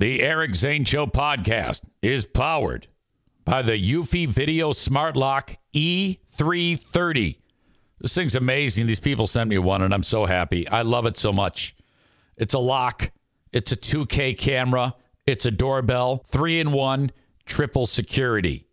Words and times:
The 0.00 0.22
Eric 0.22 0.54
Zane 0.54 0.84
Show 0.84 1.08
podcast 1.08 1.82
is 2.02 2.24
powered 2.24 2.86
by 3.44 3.62
the 3.62 3.72
Eufy 3.72 4.28
Video 4.28 4.70
Smart 4.70 5.16
Lock 5.16 5.56
E330. 5.74 7.38
This 8.00 8.14
thing's 8.14 8.36
amazing. 8.36 8.86
These 8.86 9.00
people 9.00 9.26
sent 9.26 9.50
me 9.50 9.58
one, 9.58 9.82
and 9.82 9.92
I'm 9.92 10.04
so 10.04 10.26
happy. 10.26 10.68
I 10.68 10.82
love 10.82 11.04
it 11.06 11.16
so 11.16 11.32
much. 11.32 11.74
It's 12.36 12.54
a 12.54 12.60
lock, 12.60 13.10
it's 13.52 13.72
a 13.72 13.76
2K 13.76 14.38
camera, 14.38 14.94
it's 15.26 15.46
a 15.46 15.50
doorbell, 15.50 16.18
three 16.28 16.60
in 16.60 16.70
one, 16.70 17.10
triple 17.44 17.86
security. 17.86 18.68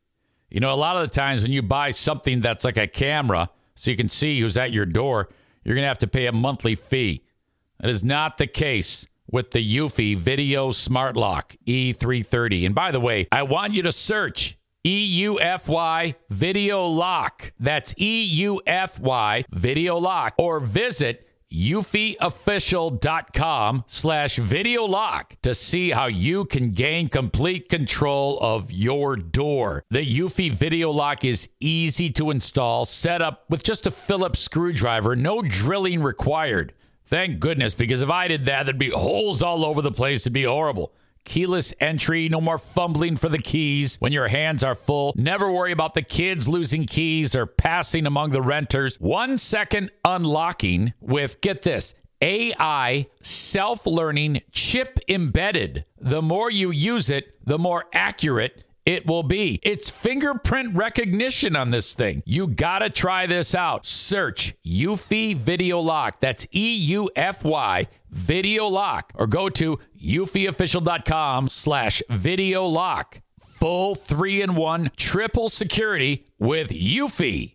You 0.51 0.59
know, 0.59 0.71
a 0.71 0.75
lot 0.75 0.95
of 0.95 1.09
the 1.09 1.15
times 1.15 1.41
when 1.41 1.51
you 1.51 1.63
buy 1.63 1.89
something 1.89 2.41
that's 2.41 2.63
like 2.63 2.77
a 2.77 2.85
camera, 2.85 3.49
so 3.73 3.89
you 3.89 3.97
can 3.97 4.09
see 4.09 4.39
who's 4.39 4.57
at 4.57 4.71
your 4.71 4.85
door, 4.85 5.29
you're 5.63 5.73
going 5.73 5.85
to 5.85 5.87
have 5.87 5.97
to 5.97 6.07
pay 6.07 6.27
a 6.27 6.31
monthly 6.31 6.75
fee. 6.75 7.25
That 7.79 7.89
is 7.89 8.03
not 8.03 8.37
the 8.37 8.45
case 8.45 9.07
with 9.29 9.51
the 9.51 9.77
Eufy 9.77 10.15
Video 10.15 10.71
Smart 10.71 11.15
Lock 11.15 11.55
E330. 11.67 12.65
And 12.65 12.75
by 12.75 12.91
the 12.91 12.99
way, 12.99 13.27
I 13.31 13.43
want 13.43 13.73
you 13.73 13.83
to 13.83 13.91
search 13.91 14.57
EUFY 14.85 16.15
Video 16.29 16.85
Lock. 16.85 17.53
That's 17.59 17.93
EUFY 17.95 19.45
Video 19.51 19.97
Lock. 19.97 20.35
Or 20.37 20.59
visit 20.59 21.25
eufyofficial.com 21.55 23.83
slash 23.87 24.37
video 24.37 24.83
lock 24.83 25.35
to 25.41 25.53
see 25.53 25.91
how 25.91 26.07
you 26.07 26.43
can 26.45 26.71
gain 26.71 27.07
complete 27.07 27.69
control 27.69 28.39
of 28.41 28.69
your 28.71 29.15
door. 29.15 29.85
The 29.89 30.05
Eufy 30.05 30.51
Video 30.51 30.91
Lock 30.91 31.23
is 31.23 31.47
easy 31.59 32.09
to 32.11 32.31
install, 32.31 32.85
set 32.85 33.21
up 33.21 33.45
with 33.49 33.63
just 33.63 33.85
a 33.85 33.91
Phillips 33.91 34.39
screwdriver, 34.39 35.15
no 35.15 35.41
drilling 35.41 36.01
required. 36.01 36.73
Thank 37.05 37.39
goodness, 37.39 37.75
because 37.75 38.01
if 38.01 38.09
I 38.09 38.27
did 38.27 38.45
that, 38.45 38.65
there'd 38.65 38.77
be 38.79 38.89
holes 38.89 39.43
all 39.43 39.63
over 39.63 39.81
the 39.81 39.91
place. 39.91 40.23
It'd 40.23 40.33
be 40.33 40.43
horrible. 40.43 40.91
Keyless 41.23 41.73
entry, 41.79 42.29
no 42.29 42.39
more 42.39 42.57
fumbling 42.57 43.15
for 43.15 43.29
the 43.29 43.39
keys 43.39 43.97
when 43.97 44.11
your 44.11 44.27
hands 44.27 44.63
are 44.63 44.75
full. 44.75 45.13
Never 45.15 45.51
worry 45.51 45.71
about 45.71 45.95
the 45.95 46.03
kids 46.03 46.47
losing 46.47 46.85
keys 46.85 47.35
or 47.35 47.45
passing 47.45 48.05
among 48.05 48.29
the 48.29 48.41
renters. 48.41 48.99
One 48.99 49.37
second 49.37 49.91
unlocking 50.03 50.93
with, 50.99 51.41
get 51.41 51.63
this, 51.63 51.95
AI 52.21 53.07
self 53.21 53.85
learning 53.85 54.41
chip 54.51 54.99
embedded. 55.07 55.85
The 55.99 56.21
more 56.21 56.49
you 56.49 56.71
use 56.71 57.09
it, 57.09 57.43
the 57.45 57.59
more 57.59 57.85
accurate 57.93 58.63
it 58.85 59.05
will 59.07 59.23
be. 59.23 59.59
It's 59.63 59.89
fingerprint 59.89 60.75
recognition 60.75 61.55
on 61.55 61.71
this 61.71 61.95
thing. 61.95 62.23
You 62.25 62.47
gotta 62.47 62.89
try 62.89 63.25
this 63.25 63.55
out. 63.55 63.85
Search 63.85 64.55
Eufy 64.65 65.35
Video 65.35 65.79
Lock. 65.79 66.19
That's 66.19 66.47
E 66.53 66.75
U 66.75 67.09
F 67.15 67.43
Y 67.43 67.87
Video 68.11 68.67
Lock. 68.67 69.11
Or 69.15 69.27
go 69.27 69.49
to 69.49 69.79
eufyofficial.com 69.99 71.49
slash 71.49 72.01
video 72.09 72.65
lock. 72.65 73.21
Full 73.39 73.95
three 73.95 74.41
in 74.41 74.55
one 74.55 74.91
triple 74.97 75.49
security 75.49 76.25
with 76.39 76.69
Eufy. 76.69 77.54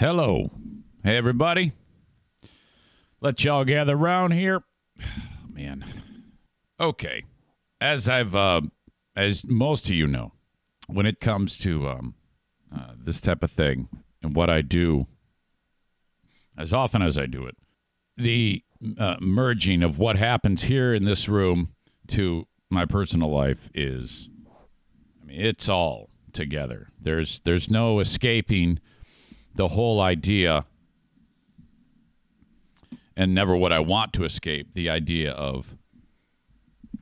Hello. 0.00 0.50
Hey, 1.04 1.18
everybody. 1.18 1.72
Let 3.20 3.44
y'all 3.44 3.66
gather 3.66 3.94
around 3.94 4.30
here. 4.30 4.62
Man. 5.52 5.84
Okay. 6.80 7.24
As 7.82 8.08
I've, 8.08 8.34
uh, 8.34 8.62
as 9.14 9.44
most 9.44 9.90
of 9.90 9.90
you 9.90 10.06
know, 10.06 10.32
when 10.86 11.04
it 11.04 11.20
comes 11.20 11.58
to 11.58 11.86
um, 11.86 12.14
uh, 12.74 12.92
this 12.96 13.20
type 13.20 13.42
of 13.42 13.50
thing 13.50 13.90
and 14.22 14.34
what 14.34 14.48
I 14.48 14.62
do, 14.62 15.06
as 16.56 16.72
often 16.72 17.02
as 17.02 17.18
I 17.18 17.26
do 17.26 17.44
it, 17.44 17.58
the 18.16 18.64
uh, 18.96 19.16
merging 19.20 19.82
of 19.82 19.98
what 19.98 20.16
happens 20.16 20.62
here 20.62 20.94
in 20.94 21.04
this 21.04 21.28
room 21.28 21.74
to 22.06 22.46
my 22.70 22.86
personal 22.86 23.30
life 23.30 23.68
is, 23.74 24.30
I 25.20 25.26
mean, 25.26 25.42
it's 25.42 25.68
all 25.68 26.08
together. 26.32 26.88
There's 26.98 27.42
there's 27.44 27.68
no 27.68 28.00
escaping 28.00 28.80
the 29.54 29.68
whole 29.68 30.00
idea, 30.00 30.64
and 33.16 33.34
never 33.34 33.56
would 33.56 33.72
I 33.72 33.80
want 33.80 34.12
to 34.14 34.24
escape 34.24 34.74
the 34.74 34.88
idea 34.88 35.32
of 35.32 35.76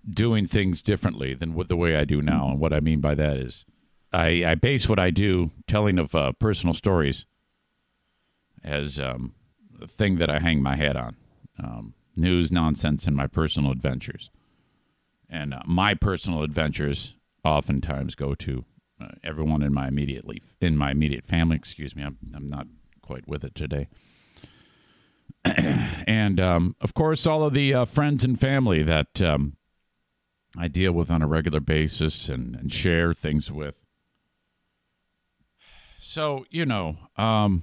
doing 0.09 0.47
things 0.47 0.83
differently 0.83 1.35
than 1.35 1.55
what 1.55 1.69
the 1.69 1.77
way 1.77 1.97
I 1.97 2.05
do 2.05 2.23
now. 2.23 2.49
And 2.49 2.59
what 2.59 2.73
I 2.73 2.81
mean 2.81 3.01
by 3.01 3.15
that 3.15 3.37
is, 3.37 3.65
I, 4.13 4.45
I 4.45 4.55
base 4.55 4.89
what 4.89 4.99
I 4.99 5.11
do, 5.11 5.51
telling 5.67 5.99
of 5.99 6.15
uh, 6.15 6.33
personal 6.33 6.75
stories, 6.75 7.27
as 8.65 8.99
um, 8.99 9.35
a 9.81 9.87
thing 9.87 10.17
that 10.17 10.31
I 10.31 10.39
hang 10.41 10.63
my 10.63 10.77
hat 10.77 10.97
on. 10.97 11.17
Um, 11.63 11.95
news, 12.17 12.51
nonsense, 12.51 13.07
and 13.07 13.17
my 13.17 13.27
personal 13.27 13.71
adventures. 13.71 14.31
And 15.31 15.55
uh, 15.55 15.61
my 15.67 15.95
personal 15.95 16.43
adventures 16.43 17.15
oftentimes 17.45 18.15
go 18.15 18.35
to 18.35 18.65
uh, 19.01 19.09
everyone 19.23 19.63
in 19.63 19.73
my 19.73 19.89
immediately 19.89 20.43
in 20.61 20.77
my 20.77 20.91
immediate 20.91 21.25
family. 21.25 21.57
Excuse 21.57 21.95
me, 21.95 22.03
I'm 22.03 22.19
I'm 22.35 22.47
not 22.47 22.67
quite 23.03 23.29
with 23.29 23.45
it 23.45 23.55
today. 23.55 23.89
and 25.45 26.41
um, 26.41 26.77
of 26.81 26.95
course, 26.95 27.27
all 27.27 27.45
of 27.45 27.55
the 27.55 27.73
uh, 27.75 27.85
friends 27.85 28.25
and 28.25 28.39
family 28.39 28.83
that 28.83 29.23
um, 29.23 29.57
I 30.57 30.69
deal 30.69 30.93
with 30.93 31.11
on 31.11 31.23
a 31.23 31.27
regular 31.27 31.61
basis 31.61 32.29
and, 32.29 32.55
and 32.57 32.73
share 32.73 33.15
things 33.15 33.51
with. 33.51 33.77
So 35.99 36.45
you 36.51 36.67
know, 36.67 36.97
um, 37.17 37.63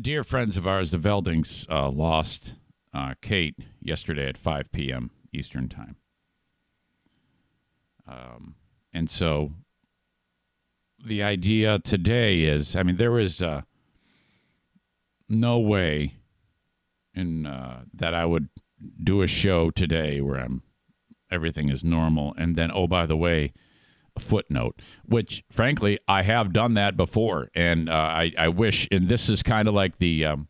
dear 0.00 0.24
friends 0.24 0.56
of 0.56 0.66
ours, 0.66 0.90
the 0.90 0.98
Veldinks 0.98 1.66
uh, 1.70 1.88
lost 1.88 2.54
uh, 2.94 3.14
Kate 3.20 3.56
yesterday 3.80 4.28
at 4.28 4.36
5 4.36 4.72
p.m. 4.72 5.10
Eastern 5.32 5.68
time. 5.68 5.96
Um, 8.06 8.56
and 8.92 9.10
so 9.10 9.52
the 11.04 11.22
idea 11.22 11.78
today 11.80 12.42
is 12.42 12.76
I 12.76 12.82
mean, 12.82 12.96
there 12.96 13.18
is 13.18 13.42
uh, 13.42 13.62
no 15.28 15.58
way 15.58 16.14
in 17.14 17.46
uh, 17.46 17.82
that 17.94 18.14
I 18.14 18.24
would 18.24 18.48
do 19.02 19.22
a 19.22 19.26
show 19.26 19.70
today 19.70 20.20
where 20.20 20.36
I'm 20.36 20.62
everything 21.30 21.70
is 21.70 21.82
normal 21.82 22.34
and 22.36 22.56
then 22.56 22.70
oh 22.74 22.86
by 22.86 23.06
the 23.06 23.16
way 23.16 23.54
a 24.14 24.20
footnote 24.20 24.82
which 25.06 25.42
frankly 25.50 25.98
i 26.06 26.22
have 26.22 26.52
done 26.52 26.74
that 26.74 26.94
before. 26.96 27.48
And 27.54 27.88
uh, 27.88 27.92
I, 27.92 28.32
I 28.36 28.48
wish 28.48 28.86
and 28.90 29.08
this 29.08 29.28
is 29.28 29.42
kind 29.42 29.66
of 29.66 29.74
like 29.74 29.98
the 29.98 30.26
um, 30.26 30.48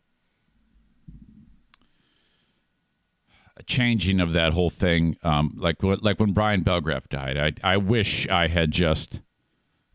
changing 3.67 4.19
of 4.19 4.33
that 4.33 4.53
whole 4.53 4.69
thing, 4.69 5.17
um, 5.23 5.55
like 5.57 5.77
like 5.81 6.19
when 6.19 6.33
Brian 6.33 6.63
Belgraf 6.63 7.09
died. 7.09 7.37
I 7.37 7.73
I 7.73 7.77
wish 7.77 8.27
I 8.27 8.47
had 8.47 8.71
just 8.71 9.21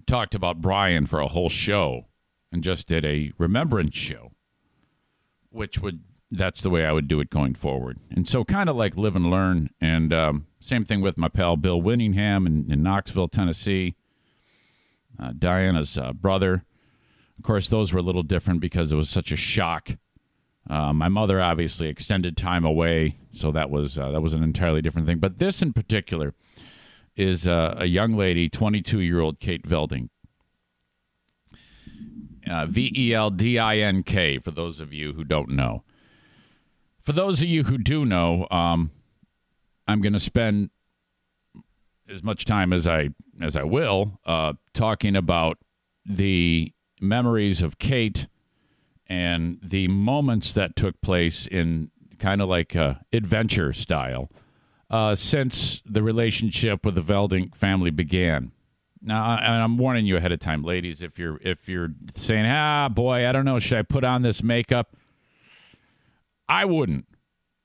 talked 0.07 0.35
about 0.35 0.61
Brian 0.61 1.07
for 1.07 1.21
a 1.21 1.29
whole 1.29 1.49
show 1.49 2.07
and 2.51 2.65
just 2.65 2.87
did 2.87 3.05
a 3.05 3.33
remembrance 3.39 3.95
show, 3.95 4.33
which 5.51 5.81
would 5.81 6.03
that's 6.31 6.63
the 6.63 6.71
way 6.71 6.85
I 6.85 6.93
would 6.93 7.09
do 7.09 7.21
it 7.21 7.31
going 7.31 7.55
forward. 7.55 7.99
And 8.11 8.29
so, 8.29 8.45
kind 8.45 8.69
of 8.69 8.77
like 8.77 8.97
live 8.97 9.17
and 9.17 9.31
learn. 9.31 9.71
And 9.81 10.13
um, 10.13 10.47
same 10.61 10.85
thing 10.85 11.01
with 11.01 11.17
my 11.17 11.29
pal 11.29 11.57
Bill 11.57 11.81
Winningham 11.81 12.47
in, 12.47 12.71
in 12.71 12.83
Knoxville, 12.83 13.29
Tennessee. 13.29 13.95
Uh, 15.19 15.33
Diana's 15.37 15.99
uh, 15.99 16.13
brother. 16.13 16.65
Of 17.39 17.45
course, 17.45 17.69
those 17.69 17.93
were 17.93 18.01
a 18.01 18.03
little 18.03 18.23
different 18.23 18.61
because 18.61 18.93
it 18.93 18.97
was 18.97 19.09
such 19.09 19.33
a 19.33 19.37
shock 19.37 19.97
uh, 20.69 20.93
my 20.93 21.09
mother 21.09 21.41
obviously 21.41 21.89
extended 21.89 22.37
time 22.37 22.65
away, 22.65 23.17
so 23.33 23.51
that 23.53 23.71
was 23.71 23.99
uh, 23.99 24.11
that 24.13 24.21
was 24.21 24.35
an 24.35 24.43
entirely 24.43 24.83
different 24.83 25.07
thing. 25.07 25.19
But 25.19 25.39
this 25.39 25.63
in 25.63 25.73
particular 25.73 26.35
is 27.17 27.49
uh, 27.49 27.75
a 27.79 27.87
young 27.87 28.17
lady, 28.17 28.49
22 28.49 29.01
year 29.01 29.21
old 29.21 29.41
Kate 29.41 29.67
Veldink. 29.67 30.11
Uh, 32.49 32.65
v 32.67 32.93
E 32.97 33.13
L 33.13 33.31
D 33.31 33.59
I 33.59 33.79
N 33.79 34.03
K, 34.03 34.39
for 34.39 34.51
those 34.51 34.81
of 34.81 34.93
you 34.93 35.13
who 35.13 35.25
don't 35.25 35.51
know. 35.51 35.85
For 37.03 37.13
those 37.13 37.43
of 37.43 37.49
you 37.49 37.65
who 37.65 37.79
do 37.79 38.05
know, 38.07 38.47
um, 38.51 38.91
I'm 39.87 40.01
going 40.01 40.13
to 40.13 40.21
spend 40.21 40.71
as 42.09 42.23
much 42.23 42.45
time 42.45 42.73
as 42.73 42.87
I 42.87 43.11
as 43.41 43.57
I 43.57 43.65
will 43.65 44.19
uh, 44.25 44.55
talking 44.73 45.17
about 45.17 45.59
the 46.05 46.73
memories 47.01 47.63
of 47.63 47.79
Kate 47.79 48.27
and 49.09 49.59
the 49.63 49.89
moments 49.89 50.53
that 50.53 50.77
took 50.77 51.01
place 51.01 51.47
in 51.47 51.91
kind 52.19 52.43
of 52.43 52.49
like 52.49 52.77
uh, 52.77 52.95
adventure 53.13 53.73
style 53.73 54.31
uh, 54.91 55.15
since 55.15 55.83
the 55.87 56.03
relationship 56.03 56.85
with 56.85 56.95
the 56.95 57.03
Veldink 57.03 57.55
family 57.55 57.91
began. 57.91 58.53
Now, 59.01 59.25
I, 59.25 59.37
and 59.37 59.63
I'm 59.63 59.79
warning 59.79 60.07
you 60.07 60.17
ahead 60.17 60.33
of 60.33 60.41
time, 60.41 60.63
ladies, 60.63 61.03
if 61.03 61.19
you're 61.19 61.39
if 61.41 61.69
you're 61.69 61.91
saying, 62.17 62.47
"Ah, 62.47 62.89
boy, 62.89 63.29
I 63.29 63.33
don't 63.33 63.45
know, 63.45 63.59
should 63.61 63.79
I 63.79 63.83
put 63.83 64.05
on 64.05 64.23
this 64.23 64.43
makeup?" 64.43 64.97
I 66.49 66.65
wouldn't. 66.65 67.07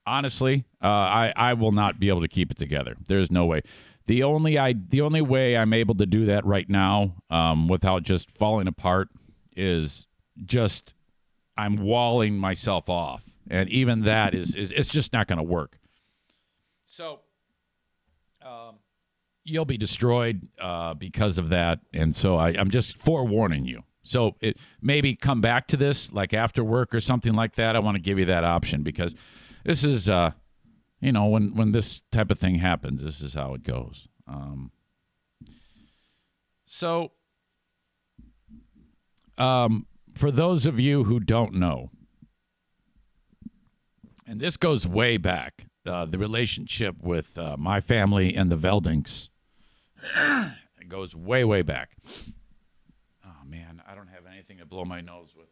Honestly, 0.06 0.66
uh, 0.82 0.88
I 0.88 1.34
I 1.36 1.54
will 1.54 1.72
not 1.72 2.00
be 2.00 2.10
able 2.10 2.22
to 2.22 2.28
keep 2.28 2.52
it 2.52 2.58
together. 2.58 2.96
There's 3.08 3.32
no 3.32 3.46
way. 3.46 3.62
The 4.06 4.22
only 4.22 4.60
I 4.60 4.74
the 4.74 5.02
only 5.02 5.22
way 5.22 5.58
I'm 5.58 5.74
able 5.74 5.96
to 5.96 6.06
do 6.06 6.26
that 6.26 6.46
right 6.46 6.70
now, 6.70 7.16
um, 7.30 7.68
without 7.68 8.04
just 8.04 8.30
falling 8.38 8.68
apart, 8.68 9.08
is 9.56 10.08
just 10.46 10.94
I'm 11.58 11.78
walling 11.78 12.38
myself 12.38 12.90
off, 12.90 13.24
and 13.50 13.70
even 13.70 14.02
that 14.02 14.34
is 14.34 14.56
is 14.56 14.72
it's 14.72 14.90
just 14.90 15.14
not 15.14 15.28
going 15.28 15.38
to 15.38 15.44
work. 15.44 15.78
So, 16.86 17.22
um, 18.42 18.76
you'll 19.44 19.66
be 19.66 19.78
destroyed 19.78 20.48
uh, 20.60 20.94
because 20.94 21.38
of 21.38 21.50
that, 21.50 21.80
and 21.94 22.16
so 22.16 22.38
I, 22.38 22.50
I'm 22.50 22.72
just 22.72 22.98
forewarning 22.98 23.66
you. 23.66 23.84
So 24.04 24.36
it, 24.42 24.58
maybe 24.82 25.16
come 25.16 25.42
back 25.42 25.68
to 25.70 25.78
this 25.78 26.12
like 26.12 26.34
after 26.34 26.64
work 26.64 26.94
or 26.94 27.00
something 27.00 27.34
like 27.34 27.56
that. 27.56 27.76
I 27.76 27.80
want 27.80 27.96
to 27.96 28.02
give 28.02 28.20
you 28.20 28.26
that 28.26 28.44
option 28.44 28.84
because 28.84 29.16
this 29.64 29.84
is, 29.84 30.10
uh, 30.10 30.32
you 31.00 31.12
know, 31.12 31.26
when 31.28 31.56
when 31.56 31.72
this 31.72 32.02
type 32.12 32.30
of 32.30 32.40
thing 32.40 32.56
happens, 32.56 33.02
this 33.02 33.22
is 33.22 33.34
how 33.34 33.54
it 33.54 33.64
goes. 33.64 34.08
Um, 34.28 34.72
so, 36.66 37.12
um, 39.38 39.86
for 40.14 40.32
those 40.32 40.66
of 40.66 40.80
you 40.80 41.06
who 41.06 41.20
don't 41.20 41.54
know, 41.54 41.90
and 44.26 44.40
this 44.40 44.58
goes 44.58 44.88
way 44.88 45.18
back, 45.18 45.66
uh, 45.86 46.06
the 46.06 46.18
relationship 46.18 46.96
with 47.02 47.38
uh, 47.38 47.58
my 47.58 47.82
family 47.82 48.36
and 48.36 48.52
the 48.52 48.58
Veldinks. 48.58 49.30
it 50.18 50.88
goes 50.88 51.16
way, 51.16 51.44
way 51.44 51.62
back. 51.62 51.92
Oh 53.26 53.46
man, 53.46 53.82
I 53.88 53.96
don't 53.96 54.08
have 54.08 54.26
anything 54.32 54.58
to 54.60 54.66
blow 54.66 54.86
my 54.86 55.02
nose 55.02 55.30
with. 55.36 55.48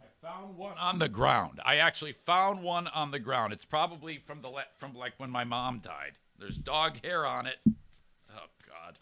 I 0.00 0.04
found 0.20 0.56
one 0.56 0.76
on 0.78 0.98
the 0.98 1.08
ground. 1.08 1.60
I 1.64 1.76
actually 1.76 2.12
found 2.12 2.62
one 2.62 2.86
on 2.88 3.10
the 3.10 3.18
ground. 3.18 3.52
It's 3.52 3.64
probably 3.64 4.18
from 4.18 4.42
the 4.42 4.48
le- 4.48 4.64
from 4.76 4.94
like 4.94 5.14
when 5.16 5.30
my 5.30 5.44
mom 5.44 5.80
died. 5.80 6.12
There's 6.38 6.58
dog 6.58 7.02
hair 7.02 7.26
on 7.26 7.46
it. 7.46 7.56
Oh 7.66 8.48
God. 8.66 8.98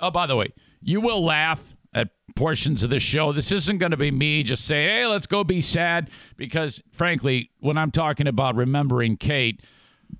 Oh, 0.00 0.10
by 0.10 0.26
the 0.26 0.36
way, 0.36 0.52
you 0.80 1.00
will 1.00 1.24
laugh 1.24 1.74
at 1.94 2.10
portions 2.36 2.82
of 2.82 2.90
this 2.90 3.02
show. 3.02 3.32
This 3.32 3.50
isn't 3.52 3.78
going 3.78 3.90
to 3.90 3.96
be 3.96 4.10
me 4.10 4.42
just 4.42 4.64
saying, 4.64 4.88
"Hey, 4.88 5.06
let's 5.06 5.26
go 5.26 5.44
be 5.44 5.60
sad," 5.60 6.10
because 6.36 6.82
frankly, 6.90 7.50
when 7.60 7.78
I'm 7.78 7.90
talking 7.90 8.26
about 8.26 8.54
remembering 8.54 9.16
Kate, 9.16 9.62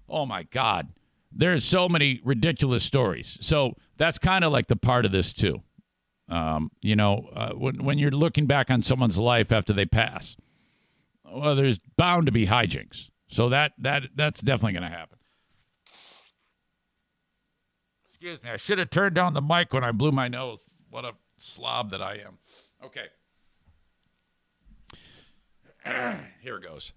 oh 0.08 0.26
my 0.26 0.44
God, 0.44 0.88
there's 1.32 1.64
so 1.64 1.88
many 1.88 2.20
ridiculous 2.24 2.84
stories. 2.84 3.38
So 3.40 3.74
that's 3.96 4.18
kind 4.18 4.44
of 4.44 4.52
like 4.52 4.66
the 4.66 4.76
part 4.76 5.04
of 5.04 5.12
this 5.12 5.32
too. 5.32 5.62
Um, 6.28 6.70
you 6.82 6.96
know, 6.96 7.28
uh, 7.34 7.50
when 7.50 7.84
when 7.84 7.98
you're 7.98 8.10
looking 8.10 8.46
back 8.46 8.70
on 8.70 8.82
someone's 8.82 9.18
life 9.18 9.50
after 9.52 9.72
they 9.72 9.86
pass, 9.86 10.36
well, 11.24 11.56
there's 11.56 11.78
bound 11.96 12.26
to 12.26 12.32
be 12.32 12.46
hijinks. 12.46 13.10
So 13.28 13.48
that 13.50 13.72
that 13.78 14.04
that's 14.14 14.40
definitely 14.40 14.78
going 14.78 14.90
to 14.90 14.96
happen. 14.96 15.18
Excuse 18.20 18.42
me, 18.42 18.50
I 18.50 18.56
should 18.56 18.78
have 18.78 18.90
turned 18.90 19.14
down 19.14 19.34
the 19.34 19.40
mic 19.40 19.72
when 19.72 19.84
I 19.84 19.92
blew 19.92 20.10
my 20.10 20.26
nose. 20.26 20.58
What 20.90 21.04
a 21.04 21.12
slob 21.36 21.92
that 21.92 22.02
I 22.02 22.14
am. 22.14 22.38
Okay. 22.84 23.06
Here 26.42 26.56
it 26.56 26.64
goes. 26.64 26.92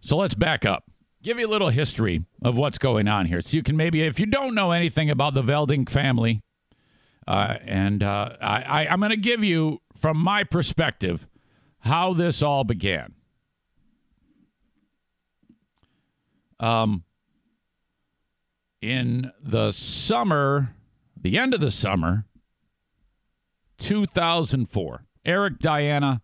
So 0.00 0.16
let's 0.16 0.34
back 0.34 0.64
up. 0.64 0.84
Give 1.20 1.36
you 1.40 1.48
a 1.48 1.50
little 1.50 1.70
history 1.70 2.26
of 2.44 2.56
what's 2.56 2.78
going 2.78 3.08
on 3.08 3.26
here. 3.26 3.40
So 3.40 3.56
you 3.56 3.62
can 3.62 3.76
maybe, 3.76 4.02
if 4.02 4.20
you 4.20 4.26
don't 4.26 4.54
know 4.54 4.70
anything 4.70 5.08
about 5.08 5.32
the 5.32 5.42
Veldink 5.42 5.88
family, 5.88 6.42
uh, 7.26 7.56
and 7.64 8.02
uh, 8.02 8.36
I, 8.40 8.62
I, 8.62 8.86
I'm 8.86 9.00
going 9.00 9.10
to 9.10 9.16
give 9.16 9.42
you, 9.42 9.80
from 9.96 10.18
my 10.18 10.44
perspective, 10.44 11.26
how 11.78 12.12
this 12.12 12.42
all 12.42 12.62
began. 12.62 13.14
Um, 16.60 17.04
in 18.84 19.32
the 19.42 19.72
summer, 19.72 20.74
the 21.18 21.38
end 21.38 21.54
of 21.54 21.60
the 21.60 21.70
summer, 21.70 22.26
2004, 23.78 25.06
Eric, 25.24 25.58
Diana, 25.58 26.20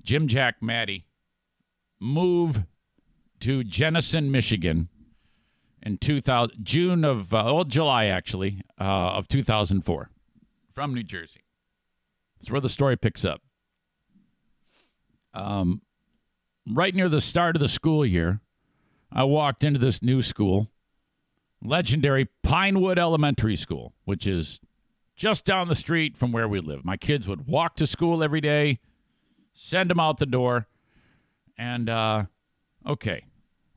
Jim, 0.00 0.28
Jack, 0.28 0.62
Maddie 0.62 1.06
move 1.98 2.62
to 3.40 3.64
Jenison, 3.64 4.30
Michigan 4.30 4.88
in 5.82 5.98
2000, 5.98 6.54
June 6.62 7.04
of, 7.04 7.34
uh, 7.34 7.42
well, 7.46 7.64
July 7.64 8.06
actually, 8.06 8.60
uh, 8.80 8.84
of 8.84 9.26
2004 9.26 10.10
from 10.72 10.94
New 10.94 11.02
Jersey. 11.02 11.40
That's 12.38 12.52
where 12.52 12.60
the 12.60 12.68
story 12.68 12.96
picks 12.96 13.24
up. 13.24 13.42
Um, 15.32 15.82
right 16.70 16.94
near 16.94 17.08
the 17.08 17.20
start 17.20 17.56
of 17.56 17.60
the 17.60 17.68
school 17.68 18.06
year, 18.06 18.40
I 19.10 19.24
walked 19.24 19.64
into 19.64 19.80
this 19.80 20.02
new 20.02 20.22
school, 20.22 20.70
legendary 21.64 22.28
Pinewood 22.42 22.98
Elementary 22.98 23.56
School, 23.56 23.94
which 24.04 24.26
is 24.26 24.60
just 25.16 25.44
down 25.44 25.68
the 25.68 25.74
street 25.74 26.16
from 26.16 26.32
where 26.32 26.46
we 26.46 26.60
live. 26.60 26.84
My 26.84 26.96
kids 26.96 27.26
would 27.26 27.46
walk 27.46 27.76
to 27.76 27.86
school 27.86 28.22
every 28.22 28.40
day, 28.40 28.80
send 29.54 29.90
them 29.90 30.00
out 30.00 30.18
the 30.18 30.26
door, 30.26 30.66
and 31.56 31.88
uh, 31.88 32.24
okay, 32.86 33.24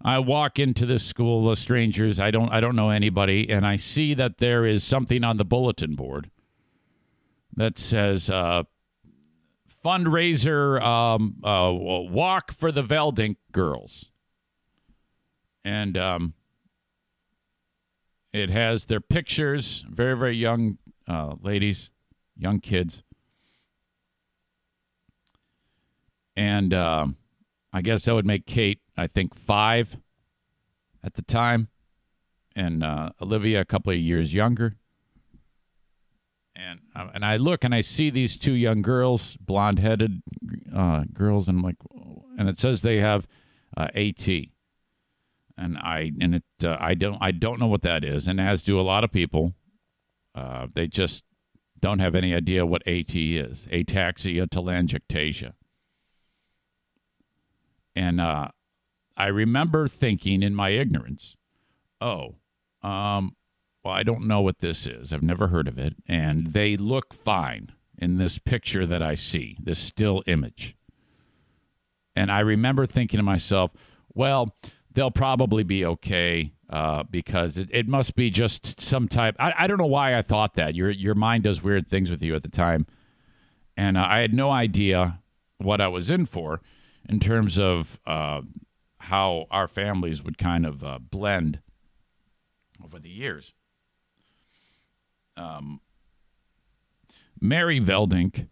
I 0.04 0.20
walk 0.20 0.60
into 0.60 0.86
this 0.86 1.04
school 1.04 1.50
of 1.50 1.58
strangers. 1.58 2.20
I 2.20 2.32
don't 2.32 2.50
I 2.50 2.60
don't 2.60 2.76
know 2.76 2.90
anybody, 2.90 3.50
and 3.50 3.66
I 3.66 3.78
see 3.78 4.14
that 4.16 4.38
there 4.38 4.66
is 4.66 4.84
something 4.84 5.24
on 5.24 5.38
the 5.38 5.46
bulletin 5.46 5.96
board 5.96 6.30
that 7.56 7.80
says 7.80 8.30
uh, 8.30 8.64
fundraiser 9.84 10.82
um, 10.82 11.38
uh, 11.44 11.72
walk 11.74 12.52
for 12.52 12.72
the 12.72 12.84
Veldink 12.84 13.38
girls, 13.52 14.06
and 15.64 15.98
um, 15.98 16.34
it 18.38 18.50
has 18.50 18.86
their 18.86 19.02
pictures, 19.02 19.86
very 19.90 20.18
very 20.18 20.36
young 20.36 20.78
uh, 21.08 21.36
ladies, 21.42 21.90
young 22.36 22.60
kids, 22.60 23.04
and. 26.36 26.74
Um, 26.74 27.18
I 27.74 27.82
guess 27.82 28.06
that 28.06 28.16
would 28.16 28.26
make 28.26 28.46
Kate, 28.46 28.80
I 28.98 29.06
think, 29.06 29.36
five 29.36 29.98
at 31.04 31.14
the 31.14 31.22
time, 31.22 31.68
and 32.56 32.84
uh, 32.84 33.12
Olivia 33.22 33.62
a 33.62 33.66
couple 33.66 33.92
of 33.92 34.00
years 34.00 34.34
younger. 34.34 34.78
And 36.56 36.80
uh, 36.96 37.10
and 37.14 37.24
I 37.24 37.36
look 37.36 37.64
and 37.64 37.76
I 37.76 37.82
see 37.82 38.10
these 38.10 38.36
two 38.36 38.54
young 38.54 38.82
girls, 38.82 39.38
blonde-headed 39.40 40.24
uh, 40.76 41.04
girls, 41.14 41.48
and 41.48 41.60
I'm 41.60 41.64
like, 41.64 41.76
and 42.40 42.50
it 42.50 42.58
says 42.58 42.82
they 42.82 42.98
have 42.98 43.28
uh, 43.76 43.90
AT, 43.94 44.28
and 45.58 45.78
I 45.78 46.12
and 46.22 46.36
it 46.36 46.44
uh, 46.64 46.78
I 46.80 46.94
don't 46.94 47.18
I 47.22 47.32
don't 47.32 47.60
know 47.60 47.68
what 47.68 47.82
that 47.84 48.04
is, 48.04 48.28
and 48.28 48.40
as 48.40 48.62
do 48.62 48.80
a 48.80 48.82
lot 48.82 49.04
of 49.04 49.12
people, 49.12 49.54
uh, 50.36 50.68
they 50.74 50.88
just 50.88 51.24
don't 51.80 52.00
have 52.00 52.16
any 52.16 52.34
idea 52.34 52.66
what 52.66 52.88
AT 52.88 53.16
is, 53.16 53.68
ataxia 53.72 54.48
telangiectasia. 54.48 55.54
And 57.96 58.22
uh, 58.22 58.50
I 59.16 59.28
remember 59.28 59.88
thinking 59.88 60.44
in 60.44 60.54
my 60.54 60.70
ignorance, 60.70 61.36
oh, 62.00 62.36
um, 62.84 63.36
well, 63.84 63.94
I 63.94 64.04
don't 64.04 64.28
know 64.28 64.42
what 64.42 64.60
this 64.60 64.86
is. 64.86 65.12
I've 65.12 65.24
never 65.24 65.48
heard 65.48 65.68
of 65.68 65.80
it. 65.80 65.96
And 66.08 66.54
they 66.54 66.78
look 66.78 67.14
fine 67.14 67.72
in 67.98 68.18
this 68.18 68.38
picture 68.38 68.86
that 68.86 69.02
I 69.02 69.16
see, 69.16 69.58
this 69.60 69.80
still 69.80 70.24
image. 70.28 70.76
And 72.16 72.32
I 72.32 72.42
remember 72.42 72.86
thinking 72.86 73.18
to 73.18 73.24
myself, 73.24 73.72
well, 74.14 74.56
they'll 74.98 75.12
probably 75.12 75.62
be 75.62 75.86
okay 75.86 76.52
uh, 76.72 77.04
because 77.04 77.56
it, 77.56 77.70
it 77.72 77.88
must 77.88 78.16
be 78.16 78.32
just 78.32 78.82
some 78.82 79.08
type. 79.08 79.36
I, 79.38 79.54
I 79.56 79.68
don't 79.68 79.78
know 79.78 79.86
why 79.86 80.18
I 80.18 80.24
thought 80.24 80.56
that. 80.56 80.74
Your, 80.74 80.90
your 80.90 81.14
mind 81.14 81.44
does 81.44 81.62
weird 81.62 81.88
things 81.88 82.10
with 82.10 82.24
you 82.24 82.34
at 82.34 82.42
the 82.42 82.50
time. 82.50 82.88
And 83.78 83.96
uh, 83.96 84.08
I 84.10 84.18
had 84.18 84.34
no 84.34 84.50
idea 84.50 85.20
what 85.60 85.82
I 85.82 85.88
was 85.88 86.10
in 86.10 86.26
for 86.26 86.62
in 87.08 87.20
terms 87.20 87.60
of 87.60 88.00
uh, 88.08 88.42
how 88.98 89.46
our 89.52 89.68
families 89.68 90.24
would 90.24 90.40
kind 90.40 90.66
of 90.66 90.84
uh, 90.84 90.98
blend 90.98 91.60
over 92.84 92.98
the 92.98 93.10
years. 93.10 93.54
Um, 95.38 95.80
Mary 97.40 97.80
Veldink 97.80 98.48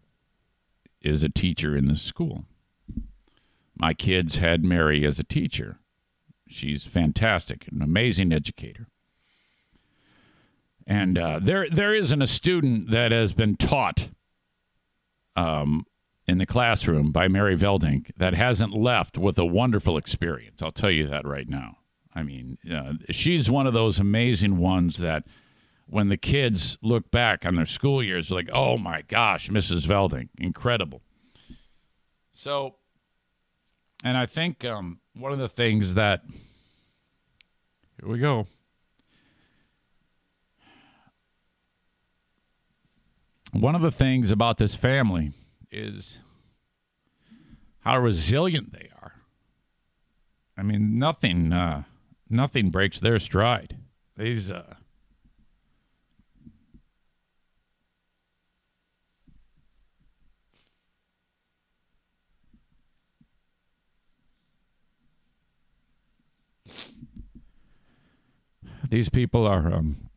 is 1.02 1.24
a 1.24 1.30
teacher 1.30 1.76
in 1.76 1.88
the 1.88 1.96
school. 1.96 2.46
My 3.76 3.96
kids 3.96 4.38
had 4.38 4.64
Mary 4.64 5.04
as 5.08 5.18
a 5.18 5.24
teacher. 5.24 5.80
She's 6.48 6.86
fantastic, 6.86 7.68
an 7.72 7.82
amazing 7.82 8.32
educator. 8.32 8.88
And 10.88 11.18
uh, 11.18 11.40
there, 11.42 11.68
there 11.70 11.96
isn't 11.96 12.22
a 12.22 12.28
student 12.28 12.92
that 12.92 13.12
has 13.12 13.34
been 13.34 13.56
taught 13.58 14.10
um, 15.36 15.86
in 16.28 16.38
the 16.38 16.46
classroom 16.46 17.12
by 17.12 17.28
Mary 17.28 17.58
Veldink 17.58 18.12
that 18.18 18.36
hasn't 18.36 18.74
left 18.74 19.18
with 19.18 19.38
a 19.38 19.46
wonderful 19.46 19.98
experience. 19.98 20.62
I'll 20.62 20.72
tell 20.72 20.92
you 20.92 21.08
that 21.08 21.26
right 21.26 21.50
now. 21.50 21.78
I 22.14 22.24
mean, 22.24 22.58
uh, 22.72 22.94
she's 23.12 23.50
one 23.50 23.68
of 23.68 23.74
those 23.74 24.00
amazing 24.00 24.58
ones 24.58 24.98
that 24.98 25.24
when 25.88 26.10
the 26.10 26.18
kids 26.18 26.78
look 26.82 27.12
back 27.12 27.46
on 27.46 27.56
their 27.56 27.66
school 27.66 28.02
years, 28.02 28.32
like, 28.32 28.50
oh 28.54 28.78
my 28.78 29.02
gosh, 29.02 29.50
Mrs. 29.50 29.86
Veldink, 29.86 30.30
incredible. 30.38 31.02
So, 32.32 32.76
and 34.04 34.18
I 34.18 34.26
think 34.26 34.64
um, 34.66 35.00
one 35.16 35.32
of 35.32 35.40
the 35.40 35.50
things 35.50 35.94
that, 35.94 36.22
here 38.00 38.10
we 38.10 38.20
go. 38.20 38.46
One 43.52 43.76
of 43.76 43.82
the 43.82 43.92
things 43.92 44.32
about 44.32 44.58
this 44.58 44.76
family 44.76 45.32
is 45.72 46.20
how 47.80 47.98
resilient 48.00 48.74
they 48.74 48.90
are. 49.02 49.14
I 50.58 50.64
mean, 50.64 51.00
nothing, 51.00 51.54
uh, 51.54 51.84
nothing 52.30 52.70
breaks 52.70 53.00
their 53.00 53.20
stride. 53.20 53.78
These, 54.18 54.52
uh, 54.52 54.76
these 68.90 69.10
people 69.10 69.46
are 69.48 69.74
um, 69.74 70.10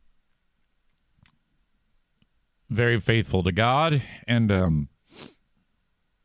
very 2.69 2.99
faithful 2.99 3.43
to 3.43 3.51
God, 3.51 4.01
and 4.27 4.51
um, 4.51 4.89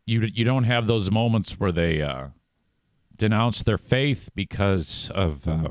you 0.06 0.20
you 0.20 0.44
don't 0.44 0.64
have 0.64 0.86
those 0.86 1.10
moments 1.10 1.52
where 1.52 1.72
they 1.72 2.02
uh, 2.02 2.28
denounce 3.16 3.62
their 3.62 3.78
faith 3.78 4.30
because 4.34 5.10
of 5.14 5.48
uh, 5.48 5.68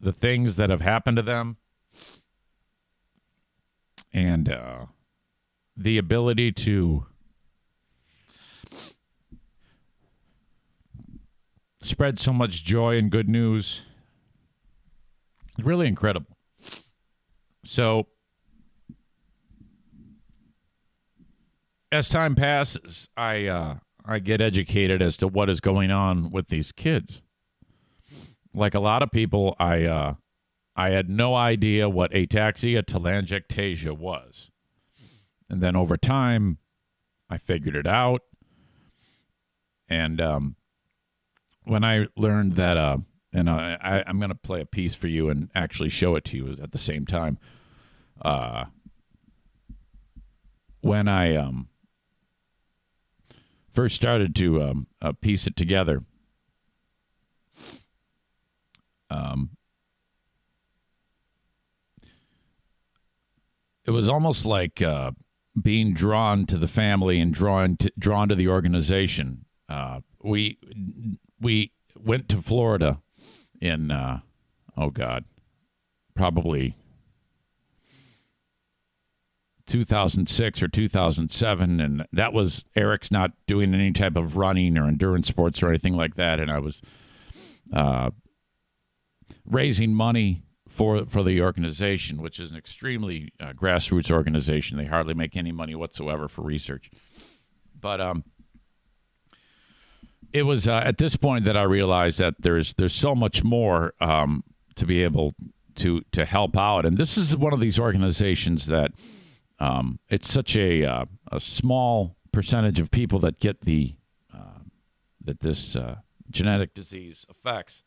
the 0.00 0.12
things 0.12 0.56
that 0.56 0.70
have 0.70 0.80
happened 0.80 1.16
to 1.16 1.22
them, 1.22 1.56
and 4.12 4.48
uh, 4.48 4.86
the 5.76 5.98
ability 5.98 6.52
to 6.52 7.06
spread 11.80 12.18
so 12.18 12.32
much 12.32 12.64
joy 12.64 12.96
and 12.96 13.10
good 13.10 13.28
news. 13.28 13.82
Really 15.62 15.86
incredible. 15.86 16.36
So 17.64 18.08
as 21.92 22.08
time 22.08 22.34
passes, 22.34 23.08
I 23.16 23.46
uh, 23.46 23.76
I 24.04 24.18
get 24.18 24.40
educated 24.40 25.00
as 25.00 25.16
to 25.18 25.28
what 25.28 25.48
is 25.48 25.60
going 25.60 25.90
on 25.90 26.30
with 26.30 26.48
these 26.48 26.72
kids. 26.72 27.22
Like 28.54 28.74
a 28.74 28.80
lot 28.80 29.02
of 29.02 29.10
people, 29.10 29.54
I 29.60 29.84
uh, 29.84 30.14
I 30.74 30.90
had 30.90 31.08
no 31.08 31.34
idea 31.34 31.88
what 31.88 32.12
ataxia 32.12 32.82
telangiectasia 32.82 33.96
was, 33.96 34.50
and 35.48 35.62
then 35.62 35.76
over 35.76 35.96
time, 35.96 36.58
I 37.30 37.38
figured 37.38 37.76
it 37.76 37.86
out. 37.86 38.22
And 39.88 40.20
um, 40.20 40.56
when 41.64 41.84
I 41.84 42.06
learned 42.16 42.54
that, 42.54 42.76
uh, 42.76 42.98
and 43.32 43.48
I, 43.48 43.78
I, 43.80 44.04
I'm 44.06 44.18
going 44.18 44.28
to 44.28 44.34
play 44.34 44.60
a 44.60 44.66
piece 44.66 44.94
for 44.94 45.08
you 45.08 45.28
and 45.28 45.50
actually 45.54 45.88
show 45.88 46.16
it 46.16 46.24
to 46.26 46.36
you 46.36 46.56
at 46.62 46.72
the 46.72 46.78
same 46.78 47.06
time. 47.06 47.38
Uh, 48.20 48.66
when 50.80 51.08
I 51.08 51.36
um 51.36 51.68
first 53.72 53.96
started 53.96 54.34
to 54.36 54.62
um, 54.62 54.86
uh, 55.00 55.12
piece 55.12 55.46
it 55.46 55.56
together, 55.56 56.04
um, 59.10 59.50
it 63.84 63.90
was 63.90 64.08
almost 64.08 64.44
like 64.44 64.82
uh, 64.82 65.12
being 65.60 65.94
drawn 65.94 66.46
to 66.46 66.58
the 66.58 66.68
family 66.68 67.20
and 67.20 67.32
drawn 67.32 67.76
to, 67.78 67.92
drawn 67.98 68.28
to 68.28 68.34
the 68.34 68.48
organization. 68.48 69.44
Uh, 69.68 70.00
we 70.22 70.58
we 71.40 71.72
went 71.98 72.28
to 72.28 72.42
Florida 72.42 73.00
in 73.62 73.90
uh, 73.92 74.18
oh 74.76 74.90
god, 74.90 75.24
probably 76.14 76.76
2006 79.68 80.62
or 80.62 80.68
2007 80.68 81.80
and 81.80 82.04
that 82.12 82.32
was 82.32 82.64
Eric's 82.74 83.10
not 83.12 83.30
doing 83.46 83.72
any 83.72 83.92
type 83.92 84.16
of 84.16 84.36
running 84.36 84.76
or 84.76 84.88
endurance 84.88 85.28
sports 85.28 85.62
or 85.62 85.68
anything 85.68 85.96
like 85.96 86.16
that 86.16 86.40
and 86.40 86.50
I 86.50 86.58
was 86.58 86.82
uh, 87.72 88.10
raising 89.46 89.94
money 89.94 90.42
for 90.68 91.06
for 91.06 91.22
the 91.22 91.40
organization 91.40 92.20
which 92.20 92.40
is 92.40 92.50
an 92.50 92.56
extremely 92.58 93.32
uh, 93.40 93.52
grassroots 93.52 94.10
organization. 94.10 94.76
They 94.76 94.86
hardly 94.86 95.14
make 95.14 95.36
any 95.36 95.52
money 95.52 95.76
whatsoever 95.76 96.28
for 96.28 96.42
research. 96.42 96.90
But 97.80 98.00
um 98.00 98.24
it 100.32 100.44
was 100.44 100.68
uh, 100.68 100.82
at 100.84 100.98
this 100.98 101.16
point 101.16 101.44
that 101.44 101.56
I 101.56 101.62
realized 101.62 102.18
that 102.18 102.34
there's 102.40 102.74
there's 102.74 102.94
so 102.94 103.14
much 103.14 103.44
more 103.44 103.94
um, 104.00 104.44
to 104.76 104.86
be 104.86 105.02
able 105.02 105.34
to 105.76 106.02
to 106.12 106.24
help 106.24 106.56
out 106.56 106.84
and 106.84 106.98
this 106.98 107.16
is 107.16 107.36
one 107.36 107.52
of 107.52 107.60
these 107.60 107.78
organizations 107.78 108.66
that 108.66 108.92
um, 109.62 110.00
it's 110.08 110.30
such 110.30 110.56
a 110.56 110.84
uh, 110.84 111.04
a 111.30 111.38
small 111.38 112.16
percentage 112.32 112.80
of 112.80 112.90
people 112.90 113.20
that 113.20 113.38
get 113.38 113.60
the 113.60 113.94
uh, 114.34 114.58
that 115.20 115.40
this 115.40 115.76
uh, 115.76 115.96
genetic 116.30 116.74
disease 116.74 117.24
affects. 117.30 117.84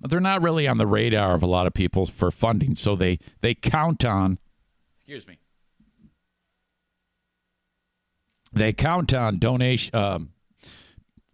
But 0.00 0.10
they're 0.10 0.18
not 0.18 0.42
really 0.42 0.66
on 0.66 0.78
the 0.78 0.86
radar 0.86 1.34
of 1.34 1.42
a 1.42 1.46
lot 1.46 1.66
of 1.66 1.74
people 1.74 2.06
for 2.06 2.30
funding, 2.30 2.74
so 2.74 2.96
they 2.96 3.18
they 3.40 3.54
count 3.54 4.04
on. 4.04 4.38
Excuse 4.98 5.26
me. 5.26 5.38
They 8.52 8.72
count 8.72 9.14
on 9.14 9.38
donation, 9.38 9.94
um, 9.94 10.30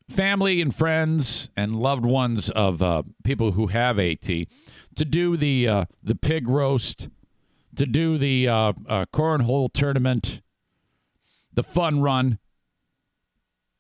family 0.09 0.61
and 0.61 0.75
friends 0.75 1.51
and 1.57 1.77
loved 1.77 2.05
ones 2.05 2.51
of 2.51 2.83
uh, 2.83 3.03
people 3.25 3.53
who 3.53 3.69
have 3.69 3.99
AT 3.99 4.23
to 4.23 5.05
do 5.05 5.37
the 5.37 5.69
uh, 5.69 5.85
the 6.03 6.15
pig 6.15 6.49
roast 6.49 7.09
to 7.77 7.87
do 7.87 8.19
the 8.19 8.49
uh, 8.49 8.73
uh, 8.89 9.05
cornhole 9.13 9.71
tournament, 9.73 10.41
the 11.53 11.63
fun 11.63 12.01
run, 12.01 12.39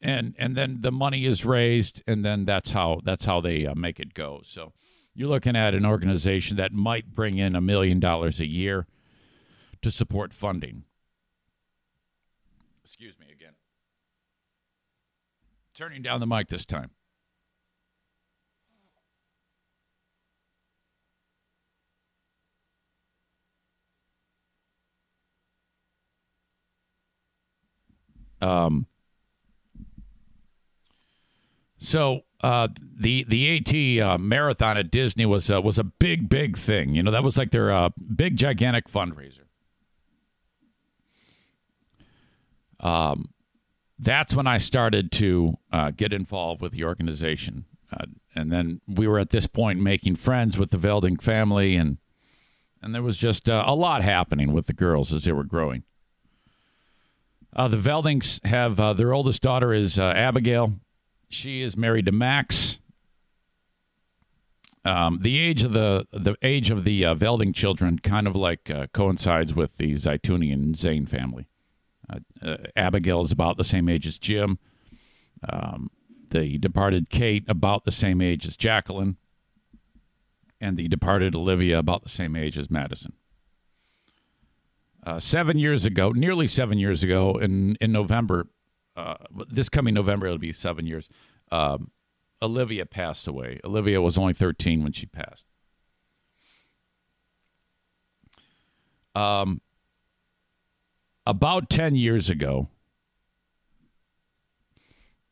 and 0.00 0.34
and 0.38 0.56
then 0.56 0.78
the 0.80 0.92
money 0.92 1.24
is 1.24 1.44
raised, 1.44 2.02
and 2.06 2.24
then 2.24 2.44
that's 2.44 2.70
how 2.70 3.00
that's 3.04 3.24
how 3.24 3.40
they 3.40 3.66
uh, 3.66 3.74
make 3.74 3.98
it 3.98 4.14
go. 4.14 4.42
So 4.44 4.72
you're 5.14 5.28
looking 5.28 5.56
at 5.56 5.74
an 5.74 5.86
organization 5.86 6.56
that 6.58 6.72
might 6.72 7.14
bring 7.14 7.38
in 7.38 7.56
a 7.56 7.60
million 7.60 7.98
dollars 7.98 8.38
a 8.38 8.46
year 8.46 8.86
to 9.82 9.90
support 9.90 10.34
funding. 10.34 10.84
Excuse 12.84 13.18
me 13.18 13.26
again. 13.32 13.54
Turning 15.76 16.00
down 16.00 16.20
the 16.20 16.26
mic 16.26 16.48
this 16.48 16.64
time. 16.64 16.90
Um, 28.40 28.86
so 31.76 32.20
uh, 32.42 32.68
the 32.98 33.24
the 33.28 34.00
AT 34.00 34.02
uh, 34.02 34.16
marathon 34.16 34.78
at 34.78 34.90
Disney 34.90 35.26
was 35.26 35.50
uh, 35.50 35.60
was 35.60 35.78
a 35.78 35.84
big 35.84 36.30
big 36.30 36.56
thing. 36.56 36.94
You 36.94 37.02
know 37.02 37.10
that 37.10 37.22
was 37.22 37.36
like 37.36 37.50
their 37.50 37.70
uh, 37.70 37.90
big 38.14 38.36
gigantic 38.36 38.88
fundraiser. 38.88 39.40
Um, 42.80 43.28
that's 43.98 44.34
when 44.34 44.46
I 44.46 44.58
started 44.58 45.10
to 45.12 45.58
uh, 45.72 45.90
get 45.90 46.12
involved 46.12 46.60
with 46.60 46.72
the 46.72 46.84
organization, 46.84 47.64
uh, 47.92 48.06
and 48.34 48.52
then 48.52 48.80
we 48.86 49.06
were 49.06 49.18
at 49.18 49.30
this 49.30 49.46
point 49.46 49.80
making 49.80 50.16
friends 50.16 50.58
with 50.58 50.70
the 50.70 50.78
Veldink 50.78 51.22
family, 51.22 51.76
and 51.76 51.98
and 52.82 52.94
there 52.94 53.02
was 53.02 53.16
just 53.16 53.48
a 53.48 53.72
lot 53.72 54.02
happening 54.02 54.52
with 54.52 54.66
the 54.66 54.72
girls 54.72 55.12
as 55.12 55.24
they 55.24 55.32
were 55.32 55.44
growing. 55.44 55.82
Uh, 57.56 57.68
the 57.68 57.78
Veldings 57.78 58.44
have 58.46 58.78
uh, 58.78 58.92
their 58.92 59.14
oldest 59.14 59.40
daughter 59.40 59.72
is 59.72 59.98
uh, 59.98 60.12
Abigail. 60.14 60.74
She 61.30 61.62
is 61.62 61.74
married 61.74 62.04
to 62.04 62.12
Max. 62.12 62.78
Um, 64.84 65.18
the 65.22 65.38
age 65.38 65.62
of 65.64 65.72
the 65.72 66.06
the 66.12 66.36
age 66.42 66.70
of 66.70 66.84
the 66.84 67.04
uh, 67.04 67.14
Veldink 67.14 67.54
children 67.54 67.98
kind 67.98 68.26
of 68.26 68.36
like 68.36 68.70
uh, 68.70 68.86
coincides 68.92 69.54
with 69.54 69.78
the 69.78 69.94
Zaitunian 69.94 70.76
Zane 70.76 71.06
family. 71.06 71.48
Uh, 72.08 72.56
Abigail 72.76 73.22
is 73.22 73.32
about 73.32 73.56
the 73.56 73.64
same 73.64 73.88
age 73.88 74.06
as 74.06 74.18
Jim. 74.18 74.58
Um, 75.48 75.90
the 76.30 76.58
departed 76.58 77.10
Kate 77.10 77.44
about 77.48 77.84
the 77.84 77.90
same 77.90 78.20
age 78.20 78.46
as 78.46 78.56
Jacqueline, 78.56 79.16
and 80.60 80.76
the 80.76 80.88
departed 80.88 81.34
Olivia 81.34 81.78
about 81.78 82.02
the 82.02 82.08
same 82.08 82.34
age 82.34 82.58
as 82.58 82.70
Madison 82.70 83.12
uh, 85.06 85.20
seven 85.20 85.58
years 85.58 85.86
ago, 85.86 86.10
nearly 86.10 86.46
seven 86.46 86.78
years 86.78 87.02
ago, 87.02 87.36
in 87.36 87.76
in 87.80 87.92
November, 87.92 88.48
uh, 88.96 89.14
this 89.48 89.68
coming 89.68 89.94
November, 89.94 90.26
it'll 90.26 90.38
be 90.38 90.52
seven 90.52 90.86
years. 90.86 91.08
Um, 91.52 91.92
Olivia 92.42 92.84
passed 92.84 93.26
away. 93.28 93.60
Olivia 93.64 94.02
was 94.02 94.18
only 94.18 94.34
13 94.34 94.82
when 94.82 94.92
she 94.92 95.06
passed. 95.06 95.44
Um, 99.14 99.62
about 101.26 101.68
10 101.68 101.96
years 101.96 102.30
ago, 102.30 102.68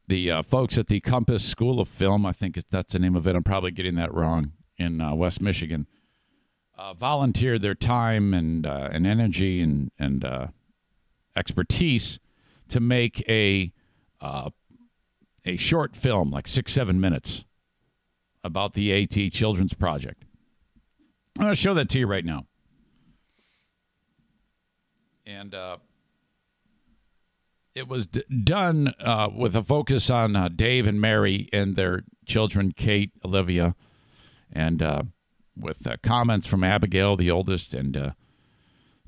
the 0.07 0.31
uh, 0.31 0.43
folks 0.43 0.77
at 0.77 0.89
the 0.89 1.01
Compass 1.01 1.45
School 1.45 1.81
of 1.81 1.89
Film, 1.89 2.27
I 2.27 2.33
think 2.33 2.63
that's 2.71 2.93
the 2.93 2.99
name 2.99 3.17
of 3.17 3.27
it. 3.27 3.35
I'm 3.35 3.45
probably 3.45 3.71
getting 3.71 3.95
that 3.95 4.13
wrong 4.13 4.53
in 4.77 5.01
uh, 5.01 5.15
West 5.15 5.41
Michigan. 5.41 5.87
Uh, 6.77 6.93
volunteered 6.93 7.63
their 7.63 7.75
time 7.75 8.35
and 8.35 8.67
uh, 8.67 8.89
and 8.93 9.07
energy 9.07 9.63
and 9.63 9.93
and 9.97 10.25
uh, 10.25 10.49
expertise 11.37 12.19
to 12.69 12.81
make 12.81 13.25
a 13.29 13.73
uh, 14.21 14.51
a 15.45 15.57
short 15.57 15.95
film, 15.97 16.33
like 16.33 16.49
six 16.49 16.73
seven 16.73 17.01
minutes, 17.01 17.45
about 18.43 18.75
the 18.75 18.93
AT 18.93 19.33
Children's 19.33 19.73
Project. 19.73 20.25
I'm 21.39 21.45
going 21.45 21.55
to 21.55 21.61
show 21.61 21.75
that 21.75 21.89
to 21.91 22.01
you 22.01 22.09
right 22.09 22.25
now. 22.25 22.47
And 25.27 25.55
it 27.75 27.89
was 27.89 28.07
d- 28.07 28.25
done 28.43 28.95
uh, 29.01 29.29
with 29.35 29.57
a 29.57 29.63
focus 29.63 30.09
on 30.11 30.37
uh, 30.37 30.49
Dave 30.49 30.87
and 30.87 31.01
Mary 31.01 31.49
and 31.53 31.77
their 31.77 32.05
children, 32.25 32.73
Kate, 32.73 33.13
Olivia, 33.25 33.75
and 34.53 34.81
uh, 34.81 35.03
with 35.57 35.87
uh, 35.87 35.97
comments 36.03 36.47
from 36.47 36.63
Abigail, 36.63 37.17
the 37.17 37.31
oldest, 37.31 37.75
and 37.75 37.97
uh, 37.97 38.11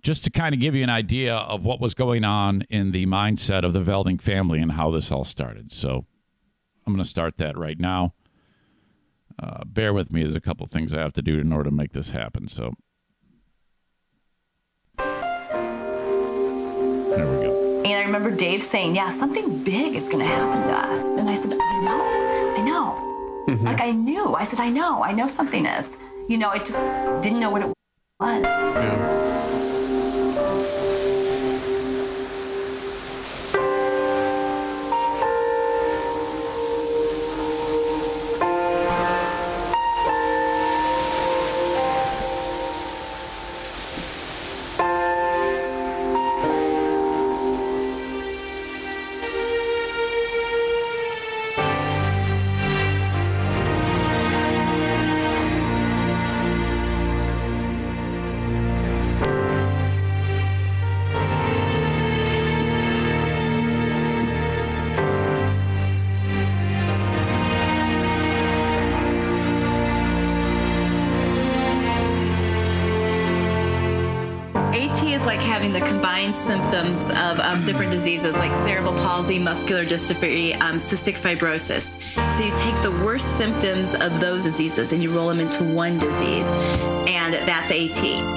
just 0.03 0.25
to 0.25 0.31
kind 0.31 0.55
of 0.55 0.61
give 0.61 0.75
you 0.75 0.83
an 0.83 0.91
idea 0.91 1.35
of 1.35 1.65
what 1.65 1.81
was 1.81 1.95
going 1.95 2.25
on 2.25 2.63
in 2.69 2.93
the 2.93 3.07
mindset 3.07 3.65
of 3.65 3.73
the 3.73 3.83
Veldink 3.83 4.21
family 4.21 4.61
and 4.61 4.73
how 4.73 4.91
this 4.91 5.13
all 5.13 5.25
started. 5.25 5.73
So 5.73 6.05
I'm 6.87 6.93
going 6.93 7.03
to 7.03 7.09
start 7.09 7.39
that 7.39 7.57
right 7.57 7.79
now. 7.79 8.15
Uh, 9.41 9.65
bear 9.65 9.93
with 9.93 10.13
me. 10.13 10.23
There's 10.23 10.35
a 10.35 10.41
couple 10.41 10.67
things 10.67 10.95
I 10.95 11.01
have 11.01 11.13
to 11.15 11.23
do 11.23 11.39
in 11.39 11.53
order 11.53 11.71
to 11.71 11.77
make 11.77 11.93
this 11.93 12.11
happen. 12.11 12.49
So 12.49 12.73
there 17.17 17.27
we 17.27 17.45
go. 17.45 17.83
And 17.85 17.95
I 17.95 18.03
remember 18.03 18.31
Dave 18.31 18.63
saying, 18.63 18.95
Yeah, 18.95 19.11
something 19.11 19.63
big 19.63 19.95
is 19.95 20.09
going 20.09 20.21
to 20.21 20.27
happen 20.27 20.63
to 20.69 20.73
us. 20.73 21.03
And 21.19 21.29
I 21.29 21.35
said, 21.35 21.53
I 21.53 21.81
know, 21.83 22.61
I 22.61 22.65
know. 22.65 23.45
Mm-hmm. 23.49 23.67
Like 23.67 23.81
I 23.81 23.91
knew. 23.93 24.35
I 24.35 24.45
said, 24.45 24.61
I 24.61 24.71
know, 24.71 25.03
I 25.03 25.13
know 25.13 25.29
something 25.29 25.67
is. 25.67 25.97
You 26.29 26.39
know, 26.39 26.51
I 26.51 26.59
just 26.59 26.79
didn't 27.23 27.41
know 27.41 27.51
what 27.51 27.63
it 27.63 27.73
was. 28.21 28.43
Yeah. 28.43 29.66
Symptoms 76.47 76.99
of 77.11 77.41
um, 77.41 77.65
different 77.65 77.91
diseases 77.91 78.35
like 78.37 78.53
cerebral 78.65 78.95
palsy, 78.95 79.39
muscular 79.39 79.85
dystrophy, 79.85 80.55
um, 80.61 80.77
cystic 80.77 81.17
fibrosis. 81.17 81.87
So 82.33 82.45
you 82.45 82.57
take 82.57 82.81
the 82.83 82.93
worst 83.05 83.37
symptoms 83.37 83.95
of 83.95 84.21
those 84.21 84.45
diseases 84.45 84.93
and 84.93 85.03
you 85.03 85.11
roll 85.11 85.29
them 85.29 85.41
into 85.41 85.65
one 85.65 85.99
disease, 85.99 86.47
and 87.09 87.35
that's 87.35 87.71
AT. 87.71 88.36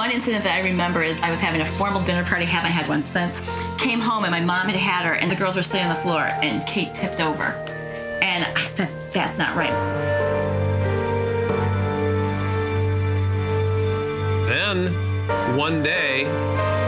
One 0.00 0.10
incident 0.10 0.42
that 0.44 0.54
I 0.54 0.66
remember 0.66 1.02
is 1.02 1.20
I 1.20 1.28
was 1.28 1.38
having 1.38 1.60
a 1.60 1.64
formal 1.66 2.02
dinner 2.02 2.24
party, 2.24 2.46
haven't 2.46 2.70
had 2.70 2.88
one 2.88 3.02
since. 3.02 3.38
Came 3.76 4.00
home 4.00 4.24
and 4.24 4.32
my 4.32 4.40
mom 4.40 4.66
had 4.66 4.74
had 4.74 5.04
her, 5.04 5.12
and 5.12 5.30
the 5.30 5.36
girls 5.36 5.56
were 5.56 5.62
sitting 5.62 5.86
on 5.86 5.94
the 5.94 6.00
floor, 6.00 6.22
and 6.40 6.66
Kate 6.66 6.94
tipped 6.94 7.20
over. 7.20 7.52
And 8.22 8.46
I 8.46 8.60
said, 8.62 8.88
That's 9.12 9.36
not 9.36 9.54
right. 9.54 9.68
Then, 14.48 14.86
one 15.54 15.82
day, 15.82 16.24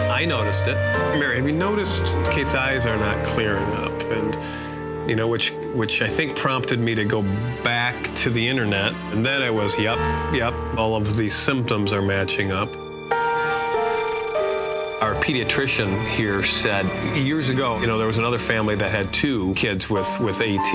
I 0.09 0.25
noticed 0.25 0.67
it. 0.67 0.77
Mary, 1.19 1.37
have 1.37 1.47
you 1.47 1.53
noticed 1.53 2.17
Kate's 2.31 2.55
eyes 2.55 2.87
are 2.87 2.97
not 2.97 3.23
clearing 3.27 3.71
up? 3.75 3.93
And 4.05 5.11
you 5.11 5.17
know, 5.17 5.29
which 5.29 5.51
which 5.75 6.01
I 6.01 6.09
think 6.09 6.35
prompted 6.35 6.81
me 6.81 6.95
to 6.95 7.05
go 7.05 7.21
back 7.63 7.95
to 8.15 8.31
the 8.31 8.49
internet. 8.49 8.95
And 9.13 9.23
then 9.23 9.43
I 9.43 9.51
was, 9.51 9.79
yep, 9.79 9.99
yep, 10.33 10.55
all 10.79 10.97
of 10.97 11.19
these 11.19 11.35
symptoms 11.35 11.93
are 11.93 12.01
matching 12.01 12.53
up. 12.53 12.71
Pediatrician 15.23 16.05
here 16.09 16.43
said 16.43 16.85
years 17.17 17.49
ago, 17.49 17.79
you 17.79 17.87
know, 17.87 17.97
there 17.97 18.09
was 18.09 18.19
another 18.19 18.39
family 18.39 18.75
that 18.75 18.91
had 18.91 19.15
two 19.15 19.55
kids 19.55 19.89
with, 19.89 20.09
with 20.19 20.41
AT. 20.41 20.75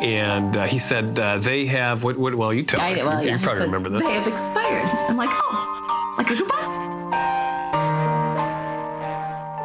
And 0.00 0.56
uh, 0.56 0.62
he 0.62 0.78
said 0.78 1.18
uh, 1.18 1.38
they 1.38 1.66
have, 1.66 2.04
what, 2.04 2.16
what, 2.16 2.36
well, 2.36 2.54
you 2.54 2.62
tell 2.62 2.78
me. 2.88 3.02
well, 3.02 3.20
you, 3.20 3.30
yeah, 3.30 3.36
you 3.36 3.42
probably 3.42 3.62
said, 3.62 3.66
remember 3.66 3.88
this. 3.88 4.00
They 4.02 4.12
have 4.12 4.28
expired. 4.28 4.88
I'm 5.08 5.16
like, 5.16 5.30
oh, 5.32 6.14
like 6.16 6.30
a 6.30 6.36
goodbye. 6.36 6.54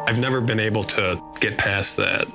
I've 0.08 0.18
never 0.18 0.40
been 0.40 0.58
able 0.58 0.82
to 0.82 1.22
get 1.38 1.56
past 1.56 1.96
that. 1.98 2.26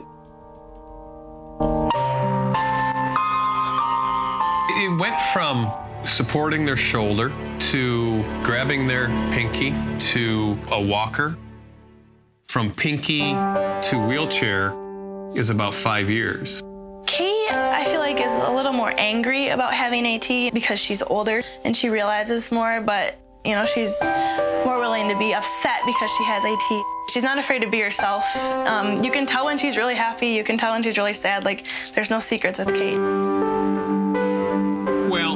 It 4.77 4.97
went 4.97 5.19
from 5.33 5.69
supporting 6.05 6.65
their 6.65 6.77
shoulder 6.77 7.33
to 7.71 8.23
grabbing 8.43 8.87
their 8.87 9.07
pinky 9.33 9.73
to 10.13 10.57
a 10.71 10.81
walker. 10.81 11.35
From 12.55 12.71
pinky 12.71 13.33
to 13.33 14.07
wheelchair 14.07 14.73
is 15.35 15.49
about 15.49 15.73
five 15.73 16.09
years. 16.09 16.61
Kate, 17.05 17.51
I 17.51 17.83
feel 17.83 17.99
like, 17.99 18.21
is 18.21 18.31
a 18.31 18.49
little 18.49 18.71
more 18.71 18.93
angry 18.97 19.49
about 19.49 19.73
having 19.73 20.07
AT 20.07 20.53
because 20.53 20.79
she's 20.79 21.01
older 21.01 21.41
and 21.65 21.75
she 21.75 21.89
realizes 21.89 22.53
more, 22.53 22.79
but 22.79 23.19
you 23.43 23.55
know, 23.55 23.65
she's 23.65 24.01
more 24.63 24.79
willing 24.79 25.09
to 25.09 25.19
be 25.19 25.33
upset 25.33 25.81
because 25.85 26.09
she 26.15 26.23
has 26.23 26.45
AT. 26.45 26.83
She's 27.11 27.23
not 27.23 27.37
afraid 27.37 27.61
to 27.61 27.69
be 27.69 27.81
herself. 27.81 28.23
Um, 28.37 29.03
you 29.03 29.11
can 29.11 29.25
tell 29.25 29.43
when 29.43 29.57
she's 29.57 29.75
really 29.75 29.95
happy. 29.95 30.27
You 30.27 30.45
can 30.45 30.57
tell 30.57 30.71
when 30.71 30.81
she's 30.81 30.97
really 30.97 31.11
sad. 31.11 31.43
Like, 31.43 31.65
there's 31.93 32.09
no 32.09 32.19
secrets 32.19 32.57
with 32.57 32.73
Kate. 32.73 32.97
Well, 35.09 35.35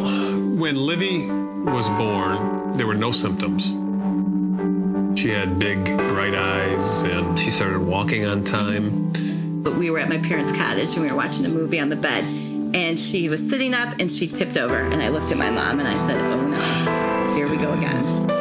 when 0.56 0.78
Livy 0.78 1.28
was 1.28 1.90
born, 1.90 2.78
there 2.78 2.88
were 2.88 2.96
no 2.96 3.12
symptoms. 3.12 3.89
She 5.20 5.32
had 5.32 5.60
big, 5.60 5.84
bright 5.84 6.34
eyes, 6.34 7.02
and 7.02 7.38
she 7.38 7.50
started 7.50 7.80
walking 7.80 8.26
on 8.26 8.46
time. 8.46 9.12
But 9.62 9.76
we 9.76 9.92
were 9.92 10.00
at 10.00 10.08
my 10.08 10.18
parents' 10.18 10.58
cottage 10.58 10.94
and 10.94 11.02
we 11.02 11.10
were 11.10 11.18
watching 11.18 11.46
a 11.46 11.50
movie 11.50 11.78
on 11.78 11.90
the 11.90 11.98
bed, 11.98 12.24
and 12.74 12.98
she 12.98 13.28
was 13.28 13.46
sitting 13.46 13.74
up 13.74 14.00
and 14.00 14.10
she 14.10 14.28
tipped 14.28 14.56
over. 14.56 14.78
And 14.78 15.04
I 15.04 15.10
looked 15.10 15.30
at 15.34 15.38
my 15.38 15.50
mom 15.50 15.82
and 15.82 15.90
I 15.90 16.08
said, 16.08 16.22
Oh 16.22 16.48
no, 16.48 17.36
here 17.36 17.50
we 17.50 17.58
go 17.58 17.74
again. 17.74 18.32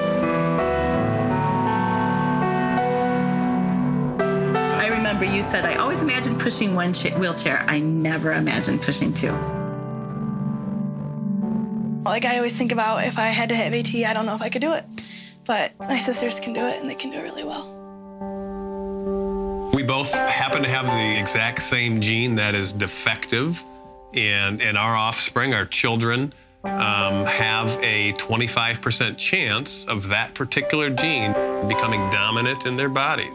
I 4.79 4.87
remember 4.87 5.25
you 5.25 5.43
said, 5.43 5.65
I 5.65 5.75
always 5.79 6.01
imagined 6.01 6.39
pushing 6.39 6.77
one 6.77 6.95
wheelchair. 6.95 7.65
I 7.67 7.81
never 7.81 8.35
imagined 8.35 8.83
pushing 8.83 9.13
two. 9.13 9.33
Like, 12.05 12.25
I 12.25 12.37
always 12.37 12.57
think 12.57 12.71
about 12.71 13.03
if 13.03 13.19
I 13.19 13.31
had 13.31 13.49
to 13.49 13.57
have 13.57 13.75
AT, 13.75 13.93
I 13.93 14.13
don't 14.13 14.27
know 14.27 14.37
if 14.37 14.43
I 14.43 14.49
could 14.49 14.63
do 14.63 14.75
it. 14.75 14.85
But 15.49 15.73
my 15.79 15.99
sisters 15.99 16.39
can 16.39 16.53
do 16.53 16.67
it, 16.67 16.79
and 16.79 16.91
they 16.91 16.95
can 16.95 17.11
do 17.11 17.17
it 17.17 17.23
really 17.23 17.43
well. 17.43 17.65
We 19.73 19.83
both 19.83 20.13
happen 20.13 20.63
to 20.63 20.69
have 20.69 20.85
the 20.85 21.19
exact 21.19 21.63
same 21.63 22.03
gene 22.03 22.35
that 22.35 22.55
is 22.55 22.71
defective, 22.71 23.65
and, 24.13 24.61
and 24.61 24.77
our 24.77 24.95
offspring, 24.95 25.55
our 25.55 25.65
children, 25.65 26.35
um, 26.65 27.25
have 27.25 27.79
a 27.83 28.13
25% 28.19 29.17
chance 29.17 29.87
of 29.87 30.09
that 30.11 30.35
particular 30.35 30.91
gene 30.91 31.33
becoming 31.67 32.01
dominant 32.11 32.67
in 32.67 32.77
their 32.77 32.91
bodies. 32.91 33.35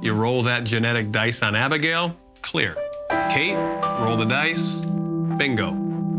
You 0.00 0.14
roll 0.14 0.42
that 0.44 0.64
genetic 0.64 1.12
dice 1.12 1.42
on 1.42 1.54
Abigail, 1.54 2.16
clear. 2.40 2.74
Kate, 3.28 3.56
roll 4.00 4.16
the 4.16 4.24
dice. 4.24 4.80
Bingo. 5.36 5.72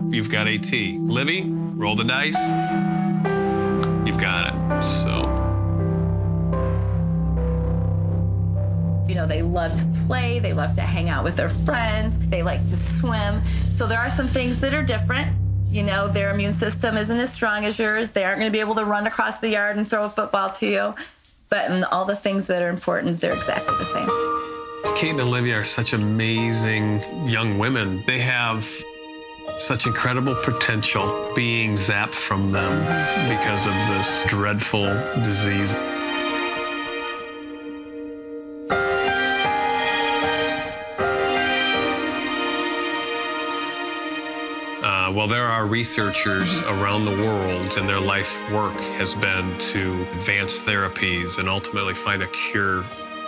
You've 0.09 0.29
got 0.29 0.47
AT. 0.47 0.71
Livy, 0.71 1.45
roll 1.49 1.95
the 1.95 2.03
dice. 2.03 2.92
You've 4.05 4.19
got 4.19 4.53
it. 4.53 4.83
So. 4.83 5.29
You 9.07 9.15
know, 9.15 9.25
they 9.27 9.41
love 9.41 9.75
to 9.75 9.85
play, 10.05 10.39
they 10.39 10.53
love 10.53 10.73
to 10.75 10.81
hang 10.81 11.09
out 11.09 11.23
with 11.23 11.35
their 11.35 11.49
friends, 11.49 12.27
they 12.27 12.41
like 12.41 12.65
to 12.67 12.77
swim. 12.77 13.41
So 13.69 13.85
there 13.85 13.99
are 13.99 14.09
some 14.09 14.27
things 14.27 14.59
that 14.61 14.73
are 14.73 14.83
different. 14.83 15.27
You 15.69 15.83
know, 15.83 16.07
their 16.07 16.31
immune 16.31 16.53
system 16.53 16.97
isn't 16.97 17.17
as 17.17 17.31
strong 17.31 17.65
as 17.65 17.79
yours. 17.79 18.11
They 18.11 18.23
aren't 18.23 18.39
going 18.39 18.49
to 18.49 18.53
be 18.53 18.59
able 18.59 18.75
to 18.75 18.85
run 18.85 19.07
across 19.07 19.39
the 19.39 19.49
yard 19.49 19.77
and 19.77 19.87
throw 19.87 20.05
a 20.05 20.09
football 20.09 20.49
to 20.51 20.67
you. 20.67 20.95
But 21.49 21.71
in 21.71 21.83
all 21.83 22.05
the 22.05 22.15
things 22.15 22.47
that 22.47 22.61
are 22.61 22.69
important, 22.69 23.19
they're 23.21 23.33
exactly 23.33 23.75
the 23.77 23.85
same. 23.85 24.95
Kate 24.97 25.11
and 25.11 25.21
Olivia 25.21 25.61
are 25.61 25.63
such 25.63 25.93
amazing 25.93 27.01
young 27.27 27.57
women. 27.57 28.03
They 28.05 28.19
have 28.19 28.67
such 29.59 29.85
incredible 29.85 30.35
potential 30.35 31.31
being 31.35 31.73
zapped 31.73 32.13
from 32.13 32.51
them 32.51 32.79
because 33.29 33.65
of 33.67 33.73
this 33.95 34.25
dreadful 34.27 34.85
disease. 35.23 35.73
Uh, 44.83 45.11
well, 45.13 45.27
there 45.27 45.47
are 45.47 45.65
researchers 45.65 46.59
around 46.61 47.05
the 47.05 47.11
world, 47.11 47.77
and 47.77 47.87
their 47.87 47.99
life 47.99 48.37
work 48.51 48.77
has 48.97 49.13
been 49.15 49.57
to 49.59 50.01
advance 50.13 50.61
therapies 50.61 51.37
and 51.37 51.47
ultimately 51.47 51.93
find 51.93 52.23
a 52.23 52.27
cure. 52.27 52.83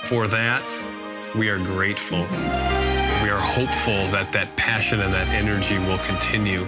For 0.05 0.27
that, 0.27 0.65
we 1.35 1.49
are 1.49 1.59
grateful. 1.59 2.27
We 3.25 3.31
are 3.31 3.39
hopeful 3.39 4.05
that 4.11 4.31
that 4.33 4.55
passion 4.55 4.99
and 5.01 5.11
that 5.11 5.27
energy 5.29 5.79
will 5.79 5.97
continue. 6.05 6.67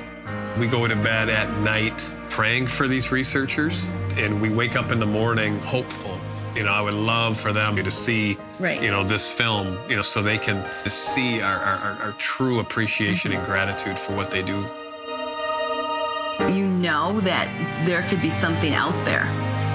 We 0.60 0.65
go 0.65 0.88
to 0.88 0.96
bed 0.96 1.30
at 1.30 1.48
night 1.60 1.93
praying 2.32 2.65
for 2.65 2.88
these 2.88 3.12
researchers, 3.12 3.91
and 4.15 4.41
we 4.41 4.50
wake 4.50 4.76
up 4.76 4.91
in 4.91 4.98
the 4.98 5.06
morning 5.06 5.60
hopeful. 5.62 6.20
You 6.56 6.63
know, 6.63 6.72
I 6.72 6.82
would 6.82 6.96
love 6.96 7.39
for 7.39 7.54
them 7.54 7.76
to 7.76 7.91
see, 7.91 8.39
Right. 8.60 8.82
you 8.82 8.89
know, 8.89 9.04
this 9.04 9.30
film, 9.30 9.78
you 9.88 9.98
know, 9.98 10.02
so 10.02 10.24
they 10.24 10.39
can 10.39 10.65
see 10.89 11.41
our, 11.43 11.58
our, 11.58 11.76
our- 11.78 12.02
our 12.06 12.12
true 12.13 12.58
appreciation 12.60 13.34
and 13.34 13.46
gratitude 13.46 14.00
for 14.00 14.13
what 14.15 14.32
they 14.32 14.41
do. 14.41 14.58
You 16.52 16.65
know 16.65 17.20
that 17.20 17.86
there 17.86 18.02
could 18.10 18.20
be 18.24 18.32
something 18.32 18.74
out 18.74 18.96
there 19.06 19.26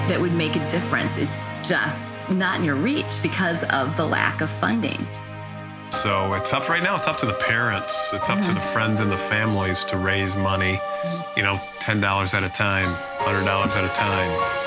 that 0.09 0.19
would 0.19 0.33
make 0.33 0.57
a 0.57 0.69
difference. 0.69 1.15
It's 1.15 1.39
just 1.65 2.29
not 2.29 2.59
in 2.59 2.65
your 2.65 2.75
reach 2.75 3.21
because 3.21 3.63
of 3.69 3.95
the 3.95 4.05
lack 4.05 4.41
of 4.41 4.49
funding. 4.49 4.99
So 5.93 6.33
it's 6.33 6.51
up 6.51 6.69
right 6.69 6.81
now. 6.81 6.95
It's 6.95 7.07
up 7.07 7.17
to 7.19 7.25
the 7.27 7.35
parents. 7.35 8.11
It's 8.13 8.29
up 8.29 8.43
to 8.45 8.51
the 8.51 8.59
friends 8.59 8.99
and 8.99 9.11
the 9.11 9.17
families 9.17 9.83
to 9.85 9.97
raise 9.97 10.35
money. 10.35 10.79
You 11.37 11.43
know, 11.43 11.61
ten 11.79 12.01
dollars 12.01 12.33
at 12.33 12.43
a 12.43 12.49
time, 12.49 12.95
hundred 13.19 13.45
dollars 13.45 13.75
at 13.75 13.85
a 13.85 13.89
time. 13.89 14.62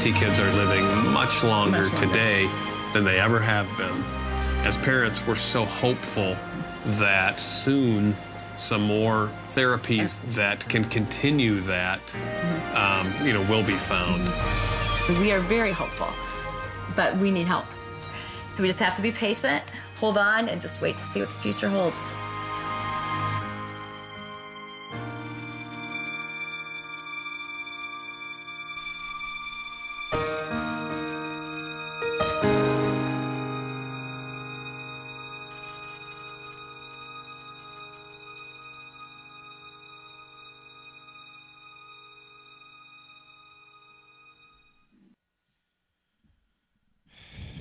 Kids 0.00 0.38
are 0.40 0.50
living 0.52 0.84
much 1.12 1.44
longer 1.44 1.82
Much 1.82 1.92
longer. 1.92 2.06
today 2.06 2.48
than 2.94 3.04
they 3.04 3.20
ever 3.20 3.38
have 3.38 3.66
been. 3.76 4.02
As 4.66 4.74
parents, 4.78 5.24
we're 5.26 5.36
so 5.36 5.64
hopeful 5.66 6.34
that 6.98 7.38
soon 7.38 8.16
some 8.56 8.82
more 8.82 9.30
therapies 9.50 10.18
that 10.34 10.66
can 10.68 10.84
continue 10.84 11.60
that, 11.60 12.00
um, 12.74 13.12
you 13.24 13.32
know, 13.34 13.42
will 13.42 13.62
be 13.62 13.74
found. 13.76 14.22
We 15.20 15.30
are 15.30 15.40
very 15.40 15.72
hopeful, 15.72 16.08
but 16.96 17.14
we 17.18 17.30
need 17.30 17.46
help. 17.46 17.66
So 18.48 18.62
we 18.62 18.68
just 18.68 18.80
have 18.80 18.96
to 18.96 19.02
be 19.02 19.12
patient, 19.12 19.62
hold 19.96 20.16
on, 20.16 20.48
and 20.48 20.60
just 20.60 20.80
wait 20.80 20.96
to 20.96 21.02
see 21.02 21.20
what 21.20 21.28
the 21.28 21.34
future 21.34 21.68
holds. 21.68 21.96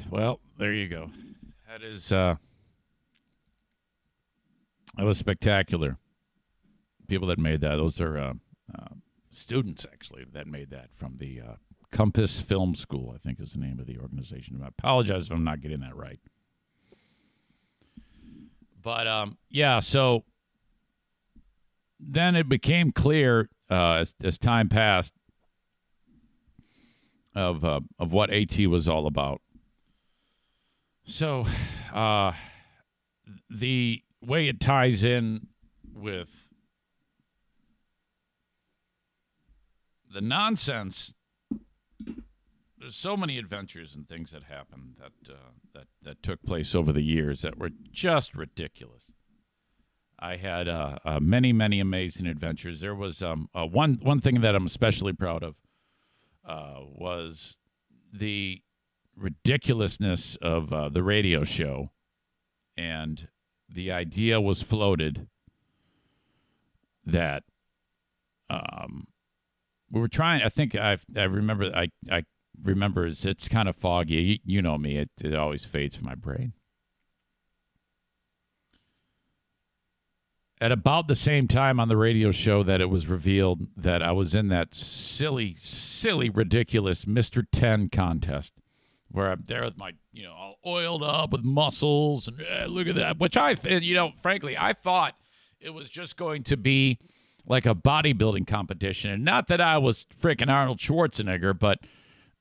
Well, 0.10 0.40
there 0.58 0.74
you 0.74 0.88
go. 0.88 1.12
That 1.68 1.84
is 1.84 2.12
uh 2.12 2.36
that 4.98 5.06
was 5.06 5.18
spectacular. 5.18 5.98
People 7.08 7.28
that 7.28 7.38
made 7.38 7.62
that, 7.62 7.76
those 7.76 8.02
are 8.02 8.18
uh, 8.18 8.34
uh, 8.78 8.88
students 9.32 9.86
actually 9.92 10.26
that 10.34 10.48
made 10.48 10.72
that 10.72 10.90
from 10.94 11.18
the 11.20 11.40
uh, 11.40 11.54
Compass 11.92 12.40
Film 12.40 12.76
School, 12.76 13.14
I 13.14 13.20
think 13.20 13.40
is 13.40 13.52
the 13.52 13.60
name 13.60 13.80
of 13.80 13.86
the 13.86 13.98
organization. 14.00 14.60
I 14.64 14.68
apologize 14.68 15.26
if 15.26 15.32
I'm 15.32 15.44
not 15.44 15.62
getting 15.62 15.82
that 15.82 15.96
right. 15.96 16.20
But 18.82 19.08
um, 19.08 19.38
yeah, 19.50 19.80
so 19.80 20.24
then 22.00 22.36
it 22.36 22.50
became 22.50 22.92
clear 22.92 23.50
uh, 23.70 23.94
as, 23.94 24.14
as 24.24 24.38
time 24.38 24.68
passed 24.68 25.14
of 27.36 27.64
uh, 27.64 27.82
of 28.00 28.12
what 28.12 28.32
AT 28.32 28.58
was 28.68 28.88
all 28.88 29.06
about. 29.06 29.42
So, 31.10 31.46
uh, 31.94 32.34
the 33.50 34.04
way 34.22 34.50
it 34.50 34.60
ties 34.60 35.06
in 35.06 35.48
with 35.94 36.50
the 40.14 40.20
nonsense, 40.20 41.14
there's 42.78 42.98
so 42.98 43.16
many 43.16 43.38
adventures 43.38 43.96
and 43.96 44.08
things 44.08 44.32
that 44.32 44.44
happened 44.44 44.96
that 45.00 45.34
uh, 45.34 45.52
that 45.74 45.88
that 46.02 46.22
took 46.22 46.44
place 46.44 46.76
over 46.76 46.92
the 46.92 47.02
years 47.02 47.42
that 47.42 47.58
were 47.58 47.72
just 47.90 48.36
ridiculous. 48.36 49.04
I 50.20 50.36
had 50.36 50.68
uh, 50.68 50.98
uh, 51.06 51.20
many, 51.22 51.54
many 51.54 51.80
amazing 51.80 52.28
adventures. 52.28 52.82
There 52.82 52.96
was 52.96 53.22
um, 53.22 53.48
uh, 53.56 53.66
one 53.66 53.98
one 54.02 54.20
thing 54.20 54.42
that 54.42 54.56
I'm 54.56 54.66
especially 54.66 55.14
proud 55.14 55.42
of 55.42 55.56
uh, 56.46 56.82
was 56.82 57.56
the 58.12 58.62
ridiculousness 59.18 60.38
of 60.42 60.72
uh, 60.72 60.90
the 60.90 61.04
radio 61.04 61.44
show, 61.44 61.92
and 62.78 63.28
the 63.68 63.92
idea 63.92 64.40
was 64.40 64.62
floated 64.62 65.28
that 67.06 67.44
um, 68.50 69.08
we 69.92 70.00
were 70.00 70.08
trying. 70.08 70.44
I 70.44 70.50
think 70.50 70.76
I 70.76 70.98
I 71.16 71.24
remember 71.24 71.66
I 71.76 71.90
I 72.12 72.24
remember 72.62 73.08
it's, 73.08 73.26
it's 73.26 73.48
kind 73.48 73.68
of 73.68 73.76
foggy. 73.76 74.16
You, 74.16 74.38
you 74.46 74.62
know 74.62 74.78
me; 74.78 74.98
it, 74.98 75.10
it 75.24 75.36
always 75.36 75.66
fades 75.66 75.96
from 75.96 76.06
my 76.06 76.16
brain. 76.16 76.54
At 80.60 80.72
about 80.72 81.08
the 81.08 81.16
same 81.16 81.48
time 81.48 81.80
on 81.80 81.88
the 81.88 81.98
radio 81.98 82.32
show 82.32 82.64
that 82.64 82.82
it 82.82 82.90
was 82.90 83.06
revealed 83.06 83.68
that 83.78 84.02
I 84.02 84.12
was 84.12 84.34
in 84.34 84.48
that 84.48 84.74
silly, 84.74 85.56
silly, 85.60 86.32
ridiculous 86.32 87.06
Mr. 87.06 87.46
10 87.52 87.90
contest 87.90 88.54
where 89.12 89.32
I'm 89.32 89.44
there 89.48 89.64
with 89.64 89.78
my, 89.78 89.94
you 90.12 90.24
know, 90.24 90.34
all 90.34 90.60
oiled 90.66 91.04
up 91.04 91.32
with 91.32 91.44
muscles 91.44 92.28
and 92.28 92.42
eh, 92.42 92.66
look 92.68 92.88
at 92.88 92.96
that. 92.96 93.20
Which 93.20 93.38
I, 93.38 93.54
th- 93.54 93.84
you 93.84 93.96
know, 93.96 94.12
frankly, 94.22 94.58
I 94.58 94.74
thought 94.74 95.16
it 95.60 95.72
was 95.72 95.90
just 95.90 96.18
going 96.18 96.44
to 96.44 96.58
be 96.58 97.00
like 97.46 97.66
a 97.66 97.74
bodybuilding 97.74 98.46
competition, 98.48 99.10
and 99.10 99.24
not 99.24 99.48
that 99.48 99.62
I 99.62 99.78
was 99.78 100.06
freaking 100.22 100.52
Arnold 100.52 100.80
Schwarzenegger, 100.80 101.58
but 101.58 101.80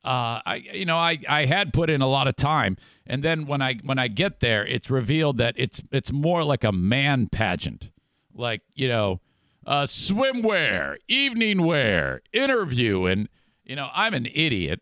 uh, 0.04 0.40
I, 0.44 0.62
you 0.72 0.84
know, 0.84 0.96
I, 0.96 1.18
I 1.28 1.46
had 1.46 1.72
put 1.72 1.90
in 1.90 2.00
a 2.00 2.08
lot 2.08 2.28
of 2.28 2.36
time, 2.36 2.76
and 3.06 3.22
then 3.22 3.46
when 3.46 3.62
I 3.62 3.74
when 3.84 3.98
I 3.98 4.08
get 4.08 4.40
there, 4.40 4.66
it's 4.66 4.90
revealed 4.90 5.38
that 5.38 5.54
it's 5.56 5.80
it's 5.92 6.12
more 6.12 6.44
like 6.44 6.64
a 6.64 6.72
man 6.72 7.28
pageant, 7.28 7.90
like 8.34 8.62
you 8.74 8.88
know, 8.88 9.20
uh, 9.66 9.82
swimwear, 9.82 10.96
evening 11.08 11.64
wear, 11.64 12.22
interview, 12.32 13.06
and 13.06 13.28
you 13.64 13.76
know, 13.76 13.88
I'm 13.94 14.14
an 14.14 14.26
idiot 14.32 14.80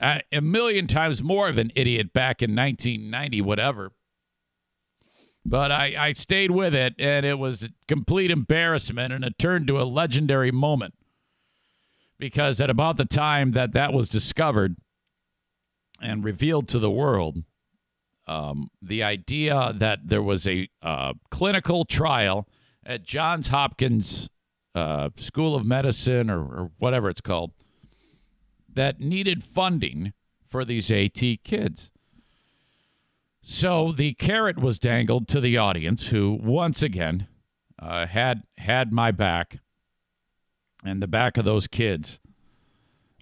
uh, 0.00 0.20
a 0.32 0.40
million 0.40 0.86
times 0.86 1.22
more 1.22 1.48
of 1.48 1.58
an 1.58 1.72
idiot 1.74 2.12
back 2.12 2.42
in 2.42 2.54
1990, 2.54 3.40
whatever. 3.40 3.92
But 5.44 5.70
I, 5.70 5.94
I 5.98 6.12
stayed 6.12 6.50
with 6.50 6.74
it, 6.74 6.94
and 6.98 7.24
it 7.24 7.38
was 7.38 7.62
a 7.62 7.68
complete 7.86 8.30
embarrassment, 8.30 9.12
and 9.12 9.24
it 9.24 9.38
turned 9.38 9.68
to 9.68 9.80
a 9.80 9.84
legendary 9.84 10.50
moment. 10.50 10.94
Because 12.18 12.60
at 12.60 12.70
about 12.70 12.96
the 12.96 13.04
time 13.04 13.52
that 13.52 13.72
that 13.72 13.92
was 13.92 14.08
discovered, 14.08 14.76
and 16.00 16.24
revealed 16.24 16.68
to 16.68 16.78
the 16.78 16.90
world 16.90 17.42
um, 18.26 18.70
the 18.82 19.02
idea 19.02 19.72
that 19.76 20.00
there 20.04 20.22
was 20.22 20.46
a 20.46 20.68
uh, 20.82 21.14
clinical 21.30 21.84
trial 21.84 22.48
at 22.84 23.04
Johns 23.04 23.48
Hopkins 23.48 24.28
uh, 24.74 25.10
School 25.16 25.54
of 25.54 25.64
Medicine 25.64 26.28
or, 26.28 26.40
or 26.40 26.70
whatever 26.78 27.08
it's 27.08 27.20
called 27.20 27.52
that 28.76 29.00
needed 29.00 29.42
funding 29.42 30.12
for 30.46 30.64
these 30.64 30.90
AT 30.90 31.20
kids. 31.42 31.90
So 33.42 33.92
the 33.92 34.14
carrot 34.14 34.58
was 34.58 34.78
dangled 34.78 35.28
to 35.28 35.40
the 35.40 35.56
audience, 35.56 36.08
who 36.08 36.38
once 36.40 36.82
again 36.82 37.26
uh, 37.78 38.06
had 38.06 38.42
had 38.58 38.92
my 38.92 39.10
back 39.10 39.58
and 40.84 41.02
the 41.02 41.06
back 41.06 41.36
of 41.36 41.44
those 41.44 41.66
kids. 41.66 42.20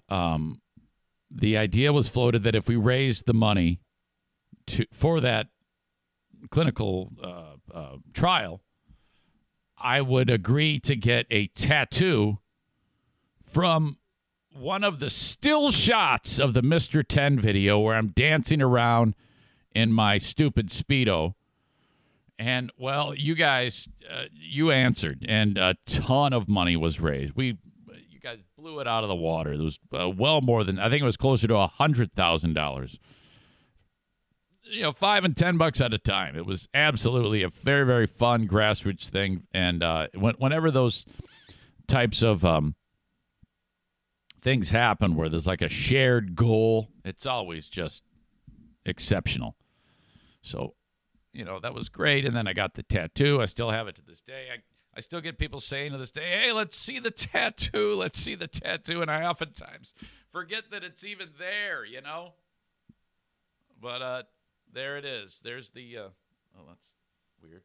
Um, 0.09 0.61
the 1.31 1.57
idea 1.57 1.91
was 1.93 2.07
floated 2.07 2.43
that 2.43 2.55
if 2.55 2.67
we 2.67 2.75
raised 2.75 3.25
the 3.25 3.33
money 3.33 3.79
to 4.67 4.85
for 4.91 5.19
that 5.21 5.47
clinical 6.49 7.11
uh, 7.23 7.55
uh, 7.73 7.97
trial, 8.13 8.61
I 9.77 10.01
would 10.01 10.29
agree 10.29 10.79
to 10.81 10.95
get 10.95 11.27
a 11.29 11.47
tattoo 11.47 12.39
from 13.43 13.97
one 14.55 14.83
of 14.83 14.99
the 14.99 15.09
still 15.09 15.71
shots 15.71 16.39
of 16.39 16.53
the 16.53 16.61
Mr. 16.61 17.05
10 17.05 17.39
video 17.39 17.79
where 17.79 17.95
I'm 17.95 18.07
dancing 18.07 18.61
around 18.61 19.15
in 19.73 19.91
my 19.91 20.17
stupid 20.17 20.69
Speedo. 20.69 21.33
And, 22.39 22.71
well, 22.77 23.13
you 23.13 23.35
guys, 23.35 23.87
uh, 24.09 24.23
you 24.31 24.71
answered, 24.71 25.25
and 25.27 25.57
a 25.57 25.75
ton 25.85 26.33
of 26.33 26.47
money 26.47 26.75
was 26.75 26.99
raised. 26.99 27.33
We, 27.35 27.57
you 28.09 28.19
guys 28.21 28.39
blew 28.57 28.79
it 28.79 28.87
out 28.87 29.03
of 29.03 29.09
the 29.09 29.15
water. 29.15 29.53
It 29.53 29.59
was 29.59 29.79
uh, 29.93 30.09
well 30.09 30.41
more 30.41 30.63
than, 30.63 30.79
I 30.79 30.89
think 30.89 31.01
it 31.01 31.05
was 31.05 31.17
closer 31.17 31.47
to 31.47 31.55
a 31.55 31.71
$100,000 31.79 32.97
you 34.67 34.81
know, 34.81 34.91
five 34.91 35.23
and 35.23 35.37
ten 35.37 35.57
bucks 35.57 35.79
at 35.79 35.93
a 35.93 35.97
time. 35.99 36.35
It 36.35 36.43
was 36.43 36.67
absolutely 36.73 37.43
a 37.43 37.49
very, 37.49 37.85
very 37.85 38.07
fun 38.07 38.47
grassroots 38.47 39.09
thing. 39.09 39.43
And 39.53 39.83
uh, 39.83 40.07
when, 40.15 40.33
whenever 40.39 40.71
those 40.71 41.05
types 41.87 42.23
of 42.23 42.43
um, 42.43 42.75
things 44.45 44.69
happen 44.69 45.15
where 45.15 45.27
there's 45.27 45.47
like 45.47 45.63
a 45.63 45.67
shared 45.67 46.35
goal, 46.35 46.89
it's 47.03 47.25
always 47.25 47.67
just 47.67 48.03
exceptional. 48.85 49.55
So, 50.43 50.75
you 51.33 51.43
know, 51.43 51.59
that 51.59 51.73
was 51.73 51.89
great. 51.89 52.25
And 52.25 52.35
then 52.35 52.47
I 52.47 52.53
got 52.53 52.75
the 52.75 52.83
tattoo. 52.83 53.41
I 53.41 53.47
still 53.47 53.71
have 53.71 53.87
it 53.87 53.95
to 53.95 54.03
this 54.05 54.21
day. 54.21 54.49
I, 54.53 54.57
I 54.95 54.99
still 55.01 55.19
get 55.19 55.39
people 55.39 55.59
saying 55.59 55.93
to 55.93 55.97
this 55.97 56.11
day, 56.11 56.27
hey, 56.27 56.51
let's 56.51 56.77
see 56.77 56.99
the 56.99 57.09
tattoo. 57.09 57.95
Let's 57.95 58.21
see 58.21 58.35
the 58.35 58.47
tattoo. 58.47 59.01
And 59.01 59.09
I 59.09 59.25
oftentimes 59.25 59.95
forget 60.31 60.65
that 60.69 60.83
it's 60.83 61.03
even 61.03 61.29
there, 61.39 61.83
you 61.83 62.01
know? 62.01 62.33
But 63.81 64.01
uh, 64.03 64.23
there 64.71 64.95
it 64.97 65.05
is. 65.05 65.39
There's 65.43 65.71
the. 65.71 65.97
Uh, 65.97 66.01
oh, 66.55 66.65
that's 66.67 66.87
weird. 67.41 67.63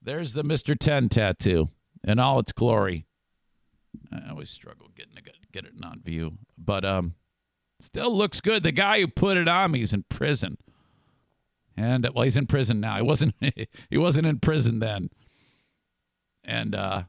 There's 0.00 0.32
the 0.32 0.44
Mr. 0.44 0.78
10 0.78 1.10
tattoo 1.10 1.68
in 2.02 2.18
all 2.18 2.38
its 2.38 2.52
glory. 2.52 3.04
I 4.12 4.30
always 4.30 4.50
struggle 4.50 4.88
getting 4.94 5.14
to 5.16 5.22
get 5.22 5.64
it 5.64 5.72
on 5.82 6.00
view, 6.00 6.38
but 6.56 6.84
um, 6.84 7.14
still 7.80 8.14
looks 8.14 8.40
good. 8.40 8.62
The 8.62 8.72
guy 8.72 9.00
who 9.00 9.08
put 9.08 9.36
it 9.36 9.48
on 9.48 9.72
me 9.72 9.82
is 9.82 9.92
in 9.92 10.04
prison, 10.08 10.58
and 11.76 12.08
well, 12.14 12.24
he's 12.24 12.36
in 12.36 12.46
prison 12.46 12.80
now. 12.80 12.96
He 12.96 13.02
wasn't. 13.02 13.34
he 13.90 13.98
wasn't 13.98 14.26
in 14.26 14.38
prison 14.38 14.78
then, 14.78 15.10
and 16.44 16.74
uh, 16.74 17.02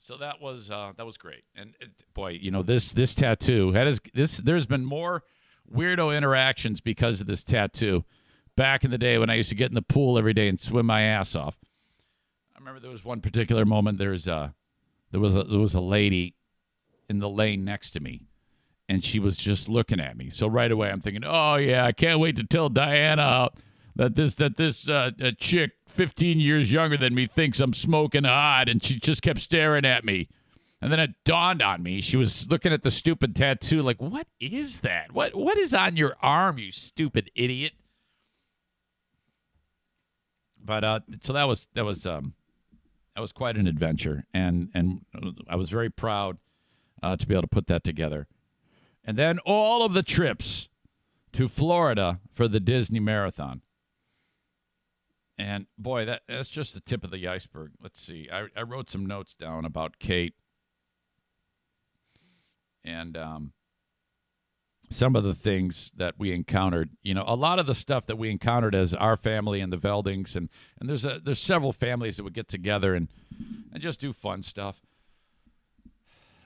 so 0.00 0.16
that 0.16 0.40
was 0.40 0.70
uh, 0.70 0.92
that 0.96 1.04
was 1.04 1.18
great. 1.18 1.44
And 1.54 1.74
it, 1.80 1.90
boy, 2.14 2.30
you 2.40 2.50
know 2.50 2.62
this 2.62 2.92
this 2.92 3.14
tattoo 3.14 3.72
that 3.72 3.86
is 3.86 4.00
this. 4.14 4.38
There's 4.38 4.66
been 4.66 4.84
more 4.84 5.22
weirdo 5.70 6.16
interactions 6.16 6.80
because 6.80 7.20
of 7.20 7.26
this 7.26 7.42
tattoo. 7.42 8.04
Back 8.56 8.84
in 8.84 8.90
the 8.90 8.98
day 8.98 9.18
when 9.18 9.30
I 9.30 9.34
used 9.34 9.50
to 9.50 9.54
get 9.54 9.70
in 9.70 9.74
the 9.74 9.82
pool 9.82 10.18
every 10.18 10.32
day 10.32 10.48
and 10.48 10.58
swim 10.58 10.86
my 10.86 11.02
ass 11.02 11.36
off. 11.36 11.58
I 12.56 12.58
remember 12.58 12.80
there 12.80 12.90
was 12.90 13.04
one 13.04 13.20
particular 13.20 13.64
moment. 13.64 13.98
There's 13.98 14.26
a, 14.26 14.54
there 15.10 15.20
was 15.20 15.34
a, 15.34 15.44
there 15.44 15.58
was 15.58 15.74
a 15.74 15.80
lady 15.80 16.34
in 17.08 17.18
the 17.18 17.28
lane 17.28 17.64
next 17.64 17.90
to 17.90 18.00
me, 18.00 18.28
and 18.88 19.04
she 19.04 19.18
was 19.18 19.36
just 19.36 19.68
looking 19.68 20.00
at 20.00 20.16
me. 20.16 20.30
So 20.30 20.46
right 20.46 20.70
away 20.70 20.90
I'm 20.90 21.00
thinking, 21.00 21.24
oh 21.24 21.56
yeah, 21.56 21.84
I 21.84 21.92
can't 21.92 22.20
wait 22.20 22.36
to 22.36 22.44
tell 22.44 22.68
Diana 22.68 23.50
that 23.96 24.14
this 24.14 24.34
that 24.36 24.56
this 24.56 24.88
uh, 24.88 25.10
chick 25.38 25.72
15 25.88 26.40
years 26.40 26.72
younger 26.72 26.96
than 26.96 27.14
me 27.14 27.26
thinks 27.26 27.60
I'm 27.60 27.74
smoking 27.74 28.24
hot, 28.24 28.68
and 28.68 28.82
she 28.82 28.98
just 28.98 29.22
kept 29.22 29.40
staring 29.40 29.84
at 29.84 30.04
me. 30.04 30.28
And 30.80 30.92
then 30.92 31.00
it 31.00 31.10
dawned 31.24 31.60
on 31.60 31.82
me. 31.82 32.00
She 32.00 32.16
was 32.16 32.48
looking 32.48 32.72
at 32.72 32.84
the 32.84 32.90
stupid 32.92 33.34
tattoo, 33.34 33.82
like, 33.82 34.00
what 34.00 34.28
is 34.38 34.80
that? 34.80 35.12
What 35.12 35.34
what 35.34 35.58
is 35.58 35.74
on 35.74 35.96
your 35.96 36.16
arm, 36.22 36.58
you 36.58 36.70
stupid 36.70 37.30
idiot? 37.34 37.72
But 40.64 40.84
uh, 40.84 41.00
so 41.24 41.32
that 41.32 41.44
was 41.44 41.66
that 41.74 41.84
was 41.84 42.06
um, 42.06 42.34
that 43.18 43.22
was 43.22 43.32
quite 43.32 43.56
an 43.56 43.66
adventure, 43.66 44.26
and 44.32 44.68
and 44.74 45.04
I 45.48 45.56
was 45.56 45.70
very 45.70 45.90
proud 45.90 46.38
uh, 47.02 47.16
to 47.16 47.26
be 47.26 47.34
able 47.34 47.42
to 47.42 47.48
put 47.48 47.66
that 47.66 47.82
together. 47.82 48.28
And 49.04 49.18
then 49.18 49.40
all 49.40 49.82
of 49.82 49.92
the 49.92 50.04
trips 50.04 50.68
to 51.32 51.48
Florida 51.48 52.20
for 52.32 52.46
the 52.46 52.60
Disney 52.60 53.00
Marathon. 53.00 53.62
And 55.36 55.66
boy, 55.76 56.04
that 56.04 56.22
that's 56.28 56.48
just 56.48 56.74
the 56.74 56.80
tip 56.80 57.02
of 57.02 57.10
the 57.10 57.26
iceberg. 57.26 57.72
Let's 57.82 58.00
see. 58.00 58.28
I, 58.32 58.46
I 58.56 58.62
wrote 58.62 58.88
some 58.88 59.04
notes 59.04 59.34
down 59.34 59.64
about 59.64 59.98
Kate 59.98 60.34
and 62.84 63.16
um, 63.16 63.52
some 64.90 65.16
of 65.16 65.24
the 65.24 65.34
things 65.34 65.90
that 65.96 66.14
we 66.18 66.32
encountered. 66.32 66.90
You 67.02 67.14
know, 67.14 67.24
a 67.26 67.36
lot 67.36 67.58
of 67.58 67.66
the 67.66 67.74
stuff 67.74 68.06
that 68.06 68.16
we 68.16 68.30
encountered 68.30 68.74
as 68.74 68.94
our 68.94 69.16
family 69.16 69.60
and 69.60 69.72
the 69.72 69.76
Veldinks, 69.76 70.36
and 70.36 70.48
and 70.80 70.88
there's 70.88 71.04
a, 71.04 71.20
there's 71.22 71.40
several 71.40 71.72
families 71.72 72.16
that 72.16 72.24
would 72.24 72.34
get 72.34 72.48
together 72.48 72.94
and 72.94 73.08
and 73.72 73.82
just 73.82 74.00
do 74.00 74.12
fun 74.12 74.42
stuff. 74.42 74.80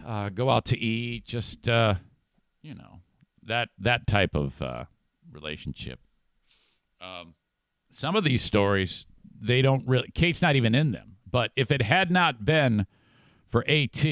Uh, 0.05 0.28
go 0.28 0.50
out 0.50 0.64
to 0.66 0.78
eat, 0.78 1.24
just 1.24 1.68
uh, 1.68 1.94
you 2.62 2.74
know 2.74 3.00
that 3.42 3.68
that 3.78 4.07
type 4.07 4.35
of 4.35 4.61
uh, 4.61 4.85
relationship. 5.31 6.00
Um, 7.00 7.35
some 7.90 8.16
of 8.16 8.24
these 8.24 8.42
stories 8.42 9.07
they 9.40 9.62
don't 9.62 9.87
really. 9.87 10.09
Kate's 10.14 10.42
not 10.42 10.57
even 10.57 10.74
in 10.74 10.92
them. 10.92 11.12
But 11.33 11.50
if 11.57 11.70
it 11.72 11.83
had 11.83 12.11
not 12.11 12.44
been 12.44 12.87
for 13.48 13.64
AT, 13.68 14.05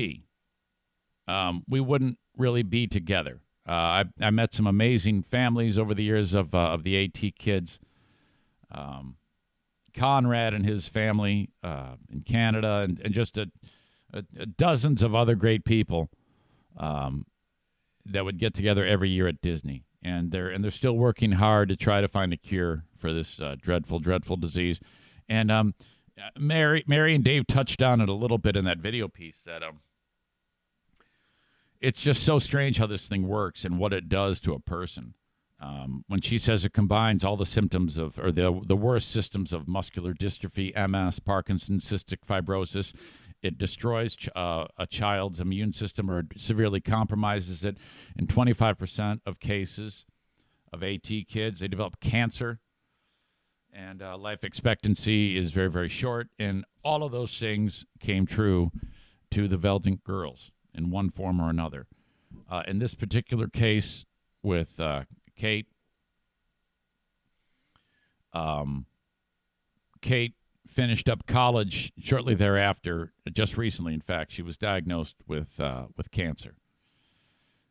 um, 1.28 1.62
we 1.68 1.78
wouldn't 1.78 2.18
really 2.36 2.62
be 2.62 2.86
together. 2.86 3.40
Uh, 3.70 4.02
I, 4.02 4.04
I 4.20 4.30
met 4.30 4.52
some 4.52 4.66
amazing 4.66 5.22
families 5.22 5.78
over 5.78 5.94
the 5.94 6.02
years 6.02 6.34
of, 6.34 6.56
uh, 6.56 6.58
of 6.58 6.82
the 6.82 7.04
AT 7.04 7.36
kids. 7.38 7.78
Um, 8.72 9.14
Conrad 9.94 10.54
and 10.54 10.66
his 10.66 10.88
family 10.88 11.50
uh, 11.62 11.94
in 12.12 12.22
Canada, 12.22 12.80
and, 12.84 13.00
and 13.04 13.14
just 13.14 13.38
a, 13.38 13.48
a, 14.12 14.22
dozens 14.46 15.04
of 15.04 15.14
other 15.14 15.36
great 15.36 15.64
people 15.64 16.10
um, 16.78 17.26
that 18.04 18.24
would 18.24 18.38
get 18.38 18.54
together 18.54 18.84
every 18.84 19.08
year 19.08 19.28
at 19.28 19.40
Disney. 19.40 19.84
And 20.02 20.32
they're 20.32 20.48
and 20.48 20.64
they're 20.64 20.70
still 20.72 20.96
working 20.96 21.32
hard 21.32 21.68
to 21.68 21.76
try 21.76 22.00
to 22.00 22.08
find 22.08 22.32
a 22.32 22.36
cure 22.36 22.84
for 22.98 23.12
this 23.12 23.38
uh, 23.40 23.54
dreadful, 23.60 24.00
dreadful 24.00 24.36
disease. 24.36 24.80
And 25.28 25.50
um, 25.50 25.74
Mary, 26.36 26.82
Mary 26.88 27.14
and 27.14 27.22
Dave 27.22 27.46
touched 27.46 27.82
on 27.82 28.00
it 28.00 28.08
a 28.08 28.14
little 28.14 28.38
bit 28.38 28.56
in 28.56 28.64
that 28.64 28.78
video 28.78 29.06
piece 29.06 29.42
that 29.44 29.62
um, 29.62 29.80
it's 31.80 32.00
just 32.00 32.22
so 32.22 32.38
strange 32.38 32.76
how 32.76 32.86
this 32.86 33.08
thing 33.08 33.26
works 33.26 33.64
and 33.64 33.78
what 33.78 33.92
it 33.92 34.08
does 34.08 34.40
to 34.40 34.52
a 34.52 34.60
person. 34.60 35.14
Um, 35.60 36.04
when 36.08 36.20
she 36.20 36.38
says 36.38 36.64
it 36.64 36.72
combines 36.72 37.24
all 37.24 37.36
the 37.36 37.44
symptoms 37.44 37.98
of, 37.98 38.18
or 38.18 38.32
the 38.32 38.60
the 38.64 38.76
worst 38.76 39.10
systems 39.10 39.52
of 39.52 39.68
muscular 39.68 40.14
dystrophy, 40.14 40.74
MS, 40.74 41.18
Parkinson's, 41.20 41.84
cystic 41.84 42.20
fibrosis, 42.26 42.94
it 43.42 43.58
destroys 43.58 44.16
ch- 44.16 44.30
uh, 44.34 44.66
a 44.78 44.86
child's 44.86 45.38
immune 45.38 45.72
system 45.72 46.10
or 46.10 46.24
severely 46.36 46.80
compromises 46.80 47.62
it. 47.62 47.76
In 48.16 48.26
25% 48.26 49.20
of 49.26 49.38
cases 49.38 50.06
of 50.72 50.82
AT 50.82 51.08
kids, 51.28 51.60
they 51.60 51.68
develop 51.68 52.00
cancer, 52.00 52.60
and 53.70 54.02
uh, 54.02 54.16
life 54.16 54.44
expectancy 54.44 55.36
is 55.36 55.52
very, 55.52 55.70
very 55.70 55.88
short. 55.90 56.28
And 56.38 56.64
all 56.82 57.02
of 57.02 57.12
those 57.12 57.38
things 57.38 57.84
came 57.98 58.24
true 58.24 58.70
to 59.32 59.46
the 59.46 59.58
Veldink 59.58 60.04
girls 60.04 60.52
in 60.74 60.90
one 60.90 61.10
form 61.10 61.40
or 61.40 61.50
another. 61.50 61.86
Uh, 62.48 62.62
in 62.66 62.78
this 62.78 62.94
particular 62.94 63.48
case 63.48 64.04
with 64.42 64.78
uh, 64.78 65.04
Kate, 65.36 65.66
um, 68.32 68.86
Kate 70.00 70.34
finished 70.68 71.08
up 71.08 71.26
college 71.26 71.92
shortly 71.98 72.34
thereafter. 72.34 73.12
Just 73.32 73.56
recently, 73.56 73.94
in 73.94 74.00
fact, 74.00 74.32
she 74.32 74.42
was 74.42 74.56
diagnosed 74.56 75.16
with 75.26 75.60
uh, 75.60 75.86
with 75.96 76.10
cancer, 76.10 76.54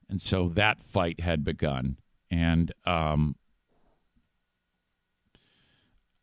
and 0.09 0.21
so 0.21 0.49
that 0.49 0.81
fight 0.81 1.21
had 1.21 1.43
begun. 1.43 1.97
And 2.31 2.71
um, 2.85 3.35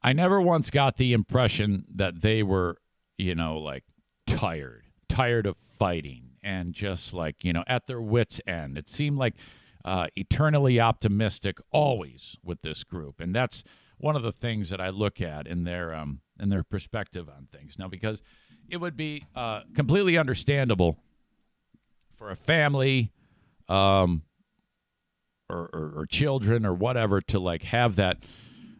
I 0.02 0.12
never 0.12 0.40
once 0.40 0.70
got 0.70 0.98
the 0.98 1.12
impression 1.12 1.84
that 1.92 2.20
they 2.20 2.42
were, 2.42 2.78
you 3.18 3.34
know, 3.34 3.58
like 3.58 3.84
tired, 4.26 4.84
tired 5.08 5.46
of 5.46 5.56
fighting 5.56 6.25
and 6.46 6.72
just 6.72 7.12
like 7.12 7.44
you 7.44 7.52
know 7.52 7.64
at 7.66 7.86
their 7.88 8.00
wits 8.00 8.40
end. 8.46 8.78
It 8.78 8.88
seemed 8.88 9.18
like 9.18 9.34
uh, 9.84 10.06
eternally 10.14 10.80
optimistic 10.80 11.58
always 11.72 12.36
with 12.42 12.62
this 12.62 12.84
group, 12.84 13.20
and 13.20 13.34
that's 13.34 13.64
one 13.98 14.14
of 14.14 14.22
the 14.22 14.32
things 14.32 14.70
that 14.70 14.80
I 14.80 14.90
look 14.90 15.20
at 15.20 15.46
in 15.46 15.64
their 15.64 15.94
um, 15.94 16.20
in 16.40 16.48
their 16.48 16.62
perspective 16.62 17.28
on 17.28 17.48
things. 17.52 17.74
Now, 17.78 17.88
because 17.88 18.22
it 18.68 18.78
would 18.78 18.96
be 18.96 19.26
uh, 19.34 19.62
completely 19.74 20.16
understandable 20.16 20.96
for 22.16 22.30
a 22.30 22.36
family 22.36 23.12
um, 23.68 24.22
or, 25.50 25.68
or, 25.72 25.92
or 25.96 26.06
children 26.06 26.64
or 26.64 26.72
whatever 26.72 27.20
to 27.20 27.38
like 27.38 27.62
have 27.64 27.96
that 27.96 28.18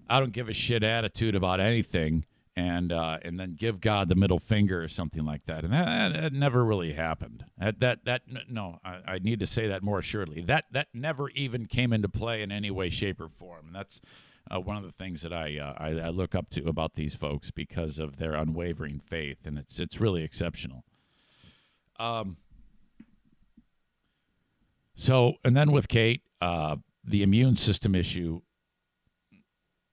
I 0.08 0.20
don't 0.20 0.32
give 0.32 0.48
a 0.48 0.52
shit 0.54 0.82
attitude 0.82 1.34
about 1.34 1.60
anything 1.60 2.24
and 2.56 2.90
uh, 2.90 3.18
and 3.22 3.38
then 3.38 3.54
give 3.54 3.80
God 3.80 4.08
the 4.08 4.14
middle 4.14 4.38
finger 4.38 4.82
or 4.82 4.88
something 4.88 5.24
like 5.24 5.44
that. 5.46 5.62
And 5.62 5.72
that, 5.72 6.12
that 6.14 6.32
never 6.32 6.64
really 6.64 6.94
happened. 6.94 7.44
That 7.58 7.80
that 7.80 8.04
that 8.06 8.22
no, 8.48 8.78
I, 8.84 9.00
I, 9.06 9.18
need 9.18 9.40
to 9.40 9.46
say 9.46 9.68
that 9.68 9.82
more 9.82 9.98
assuredly. 9.98 10.40
That 10.40 10.64
that 10.72 10.88
never 10.94 11.28
even 11.30 11.66
came 11.66 11.92
into 11.92 12.08
play 12.08 12.42
in 12.42 12.50
any 12.50 12.70
way, 12.70 12.88
shape, 12.88 13.20
or 13.20 13.28
form. 13.28 13.66
And 13.66 13.76
that's 13.76 14.00
uh, 14.50 14.58
one 14.58 14.78
of 14.78 14.84
the 14.84 14.92
things 14.92 15.20
that 15.22 15.34
I, 15.34 15.58
uh, 15.58 15.74
I, 15.76 15.88
I 16.06 16.08
look 16.08 16.34
up 16.34 16.48
to 16.50 16.66
about 16.66 16.94
these 16.94 17.14
folks 17.14 17.50
because 17.50 17.98
of 17.98 18.16
their 18.16 18.32
unwavering 18.32 19.00
faith, 19.00 19.38
and 19.44 19.58
it's 19.58 19.78
it's 19.78 20.00
really 20.00 20.22
exceptional. 20.22 20.84
Um. 21.98 22.38
So, 24.98 25.34
and 25.44 25.54
then 25.54 25.72
with 25.72 25.88
Kate, 25.88 26.22
uh, 26.40 26.76
the 27.04 27.22
immune 27.22 27.56
system 27.56 27.94
issue. 27.94 28.40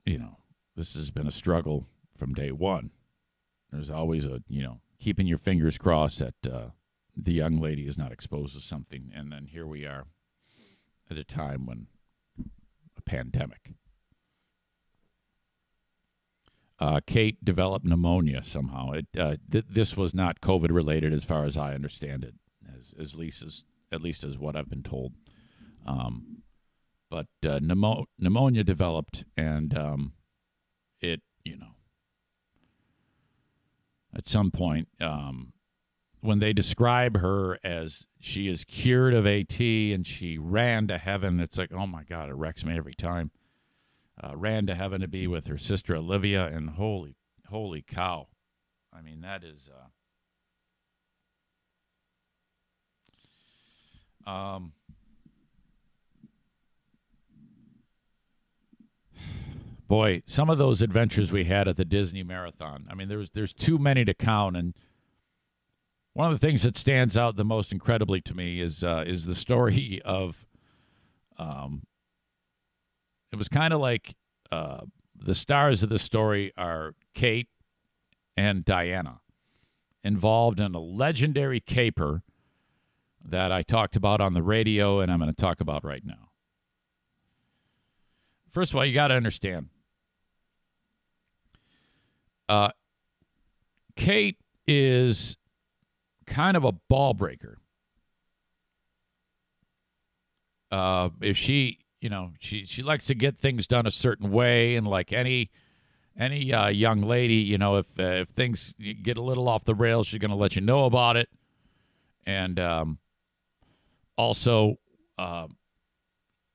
You 0.05 0.19
know, 0.19 0.37
this 0.75 0.95
has 0.95 1.11
been 1.11 1.27
a 1.27 1.31
struggle 1.31 1.87
from 2.23 2.33
day 2.33 2.53
one. 2.53 2.89
There's 3.69 3.89
always 3.89 4.25
a 4.25 4.41
you 4.47 4.63
know 4.63 4.79
keeping 4.97 5.27
your 5.27 5.37
fingers 5.37 5.77
crossed 5.77 6.19
that 6.19 6.49
uh, 6.49 6.67
the 7.17 7.33
young 7.33 7.59
lady 7.59 7.85
is 7.85 7.97
not 7.97 8.13
exposed 8.13 8.53
to 8.55 8.61
something, 8.61 9.11
and 9.13 9.29
then 9.29 9.47
here 9.47 9.67
we 9.67 9.85
are 9.85 10.05
at 11.11 11.17
a 11.17 11.25
time 11.25 11.65
when 11.65 11.87
a 12.97 13.01
pandemic. 13.01 13.73
Uh, 16.79 17.01
Kate 17.05 17.43
developed 17.43 17.85
pneumonia 17.85 18.41
somehow. 18.45 18.91
It, 18.91 19.07
uh, 19.19 19.35
th- 19.51 19.65
this 19.69 19.97
was 19.97 20.13
not 20.13 20.39
COVID 20.39 20.71
related, 20.71 21.11
as 21.11 21.25
far 21.25 21.43
as 21.43 21.57
I 21.57 21.75
understand 21.75 22.23
it, 22.23 22.35
as, 22.65 22.93
as 22.97 23.15
least 23.15 23.43
as 23.43 23.65
at 23.91 24.01
least 24.01 24.23
as 24.23 24.37
what 24.37 24.55
I've 24.55 24.69
been 24.69 24.81
told. 24.81 25.11
Um, 25.85 26.43
but 27.11 27.27
uh, 27.45 27.59
pneumo- 27.59 28.05
pneumonia 28.17 28.63
developed, 28.63 29.25
and 29.35 29.77
um, 29.77 30.13
it 31.01 31.19
you 31.43 31.57
know 31.57 31.72
at 34.15 34.27
some 34.27 34.51
point 34.51 34.87
um, 35.01 35.53
when 36.21 36.39
they 36.39 36.53
describe 36.53 37.17
her 37.17 37.59
as 37.63 38.05
she 38.19 38.47
is 38.47 38.65
cured 38.65 39.13
of 39.13 39.25
AT 39.25 39.59
and 39.59 40.05
she 40.05 40.37
ran 40.37 40.87
to 40.87 40.97
heaven. 40.97 41.39
It's 41.39 41.57
like 41.57 41.71
oh 41.73 41.87
my 41.87 42.03
god, 42.03 42.29
it 42.29 42.35
wrecks 42.35 42.65
me 42.65 42.77
every 42.77 42.93
time 42.93 43.31
uh, 44.21 44.35
ran 44.35 44.67
to 44.67 44.75
heaven 44.75 45.01
to 45.01 45.07
be 45.07 45.27
with 45.27 45.47
her 45.47 45.57
sister 45.57 45.95
Olivia, 45.95 46.45
and 46.47 46.71
holy, 46.71 47.15
holy 47.49 47.81
cow! 47.81 48.27
I 48.91 49.01
mean, 49.01 49.21
that 49.21 49.43
is. 49.43 49.69
Uh, 54.25 54.29
um, 54.29 54.73
boy, 59.87 60.21
some 60.25 60.49
of 60.49 60.57
those 60.57 60.81
adventures 60.81 61.31
we 61.31 61.45
had 61.45 61.67
at 61.67 61.75
the 61.75 61.85
Disney 61.85 62.23
Marathon. 62.23 62.87
I 62.89 62.95
mean, 62.95 63.09
there's 63.09 63.29
there's 63.31 63.53
too 63.53 63.77
many 63.77 64.05
to 64.05 64.13
count, 64.13 64.57
and 64.57 64.73
one 66.13 66.31
of 66.31 66.39
the 66.39 66.45
things 66.45 66.63
that 66.63 66.77
stands 66.77 67.17
out 67.17 67.35
the 67.35 67.45
most 67.45 67.71
incredibly 67.71 68.21
to 68.21 68.33
me 68.33 68.61
is 68.61 68.83
uh, 68.83 69.03
is 69.05 69.25
the 69.25 69.35
story 69.35 70.01
of 70.05 70.45
um, 71.37 71.83
it 73.31 73.37
was 73.37 73.49
kind 73.49 73.73
of 73.73 73.79
like 73.79 74.15
uh, 74.51 74.81
the 75.15 75.35
stars 75.35 75.83
of 75.83 75.89
the 75.89 75.99
story 75.99 76.53
are 76.57 76.93
Kate 77.13 77.47
and 78.37 78.65
Diana, 78.65 79.21
involved 80.03 80.59
in 80.59 80.75
a 80.75 80.79
legendary 80.79 81.59
caper 81.59 82.23
that 83.23 83.51
I 83.51 83.63
talked 83.63 83.95
about 83.95 84.21
on 84.21 84.33
the 84.33 84.43
radio 84.43 84.99
and 84.99 85.11
I'm 85.11 85.19
going 85.19 85.33
to 85.33 85.41
talk 85.41 85.61
about 85.61 85.83
right 85.83 86.05
now. 86.05 86.31
First 88.51 88.71
of 88.71 88.77
all, 88.77 88.85
you 88.85 88.93
got 88.93 89.07
to 89.07 89.15
understand. 89.15 89.69
Uh, 92.53 92.69
Kate 93.95 94.37
is 94.67 95.37
kind 96.27 96.55
of 96.55 96.63
a 96.63 96.71
ball 96.71 97.15
breaker. 97.15 97.57
Uh, 100.71 101.09
if 101.19 101.35
she 101.35 101.79
you 101.99 102.09
know 102.09 102.31
she 102.39 102.63
she 102.67 102.83
likes 102.83 103.07
to 103.07 103.15
get 103.15 103.39
things 103.39 103.65
done 103.65 103.87
a 103.87 103.91
certain 103.91 104.31
way 104.31 104.75
and 104.75 104.85
like 104.85 105.11
any 105.11 105.49
any 106.15 106.53
uh, 106.53 106.67
young 106.67 107.01
lady 107.01 107.35
you 107.35 107.57
know 107.57 107.77
if 107.77 107.87
uh, 107.99 108.03
if 108.21 108.29
things 108.29 108.75
get 109.01 109.17
a 109.17 109.21
little 109.21 109.49
off 109.49 109.63
the 109.65 109.73
rails 109.73 110.05
she's 110.05 110.19
going 110.19 110.29
to 110.29 110.37
let 110.37 110.55
you 110.55 110.61
know 110.61 110.85
about 110.85 111.17
it 111.17 111.29
and 112.23 112.59
um, 112.59 112.99
also 114.15 114.77
uh, 115.17 115.47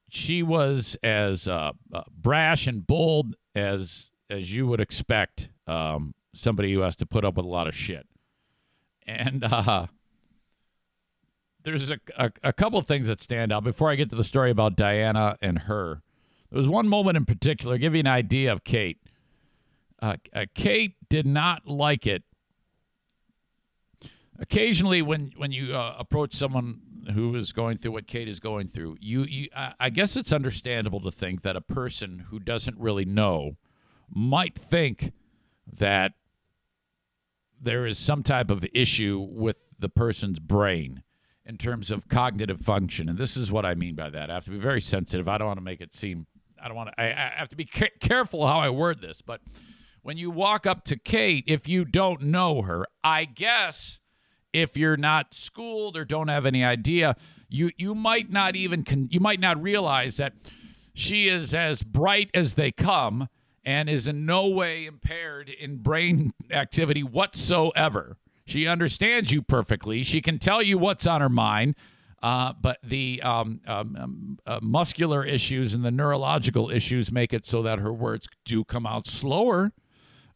she 0.08 0.44
was 0.44 0.96
as 1.02 1.48
uh, 1.48 1.72
uh, 1.92 2.02
brash 2.16 2.68
and 2.68 2.86
bold 2.86 3.34
as 3.54 4.10
as 4.30 4.52
you 4.52 4.66
would 4.66 4.80
expect 4.80 5.48
um, 5.68 6.14
somebody 6.34 6.72
who 6.72 6.80
has 6.80 6.96
to 6.96 7.06
put 7.06 7.24
up 7.24 7.36
with 7.36 7.46
a 7.46 7.48
lot 7.48 7.66
of 7.66 7.74
shit 7.74 8.06
and 9.08 9.42
uh, 9.42 9.86
there's 11.64 11.90
a, 11.90 11.98
a, 12.16 12.30
a 12.44 12.52
couple 12.52 12.80
things 12.82 13.08
that 13.08 13.20
stand 13.20 13.52
out 13.52 13.64
before 13.64 13.90
I 13.90 13.94
get 13.94 14.10
to 14.10 14.16
the 14.16 14.24
story 14.24 14.50
about 14.50 14.76
Diana 14.76 15.36
and 15.40 15.60
her. 15.60 16.02
There 16.50 16.58
was 16.58 16.68
one 16.68 16.88
moment 16.88 17.16
in 17.16 17.24
particular, 17.24 17.78
give 17.78 17.94
you 17.94 18.00
an 18.00 18.06
idea 18.06 18.52
of 18.52 18.64
Kate. 18.64 18.98
Uh, 20.00 20.16
uh, 20.32 20.44
Kate 20.54 20.94
did 21.08 21.26
not 21.26 21.66
like 21.66 22.06
it. 22.06 22.22
Occasionally, 24.38 25.02
when 25.02 25.32
when 25.36 25.50
you 25.50 25.74
uh, 25.74 25.96
approach 25.98 26.32
someone 26.32 26.80
who 27.12 27.34
is 27.34 27.52
going 27.52 27.78
through 27.78 27.90
what 27.90 28.06
Kate 28.06 28.28
is 28.28 28.38
going 28.38 28.68
through, 28.68 28.96
you, 29.00 29.24
you 29.24 29.48
I 29.80 29.90
guess 29.90 30.16
it's 30.16 30.32
understandable 30.32 31.00
to 31.00 31.10
think 31.10 31.42
that 31.42 31.56
a 31.56 31.60
person 31.60 32.26
who 32.30 32.38
doesn't 32.38 32.78
really 32.78 33.04
know 33.04 33.56
might 34.08 34.56
think 34.56 35.12
that 35.72 36.12
there 37.60 37.86
is 37.86 37.98
some 37.98 38.22
type 38.22 38.50
of 38.50 38.64
issue 38.72 39.26
with 39.30 39.56
the 39.78 39.88
person's 39.88 40.38
brain 40.38 41.02
in 41.44 41.56
terms 41.56 41.90
of 41.90 42.08
cognitive 42.08 42.60
function. 42.60 43.08
And 43.08 43.18
this 43.18 43.36
is 43.36 43.50
what 43.50 43.64
I 43.64 43.74
mean 43.74 43.94
by 43.94 44.10
that. 44.10 44.30
I 44.30 44.34
have 44.34 44.44
to 44.44 44.50
be 44.50 44.58
very 44.58 44.80
sensitive. 44.80 45.28
I 45.28 45.38
don't 45.38 45.46
want 45.46 45.58
to 45.58 45.64
make 45.64 45.80
it 45.80 45.94
seem, 45.94 46.26
I 46.62 46.68
don't 46.68 46.76
want 46.76 46.90
to, 46.90 47.00
I, 47.00 47.06
I 47.06 47.32
have 47.36 47.48
to 47.48 47.56
be 47.56 47.64
ca- 47.64 47.88
careful 48.00 48.46
how 48.46 48.58
I 48.58 48.70
word 48.70 49.00
this. 49.00 49.22
But 49.22 49.40
when 50.02 50.18
you 50.18 50.30
walk 50.30 50.66
up 50.66 50.84
to 50.84 50.96
Kate, 50.96 51.44
if 51.46 51.66
you 51.66 51.84
don't 51.84 52.22
know 52.22 52.62
her, 52.62 52.86
I 53.02 53.24
guess 53.24 53.98
if 54.52 54.76
you're 54.76 54.96
not 54.96 55.34
schooled 55.34 55.96
or 55.96 56.04
don't 56.04 56.28
have 56.28 56.46
any 56.46 56.64
idea, 56.64 57.16
you, 57.48 57.70
you 57.76 57.94
might 57.94 58.30
not 58.30 58.54
even, 58.54 58.84
con- 58.84 59.08
you 59.10 59.20
might 59.20 59.40
not 59.40 59.60
realize 59.62 60.18
that 60.18 60.34
she 60.94 61.28
is 61.28 61.54
as 61.54 61.82
bright 61.82 62.30
as 62.34 62.54
they 62.54 62.70
come 62.72 63.28
and 63.68 63.90
is 63.90 64.08
in 64.08 64.24
no 64.24 64.48
way 64.48 64.86
impaired 64.86 65.50
in 65.50 65.76
brain 65.76 66.32
activity 66.50 67.02
whatsoever. 67.02 68.16
She 68.46 68.66
understands 68.66 69.30
you 69.30 69.42
perfectly. 69.42 70.02
She 70.02 70.22
can 70.22 70.38
tell 70.38 70.62
you 70.62 70.78
what's 70.78 71.06
on 71.06 71.20
her 71.20 71.28
mind. 71.28 71.74
Uh, 72.22 72.54
but 72.58 72.78
the 72.82 73.20
um, 73.22 73.60
um, 73.66 73.94
um, 74.00 74.38
uh, 74.46 74.58
muscular 74.62 75.22
issues 75.22 75.74
and 75.74 75.84
the 75.84 75.90
neurological 75.90 76.70
issues 76.70 77.12
make 77.12 77.34
it 77.34 77.46
so 77.46 77.62
that 77.62 77.78
her 77.78 77.92
words 77.92 78.26
do 78.46 78.64
come 78.64 78.86
out 78.86 79.06
slower, 79.06 79.70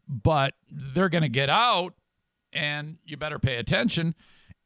but 0.07 0.53
they're 0.71 1.09
going 1.09 1.23
to 1.23 1.31
get 1.31 1.49
out, 1.49 1.95
and 2.53 2.99
you 3.07 3.17
better 3.17 3.39
pay 3.39 3.57
attention. 3.57 4.15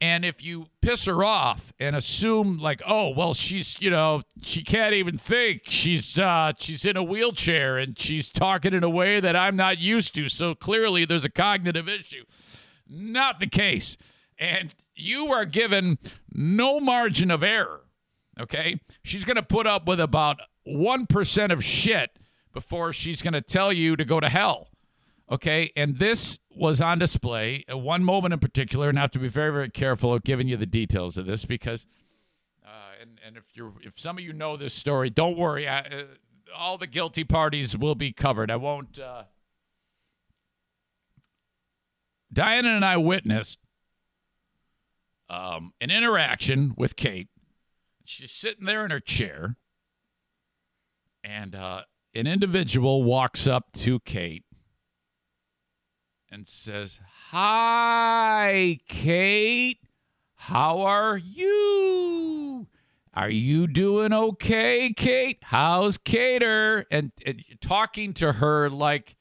And 0.00 0.26
if 0.26 0.44
you 0.44 0.66
piss 0.82 1.06
her 1.06 1.24
off 1.24 1.72
and 1.80 1.96
assume 1.96 2.58
like, 2.58 2.82
oh 2.86 3.10
well, 3.10 3.32
she's 3.32 3.80
you 3.80 3.90
know 3.90 4.22
she 4.42 4.62
can't 4.62 4.94
even 4.94 5.16
think, 5.16 5.62
she's 5.68 6.18
uh, 6.18 6.52
she's 6.58 6.84
in 6.84 6.96
a 6.96 7.02
wheelchair 7.02 7.78
and 7.78 7.98
she's 7.98 8.28
talking 8.28 8.74
in 8.74 8.84
a 8.84 8.90
way 8.90 9.20
that 9.20 9.34
I'm 9.34 9.56
not 9.56 9.78
used 9.78 10.14
to, 10.16 10.28
so 10.28 10.54
clearly 10.54 11.04
there's 11.04 11.24
a 11.24 11.30
cognitive 11.30 11.88
issue. 11.88 12.24
Not 12.88 13.40
the 13.40 13.46
case. 13.46 13.96
And 14.38 14.74
you 14.94 15.32
are 15.32 15.44
given 15.44 15.98
no 16.32 16.80
margin 16.80 17.30
of 17.30 17.42
error. 17.42 17.80
Okay? 18.40 18.80
She's 19.02 19.24
going 19.24 19.36
to 19.36 19.42
put 19.42 19.66
up 19.66 19.86
with 19.86 20.00
about 20.00 20.38
1% 20.66 21.52
of 21.52 21.64
shit 21.64 22.18
before 22.52 22.92
she's 22.92 23.22
going 23.22 23.34
to 23.34 23.40
tell 23.40 23.72
you 23.72 23.96
to 23.96 24.04
go 24.04 24.20
to 24.20 24.28
hell. 24.28 24.68
Okay? 25.30 25.72
And 25.76 25.98
this 25.98 26.38
was 26.50 26.80
on 26.80 26.98
display 26.98 27.64
at 27.68 27.78
one 27.80 28.04
moment 28.04 28.34
in 28.34 28.40
particular, 28.40 28.88
and 28.88 28.98
I 28.98 29.02
have 29.02 29.10
to 29.12 29.18
be 29.18 29.28
very, 29.28 29.52
very 29.52 29.70
careful 29.70 30.14
of 30.14 30.24
giving 30.24 30.48
you 30.48 30.56
the 30.56 30.66
details 30.66 31.18
of 31.18 31.26
this 31.26 31.44
because. 31.44 31.86
Uh, 32.64 33.00
and, 33.00 33.20
and 33.24 33.36
if 33.36 33.44
you're 33.54 33.72
if 33.82 33.98
some 33.98 34.18
of 34.18 34.24
you 34.24 34.32
know 34.32 34.56
this 34.56 34.74
story, 34.74 35.08
don't 35.08 35.36
worry. 35.38 35.68
I, 35.68 35.78
uh, 35.80 36.02
all 36.56 36.78
the 36.78 36.86
guilty 36.86 37.22
parties 37.22 37.76
will 37.76 37.94
be 37.94 38.12
covered. 38.12 38.50
I 38.50 38.56
won't 38.56 38.98
uh, 38.98 39.24
Diana 42.32 42.70
and 42.70 42.84
I 42.84 42.96
witnessed 42.96 43.58
um, 45.28 45.72
an 45.80 45.90
interaction 45.90 46.74
with 46.76 46.96
Kate. 46.96 47.28
she's 48.04 48.30
sitting 48.30 48.66
there 48.66 48.84
in 48.84 48.90
her 48.90 49.00
chair, 49.00 49.56
and 51.24 51.54
uh, 51.54 51.82
an 52.14 52.26
individual 52.26 53.02
walks 53.02 53.46
up 53.46 53.72
to 53.74 54.00
Kate 54.00 54.44
and 56.36 56.46
says, 56.46 57.00
Hi, 57.30 58.78
Kate. 58.88 59.78
How 60.34 60.82
are 60.82 61.16
you? 61.16 62.66
Are 63.14 63.30
you 63.30 63.66
doing 63.66 64.12
okay, 64.12 64.92
Kate? 64.94 65.38
How's 65.40 65.96
Cater? 65.96 66.84
And, 66.90 67.10
and 67.24 67.42
talking 67.62 68.12
to 68.14 68.32
her 68.32 68.68
like, 68.68 69.16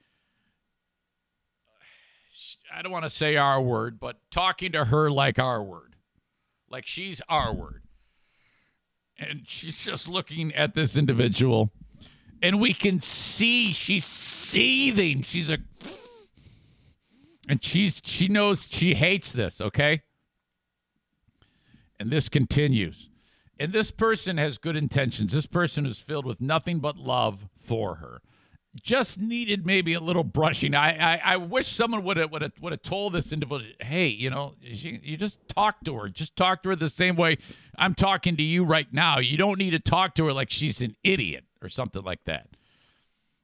I 2.76 2.82
don't 2.82 2.92
want 2.92 3.06
to 3.06 3.10
say 3.10 3.38
our 3.38 3.62
word, 3.62 3.98
but 3.98 4.18
talking 4.30 4.74
to 4.74 4.84
her 4.84 5.10
like 5.10 5.40
our 5.40 5.64
word, 5.64 5.96
like 6.70 6.86
she's 6.86 7.22
our 7.30 7.54
word. 7.54 7.84
And 9.18 9.44
she's 9.48 9.82
just 9.82 10.10
looking 10.10 10.54
at 10.54 10.76
this 10.76 10.98
individual, 10.98 11.72
and 12.42 12.60
we 12.60 12.74
can 12.74 13.00
see 13.00 13.72
she's 13.72 14.04
seething. 14.04 15.22
She's 15.22 15.50
a, 15.50 15.60
and 17.48 17.64
she's 17.64 18.02
she 18.04 18.28
knows 18.28 18.68
she 18.70 18.96
hates 18.96 19.32
this. 19.32 19.62
Okay, 19.62 20.02
and 22.00 22.12
this 22.12 22.30
continues. 22.30 23.10
And 23.58 23.72
this 23.72 23.90
person 23.90 24.38
has 24.38 24.58
good 24.58 24.76
intentions. 24.76 25.32
This 25.32 25.46
person 25.46 25.86
is 25.86 25.98
filled 25.98 26.26
with 26.26 26.42
nothing 26.42 26.80
but 26.80 26.98
love 26.98 27.48
for 27.58 27.96
her. 27.96 28.22
Just 28.84 29.18
needed 29.18 29.66
maybe 29.66 29.94
a 29.94 30.02
little 30.02 30.26
brushing. 30.26 30.76
I 30.76 31.14
I, 31.16 31.22
I 31.24 31.38
wish 31.38 31.74
someone 31.74 32.04
would 32.04 32.18
have 32.18 32.32
would 32.32 32.42
have 32.42 32.52
would 32.60 32.74
have 32.74 32.82
told 32.82 33.14
this 33.14 33.32
individual, 33.32 33.72
hey, 33.80 34.08
you 34.08 34.30
know, 34.30 34.56
you, 34.60 35.00
you 35.02 35.16
just 35.16 35.38
talk 35.48 35.78
to 35.86 35.98
her. 35.98 36.10
Just 36.10 36.36
talk 36.36 36.64
to 36.64 36.70
her 36.70 36.76
the 36.76 36.90
same 36.90 37.16
way 37.16 37.38
I'm 37.78 37.96
talking 37.96 38.36
to 38.36 38.44
you 38.44 38.66
right 38.66 38.92
now. 38.92 39.20
You 39.20 39.38
don't 39.38 39.58
need 39.58 39.72
to 39.72 39.80
talk 39.80 40.16
to 40.16 40.26
her 40.26 40.34
like 40.34 40.52
she's 40.52 40.82
an 40.82 40.98
idiot 41.04 41.46
or 41.62 41.70
something 41.70 42.04
like 42.04 42.26
that. 42.26 42.48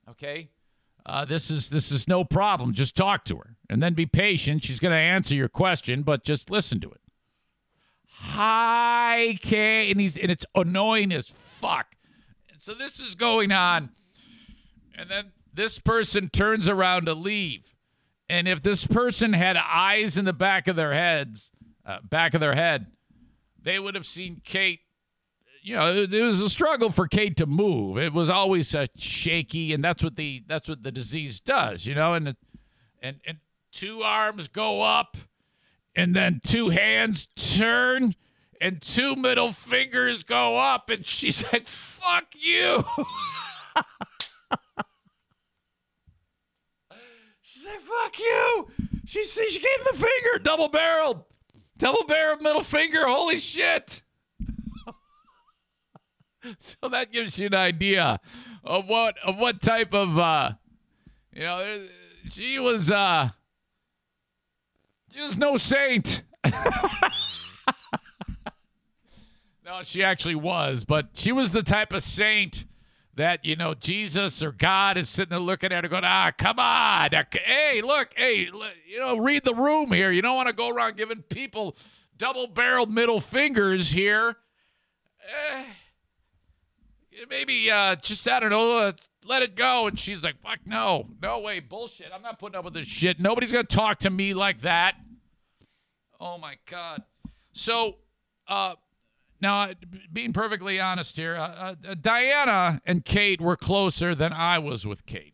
Okay. 0.09 0.49
Uh, 1.05 1.25
this 1.25 1.49
is 1.49 1.69
this 1.69 1.91
is 1.91 2.07
no 2.07 2.23
problem. 2.23 2.73
Just 2.73 2.95
talk 2.95 3.25
to 3.25 3.37
her, 3.37 3.55
and 3.69 3.81
then 3.81 3.93
be 3.93 4.05
patient. 4.05 4.63
She's 4.63 4.79
going 4.79 4.93
to 4.93 4.97
answer 4.97 5.35
your 5.35 5.49
question, 5.49 6.03
but 6.03 6.23
just 6.23 6.49
listen 6.49 6.79
to 6.81 6.91
it 6.91 7.01
hi 8.21 9.35
Kay, 9.41 9.91
and 9.91 9.99
he's 9.99 10.17
and 10.17 10.31
it's 10.31 10.45
annoying 10.55 11.11
as 11.11 11.27
fuck. 11.59 11.95
And 12.51 12.61
so 12.61 12.73
this 12.73 12.99
is 12.99 13.15
going 13.15 13.51
on, 13.51 13.89
and 14.95 15.09
then 15.09 15.31
this 15.53 15.79
person 15.79 16.29
turns 16.29 16.69
around 16.69 17.05
to 17.05 17.13
leave, 17.13 17.75
and 18.29 18.47
if 18.47 18.61
this 18.61 18.85
person 18.85 19.33
had 19.33 19.57
eyes 19.57 20.17
in 20.17 20.25
the 20.25 20.33
back 20.33 20.67
of 20.67 20.75
their 20.75 20.93
heads, 20.93 21.51
uh, 21.85 21.99
back 22.03 22.33
of 22.33 22.39
their 22.39 22.55
head, 22.55 22.87
they 23.61 23.79
would 23.79 23.95
have 23.95 24.05
seen 24.05 24.41
Kate. 24.43 24.81
You 25.63 25.75
know, 25.75 25.95
it, 25.95 26.11
was 26.11 26.41
a 26.41 26.49
struggle 26.49 26.91
for 26.91 27.07
Kate 27.07 27.37
to 27.37 27.45
move. 27.45 27.99
It 27.99 28.13
was 28.13 28.29
always 28.31 28.73
uh, 28.73 28.87
shaky, 28.97 29.73
and 29.73 29.83
that's 29.83 30.03
what 30.03 30.15
the 30.15 30.43
that's 30.47 30.67
what 30.67 30.81
the 30.81 30.91
disease 30.91 31.39
does. 31.39 31.85
You 31.85 31.93
know, 31.93 32.15
and 32.15 32.35
and 33.01 33.19
and 33.25 33.37
two 33.71 34.01
arms 34.01 34.47
go 34.47 34.81
up 34.81 35.17
and 35.95 36.15
then 36.15 36.41
two 36.43 36.69
hands 36.69 37.27
turn 37.35 38.15
and 38.59 38.81
two 38.81 39.15
middle 39.15 39.51
fingers 39.51 40.23
go 40.23 40.57
up 40.57 40.89
and 40.89 41.05
she's 41.05 41.43
like 41.53 41.67
fuck 41.67 42.25
you 42.35 42.83
she's 47.41 47.65
like 47.65 47.81
fuck 47.81 48.17
you 48.19 48.67
she 49.05 49.23
she 49.23 49.59
gave 49.59 49.85
the 49.85 49.93
finger 49.93 50.39
double 50.41 50.69
barreled 50.69 51.23
double 51.77 52.03
barreled 52.05 52.41
middle 52.41 52.63
finger 52.63 53.05
holy 53.07 53.39
shit 53.39 54.01
so 56.59 56.89
that 56.89 57.11
gives 57.11 57.37
you 57.37 57.47
an 57.47 57.55
idea 57.55 58.19
of 58.63 58.87
what 58.87 59.15
of 59.25 59.37
what 59.37 59.61
type 59.61 59.93
of 59.93 60.17
uh 60.17 60.51
you 61.33 61.43
know 61.43 61.87
she 62.29 62.59
was 62.59 62.91
uh 62.91 63.29
she 65.13 65.21
was 65.21 65.37
no 65.37 65.57
saint. 65.57 66.23
no, 69.65 69.81
she 69.83 70.03
actually 70.03 70.35
was, 70.35 70.83
but 70.85 71.09
she 71.13 71.31
was 71.31 71.51
the 71.51 71.63
type 71.63 71.91
of 71.91 72.01
saint 72.03 72.65
that, 73.15 73.43
you 73.43 73.57
know, 73.57 73.73
Jesus 73.73 74.41
or 74.41 74.53
God 74.53 74.97
is 74.97 75.09
sitting 75.09 75.31
there 75.31 75.39
looking 75.39 75.73
at 75.73 75.83
her 75.83 75.89
going, 75.89 76.05
ah, 76.05 76.31
come 76.37 76.59
on. 76.59 77.09
Hey, 77.43 77.81
look, 77.81 78.13
hey, 78.15 78.47
you 78.87 78.99
know, 78.99 79.17
read 79.17 79.43
the 79.43 79.53
room 79.53 79.91
here. 79.91 80.11
You 80.11 80.21
don't 80.21 80.35
want 80.35 80.47
to 80.47 80.53
go 80.53 80.69
around 80.69 80.95
giving 80.95 81.21
people 81.23 81.75
double 82.17 82.47
barreled 82.47 82.89
middle 82.89 83.19
fingers 83.19 83.91
here. 83.91 84.37
Eh, 85.53 85.63
maybe 87.29 87.69
uh, 87.69 87.95
just, 87.95 88.27
I 88.27 88.39
don't 88.39 88.49
know, 88.49 88.77
uh, 88.77 88.91
let 89.25 89.41
it 89.41 89.55
go. 89.55 89.87
And 89.87 89.99
she's 89.99 90.23
like, 90.23 90.39
fuck 90.41 90.59
no. 90.65 91.07
No 91.21 91.39
way. 91.39 91.59
Bullshit. 91.59 92.07
I'm 92.13 92.21
not 92.21 92.39
putting 92.39 92.57
up 92.57 92.65
with 92.65 92.73
this 92.73 92.87
shit. 92.87 93.19
Nobody's 93.19 93.51
to 93.65 93.75
talk 93.75 93.99
to 93.99 94.09
me 94.09 94.33
like 94.33 94.61
that. 94.61 94.95
Oh, 96.19 96.37
my 96.37 96.57
God. 96.69 97.03
So, 97.53 97.97
uh, 98.47 98.75
now, 99.41 99.71
being 100.13 100.33
perfectly 100.33 100.79
honest 100.79 101.15
here, 101.15 101.35
uh, 101.35 101.75
uh, 101.87 101.95
Diana 101.99 102.81
and 102.85 103.03
Kate 103.03 103.41
were 103.41 103.57
closer 103.57 104.13
than 104.13 104.31
I 104.31 104.59
was 104.59 104.85
with 104.85 105.05
Kate. 105.05 105.33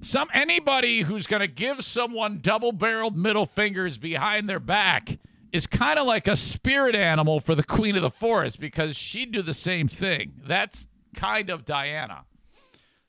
Some 0.00 0.28
anybody 0.32 1.02
who's 1.02 1.26
to 1.40 1.46
give 1.46 1.84
someone 1.84 2.40
double-barreled 2.40 3.16
middle 3.16 3.46
fingers 3.46 3.98
behind 3.98 4.48
their 4.48 4.58
back 4.58 5.18
is 5.52 5.66
kind 5.66 5.98
of 5.98 6.06
like 6.06 6.26
a 6.26 6.34
spirit 6.34 6.94
animal 6.94 7.38
for 7.38 7.54
the 7.54 7.62
queen 7.62 7.94
of 7.94 8.02
the 8.02 8.10
forest 8.10 8.58
because 8.58 8.96
she'd 8.96 9.32
do 9.32 9.42
the 9.42 9.54
same 9.54 9.86
thing. 9.86 10.32
That's 10.44 10.86
kind 11.14 11.50
of 11.50 11.64
Diana. 11.64 12.24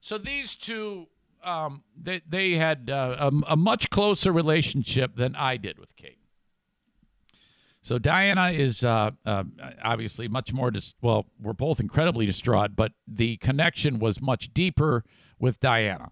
So 0.01 0.17
these 0.17 0.55
two, 0.55 1.07
um, 1.43 1.83
they, 1.99 2.21
they 2.27 2.53
had 2.53 2.89
uh, 2.89 3.31
a, 3.31 3.53
a, 3.53 3.55
much 3.55 3.89
closer 3.89 4.33
relationship 4.33 5.15
than 5.15 5.35
I 5.35 5.55
did 5.55 5.79
with 5.79 5.95
Kate. 5.95 6.19
So 7.81 7.99
Diana 7.99 8.51
is 8.51 8.83
uh, 8.83 9.11
uh, 9.25 9.43
obviously 9.83 10.27
much 10.27 10.53
more, 10.53 10.71
dis- 10.71 10.95
well, 11.01 11.25
we're 11.41 11.53
both 11.53 11.79
incredibly 11.79 12.25
distraught, 12.25 12.75
but 12.75 12.93
the 13.07 13.37
connection 13.37 13.99
was 13.99 14.21
much 14.21 14.53
deeper 14.53 15.03
with 15.39 15.59
Diana. 15.59 16.11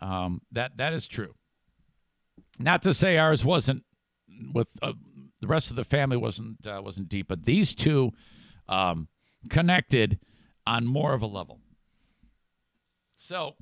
Um, 0.00 0.42
that 0.50 0.76
that 0.78 0.92
is 0.92 1.06
true. 1.06 1.34
Not 2.58 2.82
to 2.82 2.94
say 2.94 3.18
ours 3.18 3.44
wasn't 3.44 3.84
with 4.52 4.68
uh, 4.80 4.92
the 5.42 5.48
rest 5.48 5.70
of 5.70 5.76
the 5.76 5.84
family 5.84 6.16
wasn't 6.16 6.64
uh, 6.66 6.80
wasn't 6.82 7.08
deep, 7.08 7.26
but 7.28 7.44
these 7.44 7.74
two 7.74 8.12
um, 8.68 9.08
connected 9.50 10.18
on 10.66 10.86
more 10.86 11.12
of 11.12 11.20
a 11.20 11.26
level. 11.26 11.58
So, 13.16 13.56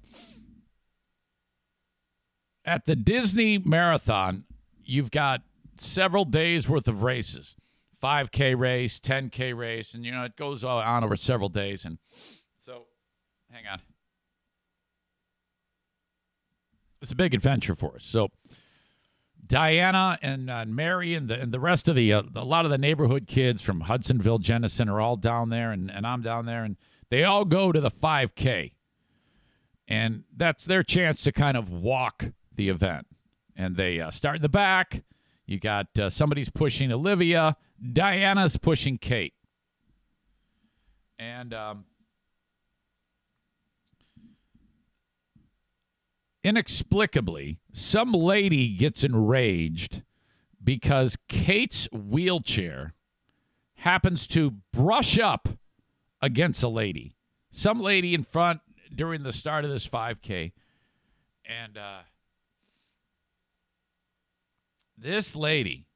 at 2.65 2.85
the 2.85 2.95
Disney 2.95 3.57
Marathon, 3.59 4.45
you've 4.85 5.11
got 5.11 5.41
several 5.79 6.27
days 6.27 6.69
worth 6.69 6.87
of 6.87 7.03
races 7.03 7.57
5K 8.03 8.59
race, 8.59 9.01
10K 9.01 9.57
race, 9.57 9.95
and 9.95 10.05
you 10.05 10.13
know, 10.13 10.25
it 10.25 10.37
goes 10.37 10.63
on 10.63 11.03
over 11.03 11.17
several 11.17 11.49
days. 11.49 11.87
And 11.87 11.99
so, 12.61 12.87
hang 13.51 13.65
on. 13.67 13.81
It's 17.01 17.13
a 17.13 17.17
big 17.17 17.33
adventure 17.33 17.75
for 17.75 17.97
us. 17.97 18.05
So, 18.05 18.29
Diana 19.51 20.17
and 20.23 20.49
uh, 20.49 20.65
Mary 20.65 21.15
and 21.15 21.29
the 21.29 21.35
and 21.35 21.53
the 21.53 21.59
rest 21.59 21.89
of 21.89 21.97
the 21.97 22.13
uh, 22.13 22.23
a 22.37 22.45
lot 22.45 22.65
of 22.65 22.71
the 22.71 22.79
neighborhood 22.79 23.27
kids 23.27 23.61
from 23.61 23.83
Hudsonville, 23.83 24.39
Jenison 24.39 24.89
are 24.89 25.01
all 25.01 25.17
down 25.17 25.51
there, 25.51 25.73
and, 25.73 25.91
and 25.91 26.07
I'm 26.07 26.23
down 26.23 26.47
there, 26.47 26.63
and 26.63 26.77
they 27.11 27.25
all 27.25 27.45
go 27.45 27.73
to 27.73 27.81
the 27.81 27.91
5K, 27.91 28.73
and 29.89 30.23
that's 30.35 30.65
their 30.65 30.85
chance 30.85 31.23
to 31.23 31.33
kind 31.33 31.57
of 31.57 31.69
walk 31.69 32.27
the 32.55 32.69
event. 32.69 33.09
And 33.57 33.77
they 33.77 34.01
uh, 34.01 34.13
start 34.13 34.37
in 34.37 34.43
the 34.43 34.49
back. 34.49 35.03
You 35.47 35.59
got 35.59 35.99
uh, 35.99 36.11
somebody's 36.11 36.49
pushing 36.49 36.93
Olivia, 36.93 37.57
Diana's 37.93 38.57
pushing 38.57 38.99
Kate. 38.99 39.35
And 41.19 41.53
um, 41.53 41.87
inexplicably, 46.43 47.61
some 47.73 48.13
lady 48.13 48.69
gets 48.75 49.05
enraged 49.05 50.03
because 50.63 51.17
Kate's 51.29 51.89
wheelchair 51.93 52.95
happens 53.77 54.27
to 54.29 54.53
brush 54.73 55.19
up 55.19 55.49
against 56.21 56.63
a 56.63 56.69
lady. 56.69 57.17
Some 57.51 57.81
lady 57.81 58.15
in 58.15 58.25
front 58.25 58.61
during 58.95 59.23
the 59.23 59.33
start 59.33 59.65
of 59.65 59.71
this 59.71 59.89
5K. 59.89 60.53
And 61.45 61.77
uh, 61.77 62.01
this 64.97 65.35
lady, 65.35 65.87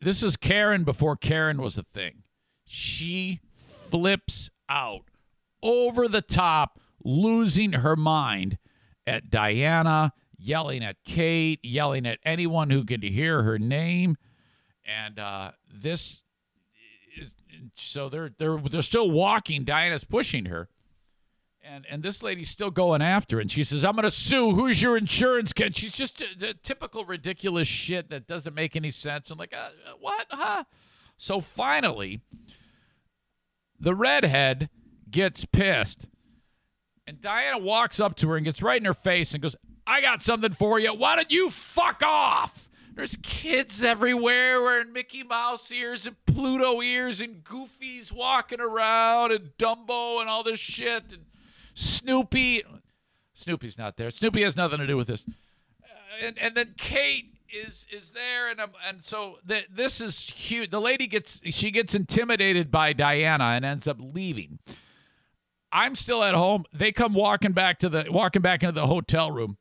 this 0.00 0.22
is 0.22 0.36
Karen 0.36 0.84
before 0.84 1.16
Karen 1.16 1.60
was 1.60 1.78
a 1.78 1.82
thing. 1.82 2.22
She 2.66 3.40
flips 3.54 4.50
out 4.68 5.04
over 5.62 6.08
the 6.08 6.22
top, 6.22 6.78
losing 7.02 7.72
her 7.72 7.96
mind 7.96 8.58
at 9.06 9.30
Diana, 9.30 10.12
yelling 10.38 10.84
at 10.84 10.96
Kate, 11.04 11.60
yelling 11.62 12.06
at 12.06 12.18
anyone 12.24 12.70
who 12.70 12.84
could 12.84 13.02
hear 13.02 13.42
her 13.42 13.58
name. 13.58 14.16
And 14.86 15.18
uh, 15.18 15.52
this 15.72 16.22
so 17.76 18.08
they're 18.08 18.30
they're 18.38 18.58
they're 18.58 18.82
still 18.82 19.10
walking. 19.10 19.64
Diana's 19.64 20.04
pushing 20.04 20.46
her, 20.46 20.68
and 21.62 21.86
and 21.90 22.02
this 22.02 22.22
lady's 22.22 22.50
still 22.50 22.70
going 22.70 23.02
after, 23.02 23.36
her, 23.36 23.40
and 23.40 23.50
she 23.50 23.64
says, 23.64 23.84
"I'm 23.84 23.94
going 23.94 24.04
to 24.04 24.10
sue. 24.10 24.52
Who's 24.52 24.82
your 24.82 24.96
insurance?" 24.96 25.52
Can 25.52 25.72
she's 25.72 25.94
just 25.94 26.20
a, 26.20 26.48
a 26.50 26.54
typical 26.54 27.04
ridiculous 27.04 27.68
shit 27.68 28.10
that 28.10 28.26
doesn't 28.26 28.54
make 28.54 28.76
any 28.76 28.90
sense. 28.90 29.30
I'm 29.30 29.38
like, 29.38 29.54
uh, 29.54 29.70
what, 30.00 30.26
huh? 30.30 30.64
So 31.16 31.40
finally, 31.40 32.20
the 33.78 33.94
redhead 33.94 34.68
gets 35.10 35.44
pissed, 35.44 36.06
and 37.06 37.20
Diana 37.20 37.58
walks 37.58 38.00
up 38.00 38.16
to 38.16 38.28
her 38.30 38.36
and 38.36 38.44
gets 38.44 38.62
right 38.62 38.80
in 38.80 38.84
her 38.84 38.94
face 38.94 39.34
and 39.34 39.42
goes, 39.42 39.56
"I 39.86 40.00
got 40.00 40.22
something 40.22 40.52
for 40.52 40.78
you. 40.78 40.94
Why 40.94 41.16
don't 41.16 41.30
you 41.30 41.50
fuck 41.50 42.02
off?" 42.02 42.68
There's 42.94 43.16
kids 43.22 43.82
everywhere 43.82 44.62
wearing 44.62 44.92
Mickey 44.92 45.24
Mouse 45.24 45.72
ears 45.72 46.06
and 46.06 46.16
Pluto 46.26 46.80
ears 46.80 47.20
and 47.20 47.42
Goofies 47.42 48.12
walking 48.12 48.60
around 48.60 49.32
and 49.32 49.50
Dumbo 49.58 50.20
and 50.20 50.30
all 50.30 50.44
this 50.44 50.60
shit 50.60 51.02
and 51.10 51.24
Snoopy. 51.74 52.62
Snoopy's 53.34 53.76
not 53.76 53.96
there. 53.96 54.12
Snoopy 54.12 54.42
has 54.42 54.56
nothing 54.56 54.78
to 54.78 54.86
do 54.86 54.96
with 54.96 55.08
this. 55.08 55.24
Uh, 55.82 56.26
and 56.26 56.38
and 56.38 56.54
then 56.54 56.74
Kate 56.76 57.34
is 57.52 57.86
is 57.92 58.12
there 58.12 58.48
and 58.48 58.60
and 58.86 59.02
so 59.02 59.38
the, 59.44 59.62
this 59.68 60.00
is 60.00 60.28
huge. 60.30 60.70
The 60.70 60.80
lady 60.80 61.08
gets 61.08 61.40
she 61.44 61.72
gets 61.72 61.96
intimidated 61.96 62.70
by 62.70 62.92
Diana 62.92 63.44
and 63.44 63.64
ends 63.64 63.88
up 63.88 63.96
leaving. 64.00 64.60
I'm 65.74 65.96
still 65.96 66.22
at 66.22 66.34
home. 66.34 66.64
They 66.72 66.92
come 66.92 67.14
walking 67.14 67.52
back 67.52 67.80
to 67.80 67.88
the 67.88 68.06
walking 68.08 68.40
back 68.40 68.62
into 68.62 68.80
the 68.80 68.86
hotel 68.86 69.32
room. 69.32 69.58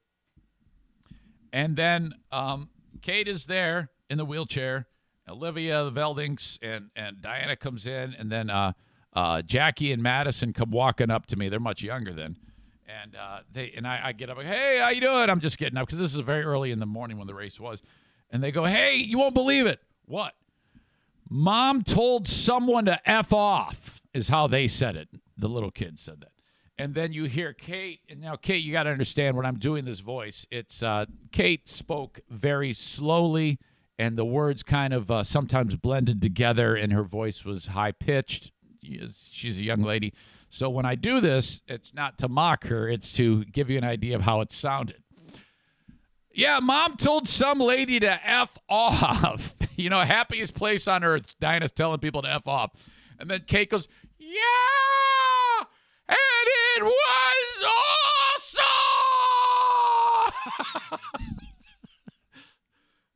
And 1.51 1.75
then 1.75 2.13
um, 2.31 2.69
Kate 3.01 3.27
is 3.27 3.45
there 3.47 3.89
in 4.11 4.19
the 4.19 4.25
wheelchair. 4.25 4.87
Olivia, 5.27 5.89
Veldinks, 5.91 6.59
and 6.61 6.89
and 6.95 7.21
Diana 7.21 7.55
comes 7.55 7.87
in, 7.87 8.13
and 8.13 8.31
then 8.31 8.49
uh, 8.49 8.73
uh, 9.13 9.41
Jackie 9.41 9.91
and 9.91 10.03
Madison 10.03 10.53
come 10.53 10.69
walking 10.69 11.09
up 11.09 11.25
to 11.27 11.35
me. 11.35 11.49
They're 11.49 11.59
much 11.59 11.81
younger 11.81 12.13
then, 12.13 12.37
and 12.87 13.15
uh, 13.15 13.39
they 13.51 13.73
and 13.75 13.87
I, 13.87 14.01
I 14.03 14.11
get 14.11 14.29
up 14.29 14.37
like, 14.37 14.45
"Hey, 14.45 14.79
how 14.79 14.89
you 14.89 15.01
doing?" 15.01 15.29
I'm 15.29 15.39
just 15.39 15.57
getting 15.57 15.77
up 15.77 15.87
because 15.87 15.99
this 15.99 16.13
is 16.13 16.19
very 16.19 16.43
early 16.43 16.71
in 16.71 16.79
the 16.79 16.85
morning 16.85 17.17
when 17.17 17.25
the 17.25 17.33
race 17.33 17.59
was, 17.59 17.81
and 18.29 18.43
they 18.43 18.51
go, 18.51 18.65
"Hey, 18.65 18.97
you 18.97 19.17
won't 19.17 19.33
believe 19.33 19.65
it. 19.65 19.79
What? 20.05 20.33
Mom 21.29 21.81
told 21.81 22.27
someone 22.27 22.85
to 22.85 23.09
f 23.09 23.33
off." 23.33 23.99
Is 24.13 24.27
how 24.27 24.45
they 24.45 24.67
said 24.67 24.95
it. 24.95 25.09
The 25.37 25.49
little 25.49 25.71
kid 25.71 25.99
said 25.99 26.21
that 26.21 26.31
and 26.77 26.95
then 26.95 27.13
you 27.13 27.25
hear 27.25 27.53
Kate. 27.53 28.01
And 28.09 28.21
now, 28.21 28.35
Kate, 28.35 28.63
you 28.63 28.71
got 28.71 28.83
to 28.83 28.89
understand 28.89 29.37
when 29.37 29.45
I'm 29.45 29.59
doing 29.59 29.85
this 29.85 29.99
voice, 29.99 30.45
it's 30.51 30.81
uh, 30.81 31.05
Kate 31.31 31.69
spoke 31.69 32.21
very 32.29 32.73
slowly, 32.73 33.59
and 33.97 34.17
the 34.17 34.25
words 34.25 34.63
kind 34.63 34.93
of 34.93 35.11
uh, 35.11 35.23
sometimes 35.23 35.75
blended 35.75 36.21
together, 36.21 36.75
and 36.75 36.91
her 36.91 37.03
voice 37.03 37.45
was 37.45 37.67
high 37.67 37.91
pitched. 37.91 38.51
She's 38.81 39.59
a 39.59 39.63
young 39.63 39.81
lady. 39.81 40.13
So 40.49 40.69
when 40.69 40.85
I 40.85 40.95
do 40.95 41.19
this, 41.19 41.61
it's 41.67 41.93
not 41.93 42.17
to 42.19 42.27
mock 42.27 42.65
her, 42.65 42.87
it's 42.87 43.11
to 43.13 43.45
give 43.45 43.69
you 43.69 43.77
an 43.77 43.83
idea 43.83 44.15
of 44.15 44.21
how 44.21 44.41
it 44.41 44.51
sounded. 44.51 45.01
Yeah, 46.35 46.59
mom 46.59 46.97
told 46.97 47.27
some 47.27 47.59
lady 47.59 47.99
to 47.99 48.27
F 48.27 48.57
off. 48.67 49.55
you 49.75 49.89
know, 49.89 49.99
happiest 49.99 50.55
place 50.55 50.87
on 50.87 51.03
earth. 51.03 51.35
Diana's 51.39 51.71
telling 51.71 51.99
people 51.99 52.23
to 52.23 52.29
F 52.29 52.47
off. 52.47 52.71
And 53.19 53.29
then 53.29 53.43
Kate 53.47 53.69
goes, 53.69 53.87
Yeah! 54.33 55.65
and 56.09 56.17
it 56.77 56.83
was 56.83 57.65
awesome. 58.35 58.59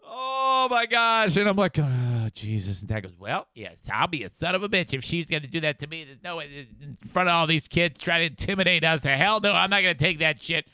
oh 0.05 0.67
my 0.69 0.85
gosh! 0.85 1.35
And 1.37 1.49
I'm 1.49 1.55
like, 1.55 1.77
oh, 1.79 2.29
Jesus. 2.33 2.81
And 2.81 2.89
Dad 2.89 3.01
goes, 3.03 3.17
well, 3.19 3.47
yes, 3.53 3.77
I'll 3.91 4.07
be 4.07 4.23
a 4.23 4.29
son 4.29 4.55
of 4.55 4.63
a 4.63 4.69
bitch 4.69 4.93
if 4.93 5.03
she's 5.03 5.25
going 5.25 5.41
to 5.41 5.47
do 5.47 5.59
that 5.61 5.79
to 5.79 5.87
me. 5.87 6.05
There's 6.05 6.23
no 6.23 6.37
way 6.37 6.67
in 6.81 6.97
front 7.07 7.29
of 7.29 7.33
all 7.33 7.47
these 7.47 7.67
kids 7.67 7.99
trying 7.99 8.21
to 8.21 8.27
intimidate 8.27 8.83
us. 8.83 9.01
To 9.01 9.09
hell 9.09 9.39
no, 9.39 9.51
I'm 9.53 9.69
not 9.69 9.81
going 9.81 9.95
to 9.95 9.99
take 9.99 10.19
that 10.19 10.41
shit. 10.41 10.67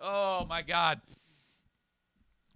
Oh 0.00 0.44
my 0.48 0.62
God. 0.62 1.00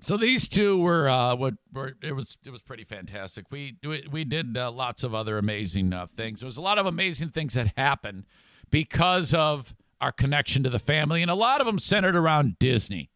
So 0.01 0.17
these 0.17 0.47
two 0.49 0.79
were, 0.79 1.09
uh, 1.09 1.35
were, 1.35 1.53
were, 1.73 1.97
it 2.03 2.13
was 2.13 2.37
it 2.45 2.51
was 2.51 2.63
pretty 2.63 2.85
fantastic. 2.85 3.47
We 3.51 3.77
we, 3.83 4.07
we 4.11 4.25
did 4.25 4.57
uh, 4.57 4.71
lots 4.71 5.03
of 5.03 5.13
other 5.15 5.39
amazing 5.39 5.93
uh, 5.93 6.07
things. 6.17 6.41
There 6.41 6.47
was 6.47 6.57
a 6.57 6.63
lot 6.63 6.79
of 6.79 6.87
amazing 6.87 7.31
things 7.31 7.55
that 7.55 7.73
happened 7.77 8.25
because 8.71 9.35
of 9.35 9.75
our 10.01 10.13
connection 10.13 10.63
to 10.63 10.71
the 10.71 10.79
family, 10.79 11.21
and 11.21 11.31
a 11.31 11.35
lot 11.35 11.61
of 11.61 11.67
them 11.67 11.79
centered 11.79 12.15
around 12.15 12.59
Disney. 12.61 13.11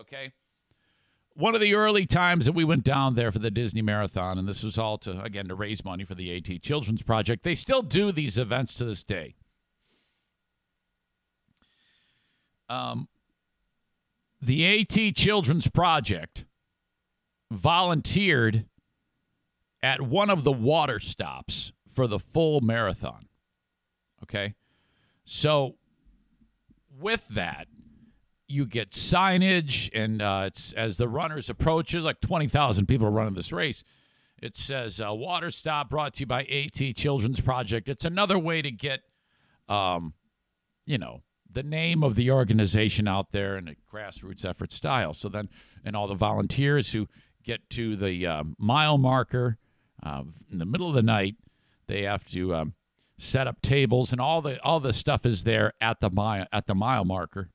Okay. 0.00 0.32
One 1.34 1.54
of 1.54 1.60
the 1.60 1.76
early 1.76 2.06
times 2.06 2.44
that 2.46 2.52
we 2.52 2.64
went 2.64 2.82
down 2.82 3.14
there 3.14 3.30
for 3.30 3.38
the 3.38 3.50
Disney 3.50 3.80
Marathon, 3.80 4.36
and 4.36 4.48
this 4.48 4.64
was 4.64 4.76
all 4.76 4.98
to, 4.98 5.22
again, 5.22 5.46
to 5.46 5.54
raise 5.54 5.84
money 5.84 6.04
for 6.04 6.16
the 6.16 6.36
AT 6.36 6.60
Children's 6.60 7.02
Project. 7.02 7.44
They 7.44 7.54
still 7.54 7.82
do 7.82 8.10
these 8.10 8.36
events 8.36 8.74
to 8.74 8.84
this 8.84 9.04
day. 9.04 9.36
Um, 12.68 13.08
the 14.40 14.80
AT 14.80 15.14
Children's 15.14 15.68
Project 15.68 16.44
volunteered 17.50 18.66
at 19.82 20.00
one 20.00 20.30
of 20.30 20.44
the 20.44 20.52
water 20.52 21.00
stops 21.00 21.72
for 21.92 22.06
the 22.06 22.18
full 22.18 22.60
marathon. 22.60 23.26
Okay. 24.22 24.54
So, 25.24 25.76
with 26.98 27.26
that, 27.28 27.66
you 28.46 28.66
get 28.66 28.90
signage, 28.90 29.90
and 29.94 30.20
uh, 30.20 30.44
it's 30.46 30.72
as 30.72 30.96
the 30.96 31.08
runners 31.08 31.48
approach. 31.48 31.92
There's 31.92 32.04
like 32.04 32.20
twenty 32.20 32.48
thousand 32.48 32.86
people 32.86 33.08
running 33.08 33.34
this 33.34 33.52
race. 33.52 33.84
It 34.42 34.56
says 34.56 35.00
uh, 35.00 35.12
"Water 35.12 35.50
Stop" 35.50 35.90
brought 35.90 36.14
to 36.14 36.20
you 36.20 36.26
by 36.26 36.42
AT 36.44 36.96
Children's 36.96 37.40
Project. 37.40 37.88
It's 37.88 38.04
another 38.04 38.38
way 38.38 38.60
to 38.62 38.70
get, 38.70 39.00
um, 39.68 40.14
you 40.86 40.98
know, 40.98 41.22
the 41.52 41.62
name 41.62 42.02
of 42.02 42.14
the 42.14 42.30
organization 42.30 43.08
out 43.08 43.32
there 43.32 43.56
in 43.56 43.68
a 43.68 43.76
grassroots 43.92 44.44
effort 44.44 44.72
style. 44.72 45.14
So 45.14 45.28
then, 45.28 45.48
and 45.84 45.96
all 45.96 46.06
the 46.06 46.14
volunteers 46.14 46.92
who 46.92 47.08
get 47.44 47.68
to 47.70 47.96
the 47.96 48.26
uh, 48.26 48.44
mile 48.58 48.98
marker 48.98 49.58
uh, 50.02 50.24
in 50.50 50.58
the 50.58 50.66
middle 50.66 50.88
of 50.88 50.94
the 50.94 51.02
night, 51.02 51.36
they 51.86 52.02
have 52.02 52.24
to 52.26 52.54
um, 52.54 52.74
set 53.18 53.46
up 53.46 53.60
tables, 53.62 54.12
and 54.12 54.20
all 54.20 54.40
the 54.40 54.62
all 54.62 54.80
the 54.80 54.92
stuff 54.92 55.26
is 55.26 55.44
there 55.44 55.72
at 55.80 56.00
the 56.00 56.10
mile 56.10 56.46
at 56.52 56.66
the 56.66 56.74
mile 56.74 57.04
marker. 57.04 57.50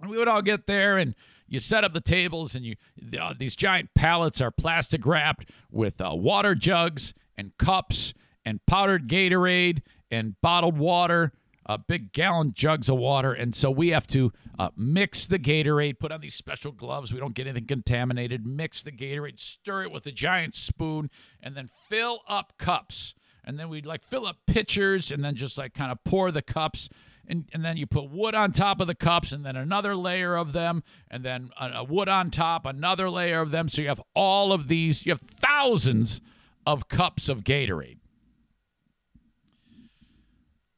And 0.00 0.10
we 0.10 0.16
would 0.16 0.28
all 0.28 0.42
get 0.42 0.66
there, 0.66 0.98
and 0.98 1.14
you 1.46 1.60
set 1.60 1.84
up 1.84 1.92
the 1.92 2.00
tables, 2.00 2.54
and 2.54 2.64
you 2.64 2.76
uh, 3.20 3.34
these 3.38 3.54
giant 3.54 3.90
pallets 3.94 4.40
are 4.40 4.50
plastic 4.50 5.04
wrapped 5.06 5.50
with 5.70 6.00
uh, 6.00 6.10
water 6.14 6.54
jugs 6.54 7.14
and 7.36 7.56
cups 7.58 8.14
and 8.44 8.64
powdered 8.66 9.08
Gatorade 9.08 9.82
and 10.10 10.40
bottled 10.40 10.78
water. 10.78 11.32
Uh, 11.66 11.78
big 11.78 12.12
gallon 12.12 12.52
jugs 12.54 12.88
of 12.88 12.96
water, 12.96 13.32
and 13.32 13.54
so 13.54 13.70
we 13.70 13.88
have 13.88 14.06
to 14.06 14.32
uh, 14.58 14.68
mix 14.76 15.26
the 15.26 15.38
Gatorade, 15.38 15.98
put 15.98 16.12
on 16.12 16.20
these 16.20 16.34
special 16.34 16.72
gloves. 16.72 17.12
We 17.12 17.20
don't 17.20 17.34
get 17.34 17.46
anything 17.46 17.66
contaminated. 17.66 18.46
Mix 18.46 18.82
the 18.82 18.92
Gatorade, 18.92 19.40
stir 19.40 19.84
it 19.84 19.92
with 19.92 20.06
a 20.06 20.12
giant 20.12 20.54
spoon, 20.54 21.10
and 21.42 21.56
then 21.56 21.70
fill 21.88 22.20
up 22.28 22.52
cups 22.58 23.14
and 23.44 23.58
then 23.58 23.68
we'd 23.68 23.86
like 23.86 24.02
fill 24.02 24.26
up 24.26 24.38
pitchers 24.46 25.12
and 25.12 25.24
then 25.24 25.36
just 25.36 25.58
like 25.58 25.74
kind 25.74 25.92
of 25.92 26.02
pour 26.04 26.30
the 26.30 26.42
cups 26.42 26.88
and, 27.26 27.48
and 27.52 27.64
then 27.64 27.76
you 27.76 27.86
put 27.86 28.10
wood 28.10 28.34
on 28.34 28.52
top 28.52 28.80
of 28.80 28.86
the 28.86 28.94
cups 28.94 29.32
and 29.32 29.44
then 29.44 29.56
another 29.56 29.94
layer 29.96 30.36
of 30.36 30.52
them 30.52 30.82
and 31.10 31.24
then 31.24 31.50
a, 31.60 31.70
a 31.76 31.84
wood 31.84 32.08
on 32.08 32.30
top 32.30 32.66
another 32.66 33.08
layer 33.10 33.40
of 33.40 33.50
them 33.50 33.68
so 33.68 33.82
you 33.82 33.88
have 33.88 34.02
all 34.14 34.52
of 34.52 34.68
these 34.68 35.04
you 35.06 35.12
have 35.12 35.20
thousands 35.20 36.20
of 36.66 36.88
cups 36.88 37.28
of 37.28 37.44
gatorade 37.44 37.98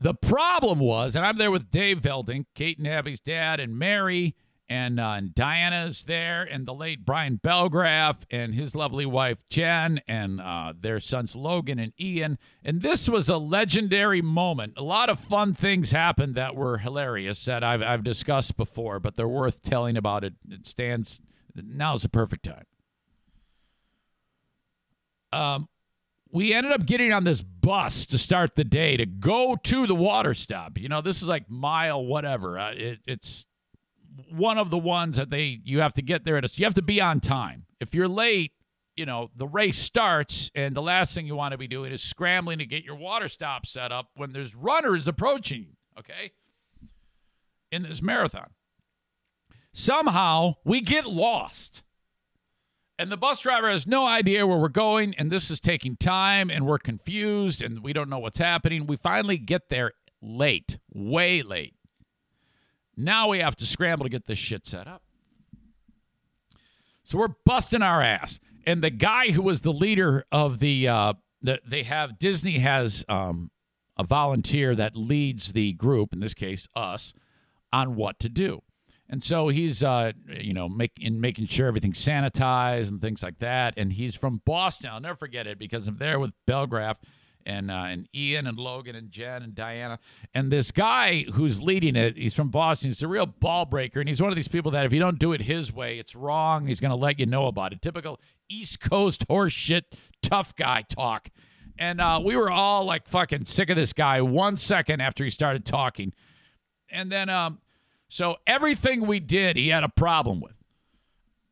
the 0.01 0.15
problem 0.15 0.79
was 0.79 1.17
and 1.17 1.25
i'm 1.25 1.39
there 1.39 1.51
with 1.51 1.71
dave 1.71 2.01
Veldink 2.01 2.47
kate 2.55 2.79
and 2.79 2.87
abby's 2.87 3.21
dad 3.21 3.61
and 3.61 3.79
mary 3.79 4.35
and, 4.69 4.99
uh, 4.99 5.11
and 5.11 5.35
Diana's 5.35 6.05
there, 6.05 6.43
and 6.43 6.67
the 6.67 6.75
late 6.75 7.05
Brian 7.05 7.37
Belgraph 7.37 8.27
and 8.31 8.55
his 8.55 8.75
lovely 8.75 9.07
wife 9.07 9.39
Jen, 9.49 10.01
and 10.09 10.41
uh, 10.41 10.73
their 10.79 10.99
sons 10.99 11.37
Logan 11.37 11.79
and 11.79 11.93
Ian. 12.01 12.39
And 12.65 12.83
this 12.83 13.09
was 13.09 13.29
a 13.29 13.37
legendary 13.37 14.23
moment. 14.23 14.75
A 14.77 14.83
lot 14.83 15.09
of 15.09 15.21
fun 15.21 15.55
things 15.55 15.93
happened 15.93 16.35
that 16.35 16.57
were 16.57 16.79
hilarious 16.79 17.45
that 17.45 17.63
I've, 17.63 17.83
I've 17.83 18.03
discussed 18.03 18.57
before, 18.57 18.99
but 18.99 19.17
they're 19.17 19.29
worth 19.29 19.63
telling 19.63 19.97
about. 19.97 20.25
It 20.25 20.35
it 20.51 20.67
stands. 20.67 21.21
Now's 21.55 22.03
the 22.03 22.09
perfect 22.09 22.45
time. 22.45 22.65
Um, 25.33 25.69
we 26.31 26.53
ended 26.53 26.73
up 26.73 26.87
getting 26.87 27.13
on 27.13 27.25
this 27.25 27.41
bus 27.41 28.07
to 28.07 28.19
start 28.19 28.57
the 28.57 28.65
day 28.65 28.97
to 28.97 29.07
go 29.07 29.57
to 29.65 29.87
the 29.87 29.95
water 29.95 30.35
stop. 30.35 30.79
You 30.79 30.89
know, 30.89 31.01
this 31.01 31.23
is 31.23 31.29
like 31.29 31.49
mile 31.49 32.05
whatever. 32.05 32.59
Uh, 32.59 32.73
it, 32.73 32.99
it's 33.07 33.47
one 34.31 34.59
of 34.59 34.71
the 34.71 34.79
ones 34.79 35.17
that 35.17 35.31
they 35.31 35.61
you 35.65 35.81
have 35.81 35.95
to 35.95 36.03
get 36.03 36.25
there 36.25 36.37
at 36.37 36.45
a, 36.45 36.59
you 36.59 36.65
have 36.65 36.75
to 36.75 36.83
be 36.83 37.01
on 37.01 37.21
time. 37.21 37.65
If 37.81 37.95
you're 37.95 38.09
late, 38.09 38.53
you 38.97 39.07
know, 39.07 39.31
the 39.37 39.47
race 39.47 39.79
starts 39.79 40.51
and 40.55 40.75
the 40.75 40.83
last 40.83 41.15
thing 41.15 41.27
you 41.27 41.37
want 41.37 41.53
to 41.53 41.59
be 41.59 41.69
doing 41.69 41.93
is 41.93 42.03
scrambling 42.03 42.59
to 42.59 42.67
get 42.67 42.83
your 42.83 42.97
water 42.97 43.29
stop 43.29 43.67
set 43.67 43.93
up 43.93 44.09
when 44.17 44.33
there's 44.33 44.55
runners 44.55 45.07
approaching, 45.07 45.77
okay? 45.99 46.33
In 47.71 47.83
this 47.83 48.01
marathon. 48.01 48.49
Somehow 49.73 50.55
we 50.65 50.81
get 50.81 51.07
lost. 51.07 51.83
And 52.99 53.13
the 53.13 53.17
bus 53.17 53.41
driver 53.41 53.71
has 53.71 53.87
no 53.87 54.07
idea 54.07 54.47
where 54.47 54.57
we're 54.57 54.69
going, 54.69 55.15
and 55.19 55.31
this 55.31 55.51
is 55.51 55.61
taking 55.61 55.97
time, 55.97 56.51
and 56.51 56.67
we're 56.67 56.79
confused, 56.79 57.63
and 57.63 57.83
we 57.83 57.93
don't 57.93 58.09
know 58.09 58.19
what's 58.19 58.39
happening. 58.39 58.87
We 58.87 58.97
finally 58.97 59.37
get 59.37 59.69
there 59.69 59.93
late, 60.23 60.79
way 60.93 61.43
late. 61.43 61.75
Now 62.97 63.29
we 63.29 63.41
have 63.41 63.55
to 63.57 63.67
scramble 63.67 64.05
to 64.05 64.11
get 64.11 64.27
this 64.27 64.39
shit 64.39 64.67
set 64.67 64.89
up. 64.89 65.03
So 67.05 67.19
we're 67.19 67.35
busting 67.45 67.83
our 67.83 68.01
ass. 68.01 68.41
And 68.67 68.83
the 68.83 68.91
guy 68.91 69.31
who 69.31 69.43
was 69.43 69.61
the 69.61 69.73
leader 69.73 70.25
of 70.33 70.59
the, 70.59 70.89
uh, 70.89 71.13
the 71.43 71.61
they 71.65 71.83
have, 71.83 72.19
Disney 72.19 72.59
has 72.59 73.05
um, 73.11 73.51
a 73.99 74.05
volunteer 74.05 74.75
that 74.75 74.97
leads 74.97 75.53
the 75.53 75.75
group, 75.75 76.15
in 76.15 76.21
this 76.21 76.35
case, 76.35 76.67
us, 76.75 77.13
on 77.73 77.95
what 77.95 78.19
to 78.21 78.31
do. 78.31 78.63
And 79.09 79.23
so 79.23 79.49
he's, 79.49 79.85
uh, 79.85 80.13
you 80.29 80.53
know, 80.53 80.69
make, 80.69 80.93
in 81.01 81.21
making 81.21 81.47
sure 81.47 81.69
everything's 81.69 82.05
sanitized 82.05 82.89
and 82.89 83.01
things 83.01 83.23
like 83.23 83.39
that. 83.39 83.75
And 83.77 83.93
he's 83.93 84.17
from 84.17 84.43
Boston. 84.45 84.91
I'll 84.93 85.01
never 85.01 85.17
forget 85.17 85.47
it 85.47 85.59
because 85.59 85.87
I'm 85.87 85.99
there 85.99 86.19
with 86.19 86.33
Belgraph 86.47 86.97
and 87.47 87.71
uh, 87.71 87.85
and 87.87 88.09
Ian 88.15 88.47
and 88.47 88.59
Logan 88.59 88.97
and 88.97 89.11
Jen 89.11 89.43
and 89.43 89.55
Diana. 89.55 89.99
And 90.35 90.51
this 90.51 90.73
guy 90.73 91.23
who's 91.33 91.63
leading 91.63 91.97
it, 91.97 92.17
he's 92.17 92.35
from 92.35 92.51
Boston. 92.51 92.91
He's 92.91 93.03
a 93.03 93.09
real 93.09 93.27
ball 93.27 93.65
breaker, 93.65 94.01
and 94.01 94.09
he's 94.09 94.21
one 94.21 94.31
of 94.31 94.37
these 94.37 94.49
people 94.49 94.73
that 94.73 94.85
if 94.85 94.93
you 94.93 94.99
don't 94.99 95.19
do 95.19 95.33
it 95.33 95.43
his 95.43 95.73
way, 95.73 95.99
it's 95.99 96.15
wrong. 96.15 96.67
He's 96.67 96.81
going 96.81 96.91
to 96.91 96.97
let 96.97 97.19
you 97.19 97.27
know 97.27 97.47
about 97.47 97.73
it. 97.73 97.81
Typical 97.81 98.21
East 98.51 98.81
Coast 98.81 99.27
horseshit 99.29 99.85
tough 100.23 100.55
guy 100.57 100.83
talk. 100.83 101.31
And 101.79 102.01
uh, 102.01 102.21
we 102.25 102.37
were 102.37 102.51
all 102.51 102.85
like 102.85 103.07
fucking 103.07 103.45
sick 103.45 103.71
of 103.71 103.77
this 103.77 103.93
guy 103.93 104.21
one 104.23 104.57
second 104.57 105.01
after 105.01 105.25
he 105.25 105.31
started 105.31 105.65
talking. 105.67 106.15
And 106.89 107.13
then 107.13 107.29
um, 107.29 107.59
so 108.09 108.37
everything 108.47 109.07
we 109.07 109.21
did, 109.21 109.57
he 109.57 109.69
had 109.69 109.85
a 109.85 109.89
problem 109.89 110.41
with. 110.41 110.53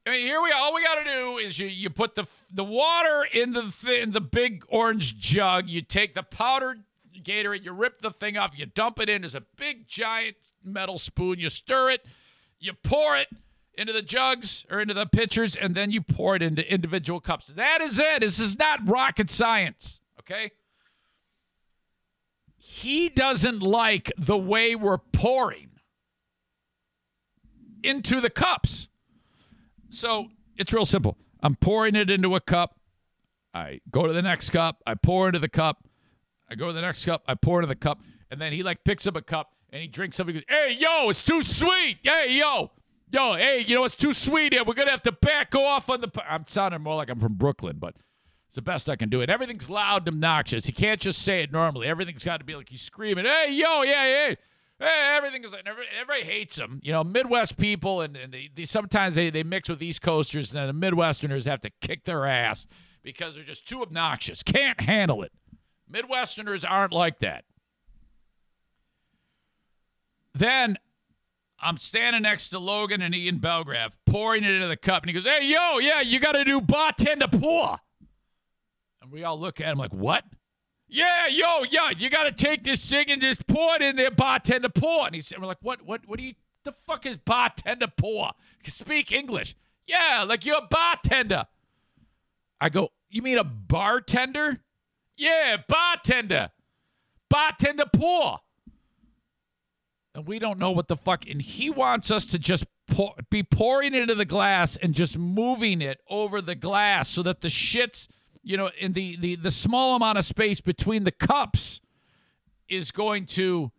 I 0.07 0.11
mean, 0.11 0.27
here 0.27 0.43
we 0.43 0.53
all 0.53 0.75
we 0.75 0.83
got 0.83 1.03
to 1.03 1.05
do 1.05 1.39
is 1.39 1.59
you 1.59 1.67
you 1.67 1.89
put 1.89 2.15
the 2.15 2.27
the 2.53 2.65
water 2.65 3.27
in 3.33 3.53
the 3.53 3.73
th- 3.83 4.03
in 4.03 4.13
the 4.13 4.21
big 4.21 4.65
orange 4.69 5.19
jug. 5.19 5.69
You 5.69 5.81
take 5.81 6.15
the 6.15 6.23
powdered 6.23 6.85
Gatorade, 7.23 7.65
you 7.65 7.73
rip 7.73 8.01
the 8.01 8.11
thing 8.11 8.37
up, 8.37 8.53
you 8.57 8.67
dump 8.67 9.01
it 9.01 9.09
in 9.09 9.25
as 9.25 9.35
a 9.35 9.43
big 9.57 9.89
giant 9.89 10.37
metal 10.63 10.99
spoon. 10.99 11.39
You 11.39 11.49
stir 11.49 11.91
it, 11.91 12.05
you 12.59 12.73
pour 12.75 13.17
it 13.17 13.29
into 13.75 13.93
the 13.93 14.03
jugs 14.03 14.67
or 14.71 14.81
into 14.81 14.95
the 14.95 15.07
pitchers, 15.07 15.57
and 15.57 15.75
then 15.75 15.91
you 15.91 16.03
pour 16.03 16.37
it 16.37 16.43
into 16.43 16.71
individual 16.71 17.21
cups. 17.21 17.47
That 17.49 17.81
is 17.81 17.99
it. 17.99 18.21
This 18.21 18.39
is 18.39 18.59
not 18.59 18.87
rocket 18.87 19.31
science. 19.31 20.01
Okay. 20.21 20.51
He 22.57 23.09
doesn't 23.09 23.61
like 23.61 24.13
the 24.19 24.37
way 24.37 24.75
we're 24.75 24.99
pouring 24.99 25.71
into 27.85 28.20
the 28.20 28.30
cups. 28.30 28.89
So 29.91 30.28
it's 30.57 30.72
real 30.72 30.87
simple. 30.87 31.16
I'm 31.43 31.55
pouring 31.57 31.95
it 31.95 32.11
into 32.11 32.35
a 32.35 32.41
cup. 32.41 32.78
I 33.53 33.80
go 33.91 34.07
to 34.07 34.12
the 34.12 34.22
next 34.22 34.51
cup. 34.51 34.82
I 34.87 34.95
pour 34.95 35.28
into 35.28 35.39
the 35.39 35.49
cup. 35.49 35.87
I 36.51 36.55
go 36.55 36.68
to 36.68 36.72
the 36.72 36.80
next 36.80 37.05
cup. 37.05 37.22
I 37.28 37.35
pour 37.35 37.61
into 37.61 37.68
the 37.68 37.76
cup. 37.76 38.01
And 38.30 38.41
then 38.41 38.53
he 38.53 38.62
like 38.62 38.82
picks 38.85 39.07
up 39.07 39.16
a 39.16 39.22
cup 39.22 39.53
and 39.70 39.80
he 39.82 39.89
drinks 39.89 40.16
something. 40.16 40.35
He 40.35 40.41
goes, 40.41 40.47
hey, 40.49 40.76
yo, 40.78 41.09
it's 41.11 41.22
too 41.22 41.43
sweet. 41.43 41.99
Hey, 42.03 42.37
yo, 42.37 42.70
yo, 43.12 43.35
hey, 43.35 43.64
you 43.66 43.74
know, 43.74 43.85
it's 43.85 43.97
too 43.97 44.12
sweet 44.12 44.53
here. 44.53 44.64
We're 44.64 44.74
going 44.74 44.89
to 44.89 44.93
have 44.93 45.03
to 45.03 45.12
back 45.12 45.55
off 45.55 45.89
on 45.89 46.01
the. 46.01 46.11
i 46.16 46.35
I'm 46.35 46.47
sounding 46.49 46.80
more 46.80 46.97
like 46.97 47.11
I'm 47.11 47.20
from 47.20 47.35
Brooklyn, 47.35 47.76
but 47.78 47.95
it's 48.49 48.57
the 48.57 48.62
best 48.62 48.89
I 48.89 48.97
can 48.97 49.09
do. 49.09 49.20
And 49.20 49.30
everything's 49.30 49.70
loud 49.70 50.07
and 50.07 50.14
obnoxious. 50.14 50.66
He 50.66 50.72
can't 50.72 51.01
just 51.01 51.22
say 51.22 51.43
it 51.43 51.53
normally. 51.53 51.87
Everything's 51.87 52.24
got 52.24 52.39
to 52.39 52.45
be 52.45 52.55
like 52.55 52.68
he's 52.68 52.82
screaming, 52.82 53.24
hey, 53.24 53.53
yo, 53.53 53.82
yeah, 53.82 54.28
yeah. 54.28 54.35
Hey, 54.79 55.14
everything 55.16 55.45
is 55.45 55.53
like 55.53 55.66
everybody, 55.66 56.25
hates 56.25 56.57
them. 56.57 56.81
You 56.83 56.93
know, 56.93 57.05
Midwest 57.05 57.57
people, 57.57 58.01
and, 58.01 58.16
and 58.16 58.33
they, 58.33 58.51
they, 58.55 58.64
sometimes 58.64 59.14
they, 59.14 59.31
they 59.31 59.45
mix 59.45 59.68
with 59.68 59.83
East 59.83 60.03
Coasters, 60.03 60.55
and 60.55 60.68
the 60.68 60.87
Midwesterners 60.87 61.45
have 61.45 61.61
to 61.61 61.70
kick 61.81 62.05
their 62.05 62.27
ass 62.27 62.66
because 63.03 63.35
they're 63.35 63.45
just 63.45 63.68
too 63.68 63.83
obnoxious. 63.83 64.43
Can't 64.43 64.81
handle 64.81 65.22
it. 65.22 65.33
Midwesterners 65.91 66.64
aren't 66.68 66.93
like 66.93 67.20
that. 67.20 67.45
Then 70.35 70.77
I'm 71.61 71.79
standing 71.79 72.22
next 72.22 72.49
to 72.49 72.59
Logan 72.59 73.01
and 73.01 73.14
Ian 73.14 73.39
Belgraph, 73.39 73.97
pouring 74.07 74.43
it 74.43 74.51
into 74.51 74.66
the 74.66 74.77
cup, 74.77 75.05
and 75.05 75.11
he 75.11 75.14
goes, 75.14 75.25
"Hey, 75.25 75.47
yo, 75.47 75.79
yeah, 75.79 76.01
you 76.01 76.18
got 76.18 76.33
to 76.33 76.45
do 76.45 76.61
bartender 76.61 77.29
pour." 77.29 77.79
And 79.01 79.12
we 79.12 79.22
all 79.22 79.39
look 79.39 79.61
at 79.61 79.68
him 79.68 79.79
like, 79.79 79.95
"What?" 79.95 80.25
Yeah, 80.95 81.26
yo, 81.26 81.64
yo, 81.64 81.88
you 81.99 82.09
got 82.09 82.22
to 82.22 82.30
take 82.30 82.62
this 82.62 82.88
thing 82.88 83.11
and 83.11 83.20
just 83.20 83.45
pour 83.49 83.74
it 83.74 83.82
in 83.82 83.97
there, 83.97 84.12
bartender 84.12 84.68
pour. 84.68 85.07
And 85.07 85.16
he's 85.16 85.32
and 85.32 85.42
we're 85.42 85.49
like, 85.49 85.59
what, 85.61 85.82
what, 85.82 86.03
what 86.07 86.20
do 86.20 86.24
you, 86.24 86.34
the 86.62 86.70
fuck 86.70 87.05
is 87.05 87.16
bartender 87.16 87.88
pour? 87.88 88.30
Speak 88.64 89.11
English. 89.11 89.57
Yeah, 89.88 90.24
like 90.24 90.45
you're 90.45 90.59
a 90.59 90.68
bartender. 90.70 91.47
I 92.61 92.68
go, 92.68 92.92
you 93.11 93.22
mean 93.22 93.38
a 93.38 93.42
bartender? 93.42 94.61
Yeah, 95.16 95.57
bartender. 95.66 96.51
Bartender 97.28 97.86
pour. 97.92 98.38
And 100.14 100.28
we 100.28 100.38
don't 100.38 100.61
know 100.61 100.70
what 100.70 100.86
the 100.86 100.97
fuck. 100.97 101.28
And 101.28 101.42
he 101.42 101.70
wants 101.70 102.12
us 102.12 102.24
to 102.26 102.38
just 102.38 102.66
pour, 102.86 103.16
be 103.30 103.42
pouring 103.42 103.95
it 103.95 104.03
into 104.03 104.14
the 104.14 104.24
glass 104.24 104.76
and 104.76 104.95
just 104.95 105.18
moving 105.18 105.82
it 105.82 105.99
over 106.09 106.40
the 106.40 106.55
glass 106.55 107.09
so 107.09 107.24
that 107.24 107.40
the 107.40 107.49
shits– 107.49 108.07
you 108.45 108.57
know, 108.57 108.70
in 108.78 108.92
the, 108.92 109.16
the, 109.16 109.36
the 109.36 109.51
small 109.51 109.97
amount 109.97 110.18
of 110.18 110.24
space 110.24 110.61
between 110.61 111.05
the 111.05 111.11
cups 111.11 111.80
is 112.68 112.90
going 112.90 113.26
to 113.26 113.72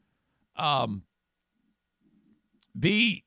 um, 0.57 1.03
be 2.78 3.24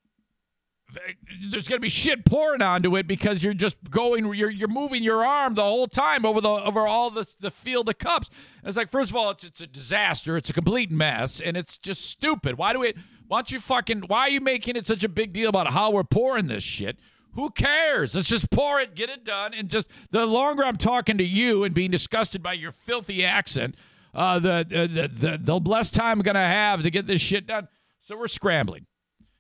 there's 1.51 1.69
going 1.69 1.77
to 1.77 1.83
be 1.83 1.91
shit 1.91 2.25
pouring 2.25 2.63
onto 2.63 2.97
it 2.97 3.07
because 3.07 3.43
you're 3.43 3.53
just 3.53 3.77
going 3.91 4.25
you're 4.33 4.51
you're 4.51 4.69
moving 4.69 5.03
your 5.03 5.25
arm 5.25 5.55
the 5.55 5.63
whole 5.63 5.87
time 5.87 6.25
over 6.25 6.41
the 6.41 6.49
over 6.49 6.87
all 6.87 7.11
the 7.11 7.27
the 7.41 7.51
field 7.51 7.89
of 7.89 7.99
cups. 7.99 8.31
And 8.63 8.69
it's 8.69 8.77
like 8.77 8.91
first 8.91 9.11
of 9.11 9.17
all 9.17 9.31
it's 9.31 9.45
it's 9.45 9.61
a 9.61 9.67
disaster, 9.67 10.37
it's 10.37 10.49
a 10.49 10.55
complete 10.55 10.91
mess 10.91 11.41
and 11.41 11.57
it's 11.57 11.77
just 11.77 12.07
stupid. 12.07 12.57
Why 12.57 12.73
do 12.73 12.81
we 12.81 12.95
why 13.27 13.39
don't 13.39 13.51
you 13.51 13.61
fucking 13.61 14.05
why 14.07 14.21
are 14.21 14.31
you 14.31 14.41
making 14.41 14.77
it 14.77 14.87
such 14.87 15.05
a 15.05 15.09
big 15.09 15.35
deal 15.35 15.51
about 15.51 15.69
how 15.73 15.91
we're 15.91 16.05
pouring 16.05 16.47
this 16.47 16.65
shit? 16.65 16.99
Who 17.39 17.51
cares? 17.51 18.17
Let's 18.17 18.27
just 18.27 18.51
pour 18.51 18.81
it, 18.81 18.97
get 18.97 19.11
it 19.11 19.23
done, 19.25 19.55
and 19.55 19.69
just 19.69 19.89
the 20.11 20.27
longer 20.27 20.65
I'm 20.65 20.77
talking 20.77 21.19
to 21.19 21.25
you 21.25 21.63
and 21.63 21.73
being 21.73 21.93
disgusted 21.93 22.43
by 22.43 22.55
your 22.55 22.73
filthy 22.73 23.25
accent, 23.25 23.77
uh, 24.13 24.41
the, 24.41 24.67
the, 24.69 25.09
the, 25.09 25.39
the 25.41 25.55
less 25.61 25.89
time 25.93 26.19
I'm 26.19 26.25
to 26.25 26.41
have 26.41 26.83
to 26.83 26.91
get 26.91 27.07
this 27.07 27.23
shit 27.23 27.47
done. 27.47 27.69
So 28.01 28.19
we're 28.19 28.27
scrambling 28.27 28.87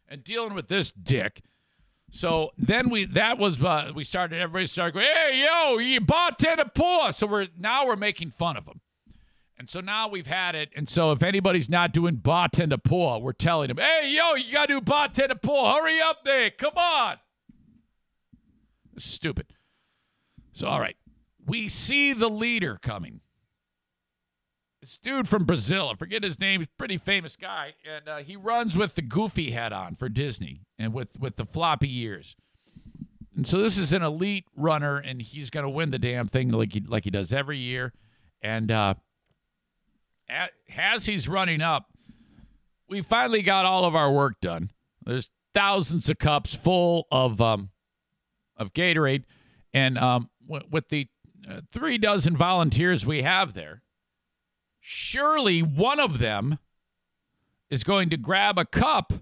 and 0.07 0.23
dealing 0.23 0.55
with 0.55 0.69
this 0.69 0.93
dick. 0.93 1.43
So 2.13 2.53
then 2.57 2.89
we 2.89 3.05
that 3.07 3.37
was 3.37 3.61
uh, 3.61 3.91
we 3.93 4.05
started 4.05 4.41
everybody 4.41 4.67
started 4.67 4.95
going 4.95 5.07
hey 5.07 5.45
yo 5.45 5.79
you 5.79 6.01
bartender 6.01 6.71
pour 6.73 7.13
so 7.13 7.27
we're 7.27 7.49
now 7.59 7.85
we're 7.85 7.97
making 7.97 8.31
fun 8.31 8.57
of 8.57 8.67
him 8.67 8.81
and 9.59 9.69
so 9.69 9.81
now 9.81 10.09
we've 10.09 10.27
had 10.27 10.55
it 10.55 10.71
and 10.75 10.89
so 10.89 11.13
if 11.13 11.23
anybody's 11.23 11.69
not 11.69 11.93
doing 11.93 12.15
bartender 12.15 12.79
pour 12.79 13.21
we're 13.21 13.33
telling 13.33 13.69
them 13.69 13.77
hey 13.77 14.11
yo 14.11 14.37
you 14.37 14.51
gotta 14.55 14.73
do 14.73 14.81
bartender 14.81 15.35
pour 15.35 15.71
hurry 15.73 16.01
up 16.01 16.25
there 16.25 16.49
come 16.49 16.79
on 16.79 17.19
Stupid. 19.05 19.53
So, 20.53 20.67
all 20.67 20.81
right. 20.81 20.97
We 21.45 21.69
see 21.69 22.13
the 22.13 22.29
leader 22.29 22.79
coming. 22.83 23.21
This 24.81 24.99
dude 24.99 25.29
from 25.29 25.45
Brazil, 25.45 25.91
I 25.93 25.97
forget 25.97 26.23
his 26.23 26.39
name, 26.39 26.61
he's 26.61 26.69
pretty 26.79 26.99
famous 26.99 27.37
guy, 27.37 27.75
and 27.85 28.09
uh, 28.09 28.17
he 28.19 28.37
runs 28.37 28.77
with 28.77 28.95
the 28.95 29.03
goofy 29.03 29.51
hat 29.51 29.73
on 29.73 29.97
for 29.97 30.09
Disney 30.09 30.63
and 30.79 30.93
with, 30.93 31.09
with 31.19 31.37
the 31.37 31.45
floppy 31.45 31.99
ears. 32.01 32.37
And 33.37 33.47
so 33.47 33.59
this 33.59 33.79
is 33.79 33.93
an 33.93 34.03
elite 34.03 34.47
runner, 34.57 34.99
and 34.99 35.21
he's 35.23 35.51
going 35.51 35.65
to 35.65 35.71
win 35.71 35.91
the 35.91 35.99
damn 35.99 36.29
thing 36.29 36.51
like 36.51 36.73
he, 36.73 36.81
like 36.81 37.05
he 37.05 37.11
does 37.11 37.33
every 37.33 37.59
year. 37.59 37.93
And 38.41 38.71
uh, 38.71 38.95
at, 40.29 40.51
as 40.77 41.07
he's 41.07 41.29
running 41.29 41.61
up, 41.61 41.87
we 42.89 43.03
finally 43.03 43.43
got 43.43 43.65
all 43.65 43.85
of 43.85 43.95
our 43.95 44.13
work 44.13 44.41
done. 44.41 44.71
There's 45.05 45.31
thousands 45.55 46.09
of 46.11 46.19
cups 46.19 46.55
full 46.55 47.07
of 47.11 47.41
um, 47.41 47.71
of 48.59 48.73
Gatorade. 48.73 49.25
And 49.73 49.99
um, 49.99 50.31
w- 50.47 50.67
with 50.71 50.89
the 50.89 51.09
uh, 51.49 51.61
three 51.73 51.99
dozen 51.99 52.37
volunteers 52.37 53.07
we 53.07 53.23
have 53.23 53.55
there, 53.55 53.83
surely 54.81 55.63
one 55.63 56.01
of 56.01 56.19
them 56.19 56.59
is 57.71 57.85
going 57.85 58.11
to 58.11 58.17
grab 58.17 58.59
a 58.59 58.65
cup 58.65 59.13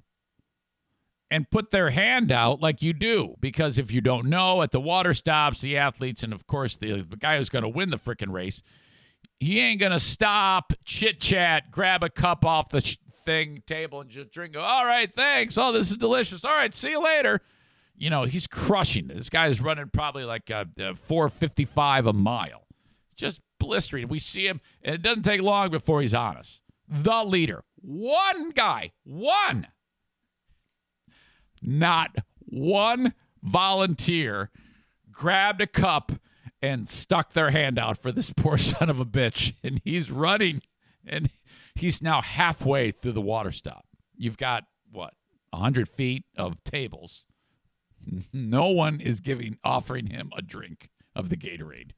and 1.30 1.51
put 1.51 1.72
their 1.72 1.91
hand 1.91 2.30
out 2.30 2.61
like 2.61 2.82
you 2.82 2.93
do. 2.93 3.34
Because 3.41 3.78
if 3.78 3.91
you 3.91 4.01
don't 4.01 4.26
know, 4.26 4.62
at 4.62 4.70
the 4.70 4.80
water 4.80 5.12
stops, 5.12 5.61
the 5.61 5.76
athletes, 5.76 6.22
and 6.22 6.32
of 6.32 6.47
course, 6.47 6.76
the, 6.76 7.03
the 7.03 7.16
guy 7.16 7.37
who's 7.37 7.49
going 7.49 7.64
to 7.64 7.68
win 7.68 7.91
the 7.91 7.99
freaking 7.99 8.32
race, 8.32 8.62
he 9.41 9.59
ain't 9.59 9.80
going 9.80 9.93
to 9.93 9.99
stop, 9.99 10.72
chit 10.84 11.20
chat, 11.20 11.70
grab 11.70 12.03
a 12.05 12.09
cup 12.09 12.45
off 12.45 12.68
the 12.68 12.80
sh- 12.80 12.99
thing 13.24 13.62
table 13.66 14.01
and 14.01 14.09
just 14.09 14.30
drink. 14.30 14.57
All 14.57 14.87
right, 14.87 15.12
thanks. 15.12 15.59
Oh, 15.59 15.72
this 15.72 15.91
is 15.91 15.97
delicious. 15.97 16.45
All 16.45 16.55
right, 16.55 16.74
see 16.74 16.91
you 16.91 17.03
later 17.03 17.43
you 17.97 18.11
know, 18.11 18.24
he's 18.24 18.47
crushing. 18.47 19.09
This 19.09 19.30
guy 19.30 19.49
is 19.49 19.61
running 19.61 19.90
probably 19.92 20.24
like 20.24 20.51
uh, 20.51 20.64
uh, 20.78 20.82
a, 20.82 20.90
a 20.90 20.94
455 20.94 22.07
a 22.07 22.12
mile. 22.12 22.66
Just 23.16 23.40
blistering. 23.59 24.09
We 24.09 24.18
see 24.18 24.47
him, 24.47 24.61
and 24.82 24.94
it 24.94 25.03
doesn't 25.03 25.22
take 25.22 25.40
long 25.40 25.70
before 25.70 26.03
he's 26.03 26.14
on 26.14 26.36
us. 26.36 26.61
The 26.88 27.24
leader. 27.24 27.64
One 27.80 28.51
guy. 28.51 28.92
One. 29.05 29.68
Not 31.62 32.16
one 32.38 33.14
volunteer 33.42 34.51
grabbed 35.11 35.61
a 35.61 35.66
cup 35.66 36.12
and 36.61 36.88
stuck 36.88 37.32
their 37.32 37.51
hand 37.51 37.78
out 37.78 37.99
for 37.99 38.12
this 38.12 38.30
poor 38.36 38.59
son 38.59 38.90
of 38.90 39.01
a 39.01 39.05
bitch. 39.05 39.55
And 39.62 39.80
he's 39.84 40.11
running 40.11 40.62
and 41.07 41.30
he's 41.74 42.03
now 42.03 42.20
halfway 42.20 42.90
through 42.90 43.12
the 43.12 43.20
water 43.20 43.53
stop. 43.53 43.86
You've 44.16 44.36
got 44.36 44.64
what, 44.90 45.14
100 45.51 45.88
feet 45.88 46.24
of 46.36 46.62
tables. 46.64 47.24
No 48.32 48.68
one 48.68 49.00
is 49.00 49.20
giving, 49.20 49.59
offering 49.64 50.07
him 50.07 50.30
a 50.36 50.42
drink 50.42 50.90
of 51.14 51.28
the 51.28 51.36
Gatorade. 51.36 51.92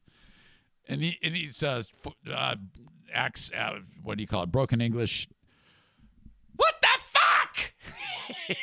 And 0.87 1.01
he, 1.03 1.17
and 1.21 1.35
he 1.35 1.51
says, 1.51 1.89
uh, 2.31 2.55
acts, 3.13 3.51
uh, 3.55 3.79
what 4.03 4.17
do 4.17 4.21
you 4.23 4.27
call 4.27 4.43
it? 4.43 4.51
Broken 4.51 4.81
English. 4.81 5.27
What 6.55 6.75
the 6.81 6.87
fuck? 6.97 7.73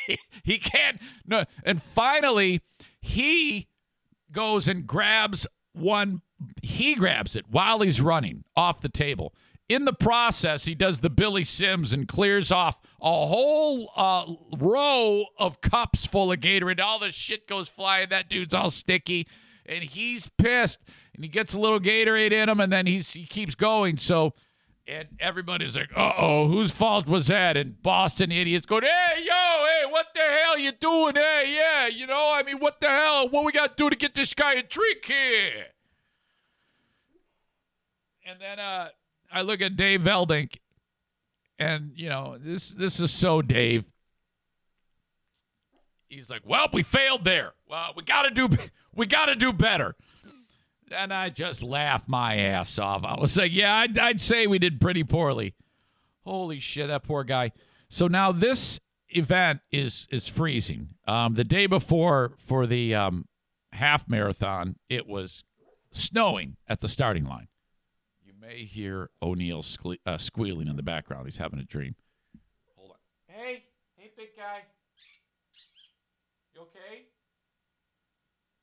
he 0.43 0.57
can't. 0.57 0.99
No. 1.25 1.45
And 1.63 1.81
finally, 1.81 2.61
he 3.01 3.67
goes 4.31 4.67
and 4.67 4.85
grabs 4.85 5.47
one. 5.73 6.21
He 6.61 6.95
grabs 6.95 7.35
it 7.35 7.45
while 7.49 7.79
he's 7.79 8.01
running 8.01 8.43
off 8.55 8.81
the 8.81 8.89
table. 8.89 9.33
In 9.69 9.83
the 9.83 9.93
process, 9.93 10.63
he 10.63 10.75
does 10.75 10.99
the 10.99 11.09
Billy 11.09 11.43
Sims 11.43 11.91
and 11.91 12.07
clears 12.07 12.53
off 12.53 12.79
a 13.01 13.27
whole 13.27 13.91
uh, 13.97 14.25
row 14.57 15.25
of 15.37 15.59
cups 15.59 16.05
full 16.05 16.31
of 16.31 16.39
Gatorade. 16.39 16.79
All 16.79 16.99
the 16.99 17.11
shit 17.11 17.47
goes 17.47 17.67
flying. 17.67 18.07
That 18.09 18.29
dude's 18.29 18.53
all 18.53 18.71
sticky, 18.71 19.27
and 19.65 19.83
he's 19.83 20.29
pissed. 20.37 20.79
And 21.13 21.23
he 21.23 21.29
gets 21.29 21.53
a 21.53 21.59
little 21.59 21.81
Gatorade 21.81 22.31
in 22.31 22.47
him, 22.47 22.61
and 22.61 22.71
then 22.71 22.85
he's 22.87 23.11
he 23.11 23.25
keeps 23.25 23.55
going. 23.55 23.97
So, 23.97 24.35
and 24.87 25.09
everybody's 25.19 25.75
like, 25.75 25.89
"Uh 25.93 26.13
oh, 26.17 26.47
whose 26.47 26.71
fault 26.71 27.07
was 27.07 27.27
that?" 27.27 27.57
And 27.57 27.81
Boston 27.83 28.31
idiots 28.31 28.65
going, 28.65 28.83
"Hey, 28.83 29.25
yo, 29.25 29.33
hey, 29.65 29.83
what 29.89 30.07
the 30.15 30.21
hell 30.21 30.57
you 30.57 30.71
doing? 30.71 31.15
Hey, 31.15 31.53
yeah, 31.53 31.87
you 31.87 32.07
know, 32.07 32.31
I 32.33 32.43
mean, 32.43 32.59
what 32.59 32.79
the 32.79 32.87
hell? 32.87 33.27
What 33.27 33.43
we 33.43 33.51
got 33.51 33.75
to 33.75 33.83
do 33.83 33.89
to 33.89 33.97
get 33.97 34.15
this 34.15 34.33
guy 34.33 34.53
a 34.53 34.63
drink 34.63 35.03
here?" 35.03 35.65
And 38.25 38.39
then, 38.39 38.59
uh 38.59 38.89
I 39.31 39.41
look 39.41 39.61
at 39.61 39.75
Dave 39.75 40.01
Veldink, 40.01 40.57
and 41.59 41.91
you 41.95 42.09
know 42.09 42.37
this 42.39 42.69
this 42.69 42.99
is 42.99 43.11
so 43.11 43.41
Dave. 43.41 43.85
He's 46.07 46.29
like, 46.29 46.43
"Well, 46.45 46.67
we 46.71 46.83
failed 46.83 47.23
there. 47.23 47.53
Well, 47.69 47.93
we 47.95 48.03
got 48.03 48.23
to 48.23 48.31
do 48.31 48.49
we 48.95 49.05
got 49.05 49.25
to 49.27 49.35
do 49.35 49.51
better." 49.51 49.95
And 50.89 51.13
I 51.13 51.29
just 51.29 51.61
laughed 51.61 52.07
my 52.07 52.37
ass 52.37 52.79
off. 52.79 53.03
I 53.03 53.19
was 53.19 53.35
like, 53.37 53.51
"Yeah, 53.53 53.75
I'd, 53.75 53.97
I'd 53.97 54.21
say 54.21 54.47
we 54.47 54.59
did 54.59 54.79
pretty 54.79 55.03
poorly." 55.03 55.53
Holy 56.23 56.59
shit, 56.59 56.87
that 56.87 57.03
poor 57.03 57.23
guy. 57.23 57.51
So 57.89 58.07
now 58.07 58.31
this 58.31 58.79
event 59.09 59.61
is 59.71 60.07
is 60.11 60.27
freezing. 60.27 60.89
Um, 61.05 61.33
the 61.33 61.43
day 61.43 61.67
before 61.67 62.33
for 62.37 62.65
the 62.65 62.95
um, 62.95 63.27
half 63.73 64.07
marathon, 64.07 64.77
it 64.89 65.07
was 65.07 65.43
snowing 65.91 66.55
at 66.67 66.81
the 66.81 66.87
starting 66.87 67.25
line 67.25 67.47
may 68.47 68.63
hear 68.63 69.09
O'Neill 69.21 69.61
sque- 69.61 69.99
uh, 70.05 70.17
squealing 70.17 70.67
in 70.67 70.75
the 70.75 70.83
background. 70.83 71.25
He's 71.25 71.37
having 71.37 71.59
a 71.59 71.63
dream. 71.63 71.95
Hold 72.75 72.91
on. 72.91 72.97
Hey, 73.27 73.63
hey, 73.97 74.11
big 74.15 74.29
guy. 74.37 74.61
You 76.55 76.61
okay? 76.61 77.05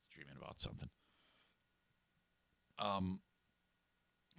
He's 0.09 0.15
dreaming 0.15 0.35
about 0.41 0.59
something. 0.59 0.89
Um, 2.79 3.19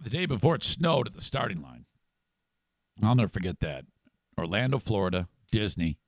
the 0.03 0.11
day 0.11 0.27
before 0.27 0.57
it 0.57 0.63
snowed 0.63 1.07
at 1.07 1.15
the 1.15 1.21
starting 1.21 1.63
line. 1.63 1.87
I'll 3.03 3.15
never 3.15 3.29
forget 3.29 3.61
that. 3.61 3.85
Orlando, 4.39 4.79
Florida, 4.79 5.29
Disney, 5.53 5.99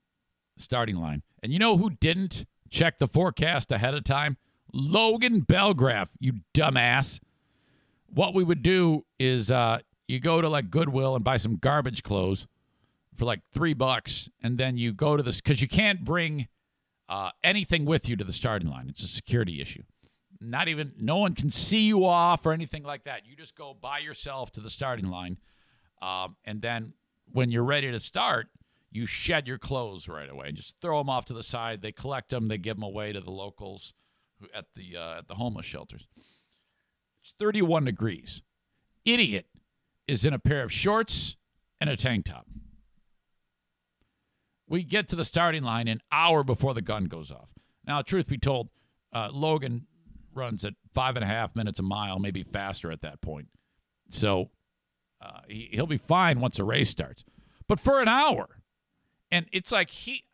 starting 0.56 0.96
line. 0.96 1.22
And 1.42 1.52
you 1.52 1.58
know 1.58 1.76
who 1.76 1.90
didn't 1.90 2.44
check 2.70 2.98
the 2.98 3.08
forecast 3.08 3.70
ahead 3.70 3.94
of 3.94 4.04
time? 4.04 4.36
Logan 4.72 5.42
Belgraf, 5.42 6.08
you 6.18 6.40
dumbass 6.54 7.20
what 8.12 8.34
we 8.34 8.44
would 8.44 8.62
do 8.62 9.04
is 9.18 9.50
uh, 9.50 9.78
you 10.06 10.20
go 10.20 10.40
to 10.40 10.48
like 10.48 10.70
Goodwill 10.70 11.14
and 11.14 11.24
buy 11.24 11.36
some 11.36 11.56
garbage 11.56 12.02
clothes 12.02 12.46
for 13.16 13.24
like 13.24 13.40
three 13.52 13.74
bucks, 13.74 14.28
and 14.42 14.58
then 14.58 14.76
you 14.76 14.92
go 14.92 15.16
to 15.16 15.22
this 15.22 15.40
because 15.40 15.60
you 15.60 15.68
can't 15.68 16.04
bring 16.04 16.48
uh, 17.08 17.30
anything 17.42 17.84
with 17.84 18.08
you 18.08 18.16
to 18.16 18.24
the 18.24 18.32
starting 18.32 18.68
line. 18.68 18.86
It's 18.88 19.02
a 19.02 19.08
security 19.08 19.60
issue. 19.60 19.82
Not 20.40 20.68
even 20.68 20.92
no 20.98 21.16
one 21.16 21.34
can 21.34 21.50
see 21.50 21.80
you 21.80 22.04
off 22.04 22.46
or 22.46 22.52
anything 22.52 22.84
like 22.84 23.04
that. 23.04 23.26
You 23.26 23.36
just 23.36 23.56
go 23.56 23.76
by 23.80 23.98
yourself 23.98 24.52
to 24.52 24.60
the 24.60 24.70
starting 24.70 25.08
line, 25.08 25.38
um, 26.00 26.36
and 26.44 26.62
then 26.62 26.92
when 27.32 27.50
you're 27.50 27.64
ready 27.64 27.90
to 27.90 28.00
start, 28.00 28.46
you 28.90 29.04
shed 29.04 29.46
your 29.46 29.58
clothes 29.58 30.08
right 30.08 30.30
away. 30.30 30.48
and 30.48 30.56
Just 30.56 30.76
throw 30.80 30.98
them 30.98 31.10
off 31.10 31.26
to 31.26 31.34
the 31.34 31.42
side. 31.42 31.82
They 31.82 31.92
collect 31.92 32.30
them. 32.30 32.48
They 32.48 32.56
give 32.56 32.76
them 32.76 32.84
away 32.84 33.12
to 33.12 33.20
the 33.20 33.30
locals 33.30 33.92
at 34.54 34.66
the 34.76 34.96
uh, 34.96 35.18
at 35.18 35.28
the 35.28 35.34
homeless 35.34 35.66
shelters. 35.66 36.06
It's 37.28 37.34
31 37.38 37.84
degrees. 37.84 38.40
Idiot 39.04 39.46
is 40.06 40.24
in 40.24 40.32
a 40.32 40.38
pair 40.38 40.62
of 40.62 40.72
shorts 40.72 41.36
and 41.78 41.90
a 41.90 41.96
tank 41.96 42.24
top. 42.24 42.46
We 44.66 44.82
get 44.82 45.08
to 45.08 45.16
the 45.16 45.26
starting 45.26 45.62
line 45.62 45.88
an 45.88 46.00
hour 46.10 46.42
before 46.42 46.72
the 46.72 46.80
gun 46.80 47.04
goes 47.04 47.30
off. 47.30 47.50
Now, 47.86 48.00
truth 48.00 48.28
be 48.28 48.38
told, 48.38 48.70
uh, 49.12 49.28
Logan 49.30 49.86
runs 50.34 50.64
at 50.64 50.74
five 50.94 51.16
and 51.16 51.24
a 51.24 51.26
half 51.26 51.54
minutes 51.54 51.78
a 51.78 51.82
mile, 51.82 52.18
maybe 52.18 52.42
faster 52.42 52.90
at 52.90 53.02
that 53.02 53.20
point. 53.20 53.48
So 54.10 54.50
uh, 55.20 55.40
he, 55.48 55.68
he'll 55.72 55.86
be 55.86 55.98
fine 55.98 56.40
once 56.40 56.56
the 56.56 56.64
race 56.64 56.88
starts. 56.88 57.24
But 57.66 57.78
for 57.78 58.00
an 58.00 58.08
hour, 58.08 58.62
and 59.30 59.46
it's 59.52 59.70
like 59.70 59.90
he 59.90 60.24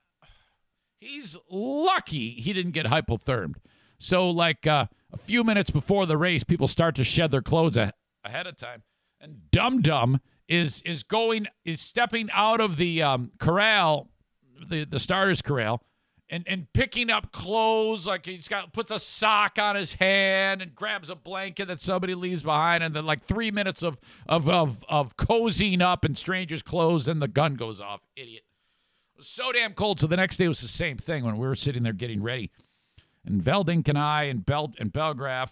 he's 1.01 1.37
lucky 1.51 2.31
he 2.31 2.53
didn't 2.53 2.73
get 2.73 2.87
hypothermed. 2.87 3.57
So 3.99 4.31
like 4.31 4.67
uh, 4.67 4.87
a 5.15 5.17
few 5.17 5.45
minutes 5.45 5.71
before 5.71 6.07
the 6.07 6.19
race, 6.19 6.45
people 6.45 6.67
start 6.69 6.97
to 6.97 7.05
shed 7.05 7.31
their 7.31 7.43
clothes 7.43 7.77
a- 7.77 7.93
ahead 8.25 8.47
of 8.47 8.57
time. 8.57 8.83
And 9.21 9.51
Dum 9.51 9.81
Dum 9.81 10.21
is 10.49 10.83
is 10.83 11.03
going 11.03 11.47
is 11.65 11.81
stepping 11.81 12.29
out 12.33 12.61
of 12.61 12.77
the 12.77 13.03
um, 13.03 13.31
corral, 13.39 14.11
the 14.69 14.85
the 14.85 14.99
starters 14.99 15.41
corral, 15.41 15.83
and 16.29 16.45
and 16.47 16.67
picking 16.75 17.11
up 17.11 17.33
clothes 17.33 18.07
like 18.07 18.27
he's 18.27 18.49
got 18.49 18.73
puts 18.73 18.91
a 18.91 18.99
sock 18.99 19.59
on 19.59 19.77
his 19.77 19.95
hand 19.95 20.61
and 20.61 20.75
grabs 20.75 21.09
a 21.09 21.15
blanket 21.15 21.69
that 21.69 21.81
somebody 21.81 22.15
leaves 22.15 22.43
behind, 22.43 22.83
and 22.83 22.95
then 22.95 23.07
like 23.07 23.23
three 23.23 23.51
minutes 23.51 23.83
of 23.83 23.99
of 24.29 24.49
of 24.51 24.85
of 24.89 25.17
cozying 25.17 25.81
up 25.81 26.05
in 26.05 26.15
strangers' 26.15 26.63
clothes, 26.63 27.09
and 27.09 27.23
the 27.23 27.29
gun 27.29 27.55
goes 27.55 27.81
off. 27.81 28.01
Idiot. 28.17 28.43
So 29.21 29.53
damn 29.53 29.75
cold. 29.75 30.01
So 30.01 30.07
the 30.07 30.17
next 30.17 30.37
day 30.37 30.49
was 30.49 30.61
the 30.61 30.69
same 30.69 30.99
thing 30.99 31.25
when 31.25 31.39
we 31.39 31.47
were 31.47 31.55
sitting 31.55 31.85
there 31.85 31.93
getting 31.93 32.21
ready 32.21 32.51
and 33.25 33.43
Veldink 33.43 33.89
and 33.89 33.99
I 33.99 34.25
and 34.25 34.45
Belt 34.45 34.75
and 34.79 34.93
Belgraf 34.93 35.51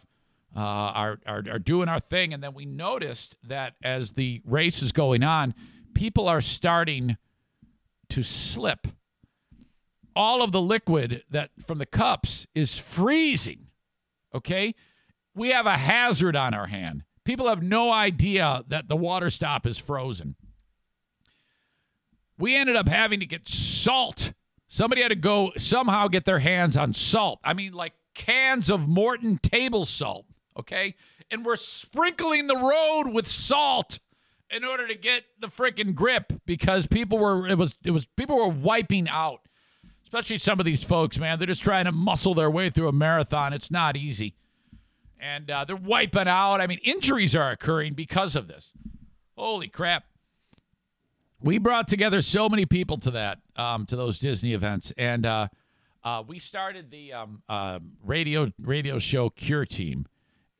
uh, 0.54 0.60
are, 0.60 1.18
are 1.26 1.44
are 1.50 1.58
doing 1.58 1.88
our 1.88 2.00
thing, 2.00 2.34
and 2.34 2.42
then 2.42 2.54
we 2.54 2.66
noticed 2.66 3.36
that 3.42 3.74
as 3.82 4.12
the 4.12 4.42
race 4.44 4.82
is 4.82 4.92
going 4.92 5.22
on, 5.22 5.54
people 5.94 6.28
are 6.28 6.40
starting 6.40 7.16
to 8.10 8.22
slip. 8.22 8.86
All 10.14 10.42
of 10.42 10.52
the 10.52 10.60
liquid 10.60 11.24
that 11.30 11.50
from 11.64 11.78
the 11.78 11.86
cups 11.86 12.46
is 12.54 12.76
freezing. 12.76 13.68
Okay, 14.34 14.74
we 15.34 15.50
have 15.50 15.66
a 15.66 15.78
hazard 15.78 16.36
on 16.36 16.52
our 16.52 16.66
hand. 16.66 17.04
People 17.24 17.48
have 17.48 17.62
no 17.62 17.92
idea 17.92 18.64
that 18.68 18.88
the 18.88 18.96
water 18.96 19.30
stop 19.30 19.66
is 19.66 19.78
frozen. 19.78 20.34
We 22.38 22.56
ended 22.56 22.76
up 22.76 22.88
having 22.88 23.20
to 23.20 23.26
get 23.26 23.48
salt 23.48 24.32
Somebody 24.72 25.02
had 25.02 25.10
to 25.10 25.16
go 25.16 25.52
somehow 25.58 26.08
get 26.08 26.24
their 26.24 26.38
hands 26.38 26.78
on 26.78 26.94
salt. 26.94 27.40
I 27.44 27.52
mean, 27.52 27.74
like 27.74 27.92
cans 28.14 28.70
of 28.70 28.88
Morton 28.88 29.36
table 29.36 29.84
salt, 29.84 30.24
okay? 30.58 30.94
And 31.30 31.44
we're 31.44 31.56
sprinkling 31.56 32.46
the 32.46 32.56
road 32.56 33.12
with 33.12 33.28
salt 33.28 33.98
in 34.50 34.64
order 34.64 34.88
to 34.88 34.94
get 34.94 35.24
the 35.38 35.48
freaking 35.48 35.94
grip 35.94 36.32
because 36.46 36.86
people 36.86 37.18
were 37.18 37.46
it 37.46 37.58
was 37.58 37.76
it 37.84 37.90
was 37.90 38.06
people 38.16 38.34
were 38.34 38.48
wiping 38.48 39.10
out. 39.10 39.40
Especially 40.04 40.38
some 40.38 40.58
of 40.58 40.64
these 40.64 40.82
folks, 40.82 41.18
man. 41.18 41.38
They're 41.38 41.46
just 41.46 41.60
trying 41.60 41.84
to 41.84 41.92
muscle 41.92 42.32
their 42.32 42.50
way 42.50 42.70
through 42.70 42.88
a 42.88 42.92
marathon. 42.92 43.52
It's 43.52 43.70
not 43.70 43.94
easy. 43.94 44.36
And 45.20 45.50
uh, 45.50 45.66
they're 45.66 45.76
wiping 45.76 46.28
out. 46.28 46.62
I 46.62 46.66
mean, 46.66 46.80
injuries 46.82 47.36
are 47.36 47.50
occurring 47.50 47.92
because 47.92 48.34
of 48.34 48.48
this. 48.48 48.72
Holy 49.36 49.68
crap 49.68 50.04
we 51.43 51.59
brought 51.59 51.88
together 51.88 52.22
so 52.22 52.49
many 52.49 52.66
people 52.66 52.99
to 52.99 53.11
that 53.12 53.38
um, 53.57 53.86
to 53.86 53.97
those 53.97 54.18
Disney 54.18 54.55
events, 54.55 54.93
and 54.97 55.26
uh, 55.26 55.49
uh, 56.05 56.22
we 56.26 56.38
started 56.38 56.90
the 56.90 57.12
um, 57.12 57.43
uh, 57.49 57.80
radio 58.05 58.53
radio 58.61 58.99
show 58.99 59.28
Cure 59.30 59.66
Team, 59.66 60.07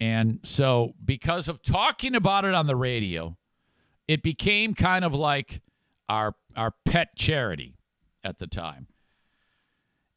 and 0.01 0.41
so 0.43 0.95
because 1.05 1.49
of 1.49 1.63
talking 1.63 2.15
about 2.15 2.45
it 2.45 2.55
on 2.55 2.67
the 2.67 2.77
radio, 2.77 3.37
it 4.09 4.23
became 4.23 4.75
kind 4.75 5.05
of 5.05 5.15
like 5.15 5.61
our 6.09 6.35
our 6.57 6.73
pet 6.85 7.17
charity 7.17 7.77
at 8.25 8.39
the 8.39 8.47
time, 8.47 8.89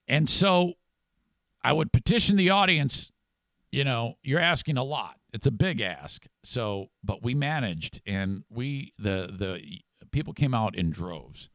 and 0.07 0.29
so 0.29 0.73
I 1.63 1.73
would 1.73 1.91
petition 1.91 2.35
the 2.37 2.49
audience. 2.49 3.11
You 3.71 3.83
know, 3.83 4.15
you're 4.23 4.39
asking 4.39 4.77
a 4.77 4.83
lot. 4.83 5.17
It's 5.33 5.47
a 5.47 5.51
big 5.51 5.81
ask. 5.81 6.25
So, 6.43 6.91
but 7.03 7.21
we 7.21 7.35
managed, 7.35 8.01
and 8.05 8.43
we 8.49 8.93
the 8.97 9.29
the 9.37 9.61
people 10.15 10.33
came 10.33 10.53
out 10.53 10.77
in 10.77 10.89
droves. 10.89 11.49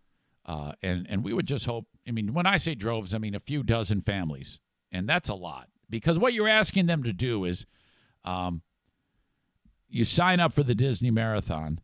Uh, 0.45 0.73
and, 0.83 1.07
and 1.09 1.25
we 1.25 1.33
would 1.33 1.47
just 1.47 1.65
hope, 1.65 1.87
I 2.07 2.11
mean, 2.11 2.35
when 2.35 2.45
I 2.45 2.59
say 2.59 2.75
droves, 2.75 3.15
I 3.15 3.19
mean 3.19 3.35
a 3.35 3.41
few 3.41 3.63
dozen 3.63 4.03
families. 4.03 4.61
And 4.93 5.09
that's 5.09 5.31
a 5.31 5.35
lot 5.35 5.69
because 5.89 6.19
what 6.19 6.35
you're 6.35 6.49
asking 6.49 6.85
them 6.85 7.03
to 7.05 7.13
do 7.15 7.47
is 7.47 7.65
um, 8.23 8.61
you 9.89 10.05
sign 10.05 10.41
up 10.41 10.53
for 10.53 10.63
the 10.63 10.75
Disney 10.75 11.11
Marathon, 11.11 11.81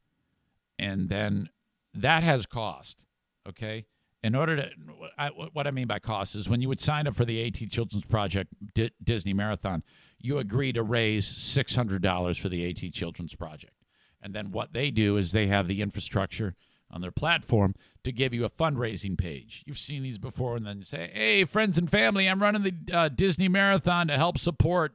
and 0.79 1.09
then 1.09 1.49
that 1.95 2.23
has 2.23 2.45
cost. 2.45 3.03
Okay. 3.49 3.87
In 4.23 4.35
order 4.35 4.57
to, 4.57 4.69
I, 5.17 5.29
what 5.29 5.67
I 5.67 5.71
mean 5.71 5.87
by 5.87 5.99
cost 6.01 6.35
is 6.35 6.49
when 6.49 6.61
you 6.61 6.69
would 6.69 6.81
sign 6.81 7.07
up 7.07 7.15
for 7.15 7.25
the 7.25 7.47
AT 7.47 7.71
Children's 7.71 8.05
Project 8.05 8.53
D- 8.75 8.91
Disney 9.03 9.33
Marathon, 9.33 9.83
you 10.19 10.39
agree 10.39 10.73
to 10.73 10.83
raise 10.83 11.27
$600 11.27 12.39
for 12.39 12.49
the 12.49 12.69
AT 12.69 12.93
Children's 12.93 13.35
Project. 13.35 13.73
And 14.21 14.35
then 14.35 14.51
what 14.51 14.73
they 14.73 14.91
do 14.91 15.17
is 15.17 15.31
they 15.31 15.47
have 15.47 15.69
the 15.69 15.81
infrastructure 15.81 16.57
on 16.91 17.01
their 17.01 17.11
platform 17.11 17.75
to 18.05 18.13
give 18.13 18.33
you 18.33 18.45
a 18.45 18.51
fundraising 18.51 19.19
page. 19.19 19.63
You've 19.67 19.79
seen 19.79 20.03
these 20.03 20.19
before, 20.19 20.57
and 20.57 20.67
then 20.67 20.79
you 20.79 20.85
say, 20.85 21.11
"Hey, 21.13 21.45
friends 21.45 21.79
and 21.79 21.91
family, 21.91 22.27
I'm 22.27 22.41
running 22.41 22.63
the 22.63 22.97
uh, 22.97 23.09
Disney 23.09 23.49
Marathon 23.49 24.09
to 24.09 24.17
help 24.17 24.39
support 24.39 24.95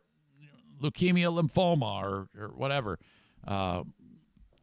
leukemia, 0.81 1.31
lymphoma, 1.31 2.01
or 2.01 2.29
or 2.37 2.47
whatever." 2.49 2.99
Uh, 3.47 3.83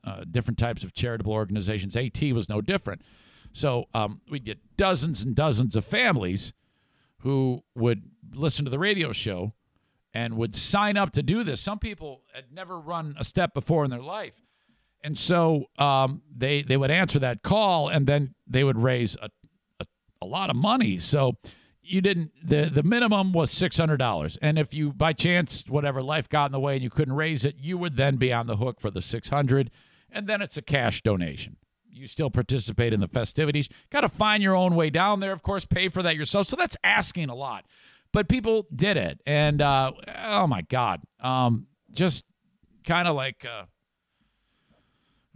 uh, 0.04 0.24
different 0.30 0.58
types 0.58 0.84
of 0.84 0.94
charitable 0.94 1.32
organizations. 1.32 1.96
AT 1.96 2.22
was 2.32 2.48
no 2.48 2.60
different. 2.60 3.02
So 3.52 3.86
um, 3.92 4.20
we'd 4.30 4.44
get 4.44 4.76
dozens 4.76 5.24
and 5.24 5.34
dozens 5.34 5.76
of 5.76 5.84
families 5.84 6.52
who 7.22 7.62
would 7.74 8.04
listen 8.32 8.64
to 8.64 8.70
the 8.70 8.78
radio 8.78 9.12
show 9.12 9.52
and 10.14 10.36
would 10.36 10.54
sign 10.54 10.96
up 10.96 11.12
to 11.12 11.22
do 11.22 11.44
this. 11.44 11.60
Some 11.60 11.78
people 11.78 12.22
had 12.32 12.52
never 12.52 12.78
run 12.78 13.16
a 13.18 13.24
step 13.24 13.52
before 13.52 13.84
in 13.84 13.90
their 13.90 14.00
life. 14.00 14.47
And 15.04 15.16
so 15.16 15.66
um, 15.78 16.22
they 16.36 16.62
they 16.62 16.76
would 16.76 16.90
answer 16.90 17.20
that 17.20 17.42
call, 17.42 17.88
and 17.88 18.06
then 18.06 18.34
they 18.48 18.64
would 18.64 18.76
raise 18.76 19.16
a, 19.22 19.30
a, 19.78 19.86
a 20.20 20.26
lot 20.26 20.50
of 20.50 20.56
money. 20.56 20.98
So 20.98 21.38
you 21.82 22.00
didn't 22.00 22.32
the 22.44 22.68
the 22.72 22.82
minimum 22.82 23.32
was 23.32 23.50
six 23.50 23.78
hundred 23.78 23.98
dollars, 23.98 24.36
and 24.42 24.58
if 24.58 24.74
you 24.74 24.92
by 24.92 25.12
chance 25.12 25.64
whatever 25.68 26.02
life 26.02 26.28
got 26.28 26.46
in 26.46 26.52
the 26.52 26.60
way 26.60 26.74
and 26.74 26.82
you 26.82 26.90
couldn't 26.90 27.14
raise 27.14 27.44
it, 27.44 27.54
you 27.60 27.78
would 27.78 27.96
then 27.96 28.16
be 28.16 28.32
on 28.32 28.48
the 28.48 28.56
hook 28.56 28.80
for 28.80 28.90
the 28.90 29.00
six 29.00 29.28
hundred, 29.28 29.70
and 30.10 30.26
then 30.26 30.42
it's 30.42 30.56
a 30.56 30.62
cash 30.62 31.00
donation. 31.02 31.56
You 31.90 32.08
still 32.08 32.30
participate 32.30 32.92
in 32.92 33.00
the 33.00 33.08
festivities. 33.08 33.68
Got 33.90 34.00
to 34.00 34.08
find 34.08 34.42
your 34.42 34.56
own 34.56 34.74
way 34.74 34.90
down 34.90 35.20
there, 35.20 35.32
of 35.32 35.42
course. 35.42 35.64
Pay 35.64 35.88
for 35.88 36.02
that 36.02 36.16
yourself. 36.16 36.48
So 36.48 36.56
that's 36.56 36.76
asking 36.82 37.28
a 37.28 37.34
lot, 37.36 37.64
but 38.12 38.28
people 38.28 38.66
did 38.74 38.96
it, 38.96 39.20
and 39.24 39.62
uh, 39.62 39.92
oh 40.26 40.48
my 40.48 40.62
god, 40.62 41.00
um, 41.20 41.68
just 41.92 42.24
kind 42.84 43.06
of 43.06 43.14
like. 43.14 43.46
Uh, 43.48 43.66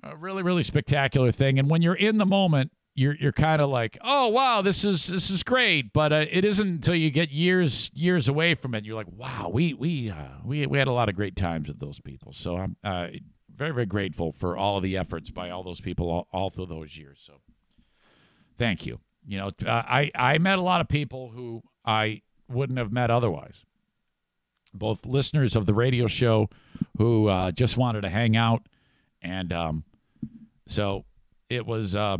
a 0.02 0.16
really 0.16 0.42
really 0.42 0.62
spectacular 0.62 1.32
thing. 1.32 1.58
And 1.58 1.68
when 1.70 1.82
you're 1.82 1.94
in 1.94 2.18
the 2.18 2.26
moment 2.26 2.72
you're 2.94 3.14
you're 3.14 3.32
kind 3.32 3.62
of 3.62 3.70
like 3.70 3.96
oh 4.02 4.28
wow 4.28 4.60
this 4.60 4.84
is 4.84 5.06
this 5.06 5.30
is 5.30 5.42
great. 5.42 5.92
But 5.92 6.12
uh, 6.12 6.26
it 6.30 6.44
isn't 6.44 6.66
until 6.66 6.94
you 6.94 7.10
get 7.10 7.30
years 7.30 7.90
years 7.94 8.28
away 8.28 8.54
from 8.54 8.74
it 8.74 8.84
you're 8.84 8.96
like 8.96 9.10
wow 9.10 9.50
we 9.52 9.74
we 9.74 10.10
uh, 10.10 10.38
we 10.44 10.66
we 10.66 10.78
had 10.78 10.88
a 10.88 10.92
lot 10.92 11.08
of 11.08 11.14
great 11.14 11.36
times 11.36 11.68
with 11.68 11.80
those 11.80 12.00
people. 12.00 12.32
So 12.32 12.56
i'm 12.56 12.76
uh, 12.84 13.08
very 13.54 13.72
very 13.72 13.86
grateful 13.86 14.32
for 14.32 14.56
all 14.56 14.76
of 14.76 14.82
the 14.82 14.96
efforts 14.96 15.30
by 15.30 15.50
all 15.50 15.62
those 15.62 15.80
people 15.80 16.10
all, 16.10 16.28
all 16.32 16.50
through 16.50 16.66
those 16.66 16.96
years. 16.96 17.18
So 17.24 17.34
thank 18.58 18.86
you. 18.86 19.00
You 19.26 19.38
know 19.38 19.50
uh, 19.66 19.70
i 19.70 20.10
i 20.14 20.38
met 20.38 20.58
a 20.58 20.62
lot 20.62 20.80
of 20.80 20.88
people 20.88 21.30
who 21.30 21.62
i 21.84 22.22
wouldn't 22.48 22.78
have 22.78 22.92
met 22.92 23.10
otherwise. 23.10 23.64
Both 24.74 25.04
listeners 25.06 25.54
of 25.54 25.66
the 25.66 25.74
radio 25.74 26.06
show 26.06 26.48
who 26.96 27.28
uh, 27.28 27.52
just 27.52 27.76
wanted 27.76 28.02
to 28.02 28.08
hang 28.08 28.36
out 28.36 28.66
and 29.20 29.52
um, 29.52 29.84
so 30.66 31.04
it 31.48 31.66
was 31.66 31.94
uh, 31.96 32.18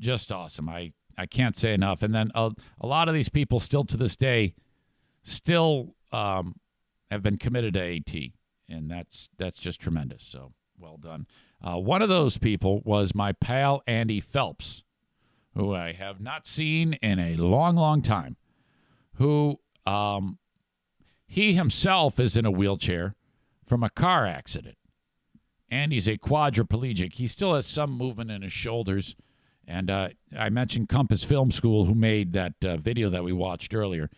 just 0.00 0.32
awesome. 0.32 0.68
I, 0.68 0.92
I 1.16 1.26
can't 1.26 1.56
say 1.56 1.74
enough. 1.74 2.02
And 2.02 2.14
then 2.14 2.30
a, 2.34 2.50
a 2.80 2.86
lot 2.86 3.08
of 3.08 3.14
these 3.14 3.28
people 3.28 3.60
still 3.60 3.84
to 3.84 3.96
this 3.96 4.16
day 4.16 4.54
still 5.22 5.94
um, 6.12 6.56
have 7.10 7.22
been 7.22 7.36
committed 7.36 7.74
to 7.74 7.96
AT, 7.96 8.14
and 8.68 8.90
that's 8.90 9.28
that's 9.38 9.58
just 9.58 9.80
tremendous. 9.80 10.24
So 10.24 10.52
well 10.78 10.96
done. 10.96 11.26
Uh, 11.62 11.76
one 11.76 12.02
of 12.02 12.08
those 12.08 12.38
people 12.38 12.80
was 12.84 13.14
my 13.14 13.32
pal 13.32 13.82
Andy 13.86 14.20
Phelps, 14.20 14.82
who 15.54 15.74
I 15.74 15.92
have 15.92 16.20
not 16.20 16.46
seen 16.46 16.94
in 16.94 17.18
a 17.18 17.34
long, 17.36 17.76
long 17.76 18.00
time. 18.00 18.36
Who 19.14 19.60
um, 19.86 20.38
he 21.26 21.52
himself 21.52 22.18
is 22.18 22.36
in 22.36 22.46
a 22.46 22.50
wheelchair 22.50 23.14
from 23.66 23.82
a 23.82 23.90
car 23.90 24.26
accident 24.26 24.78
and 25.70 25.92
he's 25.92 26.08
a 26.08 26.18
quadriplegic. 26.18 27.14
He 27.14 27.26
still 27.26 27.54
has 27.54 27.66
some 27.66 27.92
movement 27.92 28.30
in 28.30 28.42
his 28.42 28.52
shoulders. 28.52 29.14
And 29.66 29.88
uh, 29.88 30.08
I 30.36 30.48
mentioned 30.48 30.88
Compass 30.88 31.22
Film 31.22 31.52
School, 31.52 31.84
who 31.84 31.94
made 31.94 32.32
that 32.32 32.54
uh, 32.64 32.76
video 32.76 33.08
that 33.10 33.22
we 33.22 33.32
watched 33.32 33.72
earlier. 33.72 34.10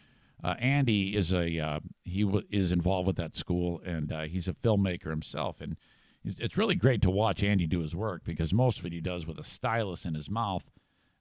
Uh, 0.43 0.55
Andy 0.59 1.15
is 1.15 1.33
a 1.33 1.59
uh, 1.59 1.81
he 2.05 2.23
w- 2.23 2.47
is 2.51 2.73
involved 2.73 3.07
with 3.07 3.17
that 3.17 3.37
school, 3.37 3.81
and 3.85 4.11
uh, 4.11 4.23
he's 4.23 4.49
a 4.49 4.55
filmmaker 4.55 5.11
himself. 5.11 5.61
And 5.61 5.77
it's 6.25 6.57
really 6.57 6.75
great 6.75 7.03
to 7.03 7.11
watch 7.11 7.43
Andy 7.43 7.67
do 7.67 7.81
his 7.81 7.95
work 7.95 8.23
because 8.25 8.53
most 8.55 8.79
of 8.79 8.87
it 8.87 8.93
he 8.93 9.01
does 9.01 9.27
with 9.27 9.39
a 9.39 9.45
stylus 9.45 10.05
in 10.05 10.15
his 10.15 10.31
mouth 10.31 10.65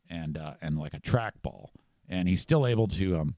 and 0.09 0.37
uh, 0.37 0.53
and 0.61 0.79
like 0.79 0.93
a 0.93 1.01
trackball, 1.01 1.67
and 2.09 2.27
he's 2.27 2.41
still 2.41 2.65
able 2.65 2.87
to 2.87 3.17
um, 3.17 3.35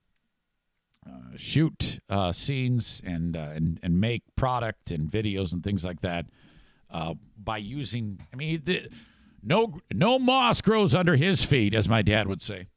shoot 1.35 1.99
scenes 2.31 3.01
and 3.03 3.35
and 3.35 3.79
and 3.81 3.99
make 3.99 4.23
product 4.37 4.91
and 4.91 5.11
videos 5.11 5.51
and 5.51 5.63
things 5.63 5.83
like 5.83 5.99
that 6.01 6.27
uh, 6.93 7.15
by 7.37 7.57
using. 7.57 8.25
I 8.31 8.35
mean, 8.35 8.61
the, 8.63 8.89
no 9.41 9.81
no 9.91 10.19
moss 10.19 10.61
grows 10.61 10.95
under 10.95 11.15
his 11.15 11.43
feet, 11.43 11.73
as 11.73 11.89
my 11.89 12.01
dad 12.01 12.27
would 12.27 12.41
say. 12.41 12.67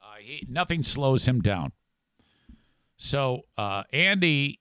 Uh, 0.00 0.16
he, 0.20 0.46
nothing 0.48 0.82
slows 0.82 1.26
him 1.26 1.40
down. 1.40 1.72
So 2.96 3.42
uh, 3.58 3.82
Andy 3.92 4.60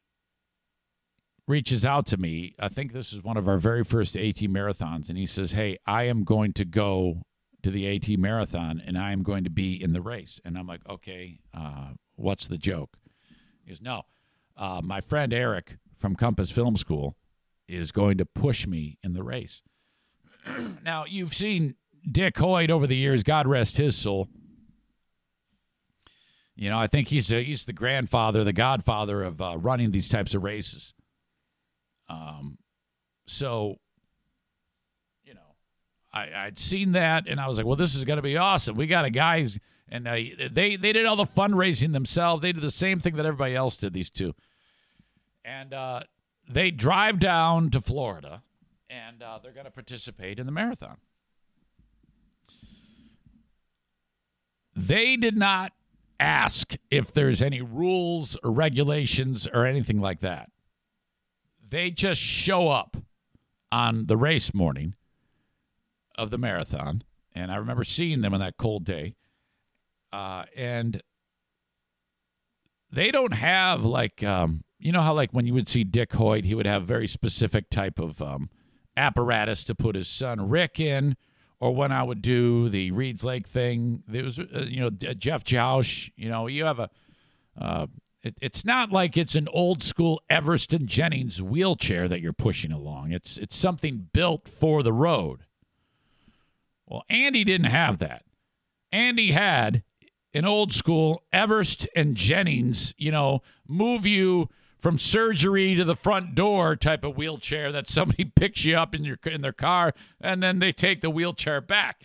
reaches 1.47 1.86
out 1.86 2.07
to 2.07 2.18
me. 2.18 2.55
I 2.59 2.68
think 2.68 2.91
this 2.91 3.13
is 3.13 3.24
one 3.24 3.38
of 3.38 3.47
our 3.47 3.57
very 3.57 3.84
first 3.84 4.18
AT 4.18 4.38
marathons, 4.38 5.09
and 5.09 5.18
he 5.18 5.26
says, 5.26 5.53
"Hey, 5.53 5.78
I 5.86 6.03
am 6.03 6.24
going 6.24 6.53
to 6.53 6.66
go 6.66 7.22
to 7.63 7.72
the 7.72 7.88
AT 7.95 8.20
marathon, 8.20 8.82
and 8.86 8.97
I 8.97 9.11
am 9.11 9.24
going 9.24 9.43
to 9.45 9.49
be 9.49 9.82
in 9.82 9.93
the 9.93 10.01
race." 10.01 10.41
And 10.43 10.57
I'm 10.57 10.68
like, 10.68 10.82
"Okay, 10.89 11.39
uh, 11.53 11.89
what's 12.16 12.47
the 12.47 12.57
joke?" 12.57 12.97
He 13.63 13.70
goes, 13.70 13.82
"No, 13.82 14.03
uh, 14.57 14.82
my 14.84 15.01
friend 15.01 15.32
Eric 15.32 15.78
from 15.97 16.16
Compass 16.16 16.51
Film 16.51 16.76
School." 16.76 17.16
Is 17.68 17.91
going 17.91 18.18
to 18.18 18.26
push 18.26 18.68
me 18.68 18.97
in 19.03 19.13
the 19.13 19.24
race. 19.24 19.61
now, 20.84 21.05
you've 21.07 21.34
seen 21.34 21.76
Dick 22.09 22.38
Hoyt 22.38 22.70
over 22.70 22.88
the 22.88 22.95
years, 22.95 23.24
God 23.24 23.47
rest 23.47 23.78
his 23.78 23.95
soul. 23.97 24.28
You 26.55 26.70
know, 26.70 26.78
I 26.78 26.88
think 26.88 27.09
he's 27.09 27.34
a, 27.34 27.43
he's 27.43 27.66
the 27.66 27.74
grandfather, 27.74 28.43
the 28.43 28.53
godfather 28.53 29.24
of 29.24 29.41
uh, 29.41 29.57
running 29.57 29.91
these 29.91 30.07
types 30.07 30.34
of 30.34 30.43
races. 30.43 30.93
Um, 32.07 32.57
so, 33.28 33.76
you 35.26 35.34
know, 35.34 35.55
I, 36.13 36.30
I'd 36.34 36.57
seen 36.57 36.93
that, 36.93 37.28
and 37.28 37.41
I 37.41 37.47
was 37.47 37.57
like, 37.57 37.66
well, 37.66 37.76
this 37.76 37.95
is 37.95 38.05
going 38.05 38.18
to 38.18 38.24
be 38.24 38.38
awesome. 38.38 38.78
We 38.78 38.88
got 38.88 39.03
a 39.03 39.09
guy, 39.09 39.45
and 39.89 40.07
uh, 40.07 40.16
they 40.51 40.78
they 40.78 40.93
did 40.93 41.05
all 41.05 41.18
the 41.18 41.26
fundraising 41.26 41.91
themselves. 41.91 42.41
They 42.41 42.53
did 42.53 42.61
the 42.61 42.72
same 42.72 42.99
thing 42.99 43.16
that 43.16 43.26
everybody 43.26 43.55
else 43.55 43.76
did. 43.76 43.91
These 43.91 44.11
two, 44.11 44.34
and 45.43 45.74
uh, 45.74 46.01
they 46.47 46.71
drive 46.71 47.19
down 47.19 47.69
to 47.71 47.81
Florida 47.81 48.43
and 48.89 49.21
uh, 49.21 49.39
they're 49.41 49.51
going 49.51 49.65
to 49.65 49.71
participate 49.71 50.39
in 50.39 50.45
the 50.45 50.51
marathon. 50.51 50.97
They 54.75 55.15
did 55.15 55.37
not 55.37 55.71
ask 56.19 56.75
if 56.91 57.13
there's 57.13 57.41
any 57.41 57.61
rules 57.61 58.37
or 58.43 58.51
regulations 58.51 59.47
or 59.47 59.65
anything 59.65 59.99
like 59.99 60.19
that. 60.19 60.49
They 61.67 61.91
just 61.91 62.21
show 62.21 62.67
up 62.67 62.97
on 63.71 64.05
the 64.05 64.17
race 64.17 64.53
morning 64.53 64.95
of 66.17 66.29
the 66.29 66.37
marathon. 66.37 67.03
And 67.33 67.51
I 67.51 67.55
remember 67.55 67.83
seeing 67.83 68.21
them 68.21 68.33
on 68.33 68.39
that 68.39 68.57
cold 68.57 68.85
day. 68.85 69.15
Uh, 70.13 70.43
and 70.55 71.01
they 72.91 73.11
don't 73.11 73.33
have 73.33 73.83
like 73.83 74.23
um, 74.23 74.63
you 74.86 74.91
know 74.91 75.01
how 75.01 75.15
like 75.15 75.31
when 75.31 75.47
you 75.47 75.53
would 75.55 75.67
see 75.67 75.83
Dick 75.83 76.13
Hoyt, 76.13 76.45
he 76.45 76.53
would 76.53 76.67
have 76.67 76.83
very 76.83 77.07
specific 77.07 77.71
type 77.71 77.97
of 77.97 78.21
um, 78.21 78.51
apparatus 78.95 79.63
to 79.63 79.73
put 79.73 79.95
his 79.95 80.07
son 80.07 80.47
Rick 80.47 80.79
in, 80.79 81.17
or 81.59 81.73
when 81.73 81.91
I 81.91 82.03
would 82.03 82.21
do 82.21 82.69
the 82.69 82.91
Reed's 82.91 83.23
Lake 83.23 83.47
thing, 83.47 84.03
there 84.07 84.23
was 84.23 84.38
uh, 84.38 84.65
you 84.67 84.79
know 84.81 84.91
Jeff 84.91 85.43
Joush. 85.43 86.11
You 86.15 86.29
know, 86.29 86.45
you 86.45 86.65
have 86.65 86.77
a. 86.77 86.91
Uh, 87.59 87.88
it, 88.21 88.38
it's 88.41 88.63
not 88.63 88.91
like 88.91 89.17
it's 89.17 89.33
an 89.33 89.47
old 89.47 89.81
school 89.81 90.21
Everest 90.29 90.71
and 90.71 90.88
Jennings 90.88 91.41
wheelchair 91.41 92.07
that 92.07 92.21
you're 92.21 92.31
pushing 92.31 92.71
along. 92.71 93.11
It's 93.11 93.39
it's 93.39 93.55
something 93.55 94.09
built 94.13 94.47
for 94.47 94.83
the 94.83 94.93
road. 94.93 95.45
Well, 96.86 97.05
Andy 97.09 97.43
didn't 97.43 97.71
have 97.71 97.97
that. 97.97 98.23
Andy 98.91 99.31
had 99.31 99.81
an 100.36 100.45
old 100.45 100.73
school 100.73 101.23
Everest 101.33 101.88
and 101.95 102.15
Jennings, 102.15 102.93
you 102.99 103.09
know, 103.09 103.41
move 103.67 104.05
you 104.05 104.47
from 104.86 104.99
surgery 104.99 105.73
to 105.73 105.83
the 105.83 105.95
front 105.95 106.36
door 106.36 106.75
type 106.75 107.03
of 107.03 107.17
wheelchair 107.17 107.71
that 107.71 107.89
somebody 107.89 108.23
picks 108.36 108.63
you 108.63 108.77
up 108.77 108.93
in 108.93 109.03
your 109.03 109.17
in 109.25 109.41
their 109.41 109.51
car 109.51 109.95
and 110.21 110.43
then 110.43 110.59
they 110.59 110.71
take 110.71 111.01
the 111.01 111.09
wheelchair 111.09 111.59
back. 111.59 112.03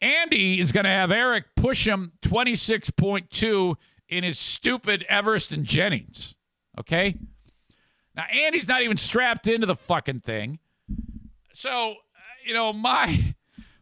Andy 0.00 0.60
is 0.60 0.70
going 0.70 0.84
to 0.84 0.90
have 0.90 1.10
Eric 1.10 1.56
push 1.56 1.88
him 1.88 2.12
26.2 2.22 3.74
in 4.08 4.22
his 4.22 4.38
stupid 4.38 5.04
Everest 5.08 5.50
and 5.50 5.64
Jennings. 5.64 6.36
Okay? 6.78 7.16
Now, 8.14 8.26
Andy's 8.32 8.68
not 8.68 8.82
even 8.82 8.96
strapped 8.96 9.48
into 9.48 9.66
the 9.66 9.74
fucking 9.74 10.20
thing. 10.20 10.60
So, 11.52 11.70
uh, 11.70 11.94
you 12.46 12.54
know, 12.54 12.72
my 12.72 13.34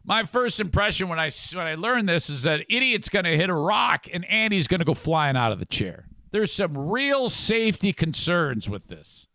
my 0.03 0.23
first 0.23 0.59
impression 0.59 1.07
when 1.07 1.19
I 1.19 1.29
when 1.53 1.67
I 1.67 1.75
learned 1.75 2.09
this 2.09 2.31
is 2.31 2.41
that 2.41 2.65
idiot's 2.67 3.09
going 3.09 3.25
to 3.25 3.37
hit 3.37 3.51
a 3.51 3.53
rock 3.53 4.07
and 4.11 4.25
Andy's 4.25 4.67
going 4.67 4.79
to 4.79 4.85
go 4.85 4.95
flying 4.95 5.37
out 5.37 5.51
of 5.51 5.59
the 5.59 5.67
chair. 5.67 6.07
There's 6.33 6.51
some 6.51 6.75
real 6.75 7.29
safety 7.29 7.93
concerns 7.93 8.67
with 8.67 8.87
this. 8.87 9.27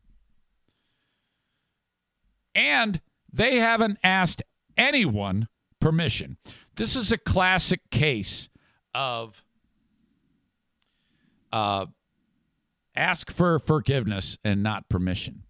And 2.56 3.00
they 3.32 3.58
haven't 3.58 4.00
asked 4.02 4.42
anyone 4.76 5.46
permission. 5.80 6.38
This 6.74 6.96
is 6.96 7.12
a 7.12 7.16
classic 7.16 7.88
case 7.92 8.48
of 8.92 9.44
uh, 11.52 11.86
ask 12.96 13.30
for 13.30 13.60
forgiveness 13.60 14.36
and 14.42 14.60
not 14.60 14.88
permission 14.88 15.44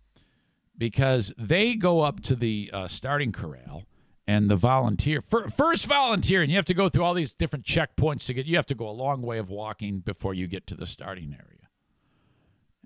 because 0.77 1.33
they 1.39 1.75
go 1.77 2.03
up 2.03 2.21
to 2.25 2.37
the 2.37 2.71
uh, 2.75 2.87
starting 2.87 3.33
corral 3.33 3.85
and 4.29 4.49
the 4.49 4.57
volunteer 4.57 5.23
first 5.23 5.87
volunteer 5.87 6.43
and 6.43 6.51
you 6.51 6.57
have 6.57 6.65
to 6.65 6.75
go 6.75 6.89
through 6.89 7.03
all 7.03 7.15
these 7.15 7.33
different 7.33 7.65
checkpoints 7.65 8.27
to 8.27 8.35
get 8.35 8.47
you 8.47 8.55
have 8.55 8.67
to 8.67 8.75
go 8.75 8.89
a 8.89 8.93
long 8.93 9.23
way 9.23 9.39
of 9.39 9.51
walking 9.51 9.99
before 9.99 10.35
you 10.35 10.47
get 10.47 10.67
to 10.67 10.77
the 10.77 10.87
starting 10.87 11.33
area 11.33 11.69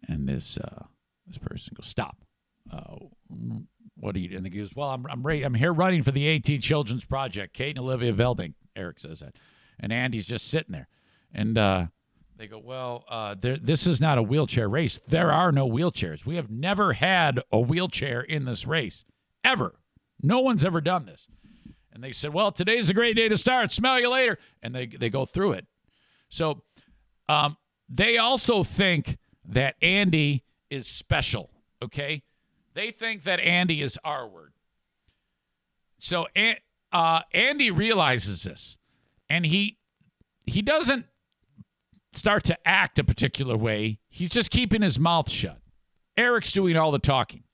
and 0.09 0.29
this 0.29 0.57
uh, 0.57 0.85
this 1.27 1.39
person 1.39 1.75
goes 1.77 1.89
stop 1.89 2.17
uh, 2.73 2.97
what 3.97 4.17
are 4.17 4.19
you 4.19 4.29
doing? 4.29 4.45
He 4.45 4.51
goes, 4.51 4.75
well, 4.75 4.91
I'm 4.91 5.07
I'm, 5.09 5.25
I'm 5.27 5.55
here 5.55 5.73
running 5.73 6.03
for 6.03 6.11
the 6.11 6.35
AT 6.35 6.61
Children's 6.61 7.05
Project. 7.05 7.55
Kate 7.55 7.77
and 7.77 7.79
Olivia 7.79 8.13
Veldink. 8.13 8.55
Eric 8.75 9.01
says 9.01 9.21
that, 9.21 9.37
and 9.79 9.93
Andy's 9.93 10.27
just 10.27 10.49
sitting 10.49 10.73
there, 10.73 10.89
and 11.33 11.59
uh, 11.59 11.87
they 12.37 12.47
go, 12.47 12.59
well, 12.59 13.05
uh, 13.09 13.35
there, 13.39 13.59
this 13.59 13.87
is 13.87 14.01
not 14.01 14.19
a 14.19 14.23
wheelchair 14.23 14.69
race. 14.69 14.99
There 15.07 15.31
are 15.31 15.53
no 15.53 15.69
wheelchairs. 15.69 16.25
We 16.25 16.37
have 16.37 16.51
never 16.51 16.95
had 16.95 17.41
a 17.53 17.61
wheelchair 17.61 18.23
in 18.23 18.45
this 18.47 18.67
race 18.67 19.05
ever. 19.45 19.75
No 20.23 20.41
one's 20.41 20.65
ever 20.65 20.81
done 20.81 21.07
this. 21.07 21.27
And 21.93 22.03
they 22.03 22.13
said, 22.13 22.33
well, 22.33 22.53
today's 22.53 22.89
a 22.91 22.95
great 22.95 23.17
day 23.17 23.29
to 23.29 23.37
start. 23.37 23.73
Smell 23.73 24.01
you 24.01 24.09
later. 24.09 24.39
And 24.63 24.75
they 24.75 24.87
they 24.87 25.11
go 25.11 25.25
through 25.25 25.53
it. 25.53 25.67
So 26.29 26.63
um, 27.29 27.57
they 27.89 28.17
also 28.19 28.65
think 28.65 29.19
that 29.45 29.75
Andy 29.83 30.45
is 30.71 30.87
special. 30.87 31.51
Okay 31.83 32.23
they 32.75 32.91
think 32.91 33.25
that 33.25 33.41
Andy 33.41 33.83
is 33.83 33.99
R 34.05 34.27
word. 34.27 34.53
So 35.99 36.27
uh, 36.93 37.21
Andy 37.33 37.71
realizes 37.71 38.43
this, 38.43 38.77
and 39.29 39.47
he 39.47 39.79
he 40.45 40.63
doesn't 40.63 41.07
start 42.15 42.45
to 42.45 42.69
act 42.69 42.99
a 42.99 43.05
particular 43.05 43.57
way. 43.57 43.99
He's 44.09 44.31
just 44.31 44.51
keeping 44.51 44.83
his 44.83 44.99
mouth 44.99 45.31
shut. 45.31 45.61
Eric's 46.17 46.53
doing 46.53 46.77
all 46.77 46.91
the 46.91 46.99
talking. 46.99 47.45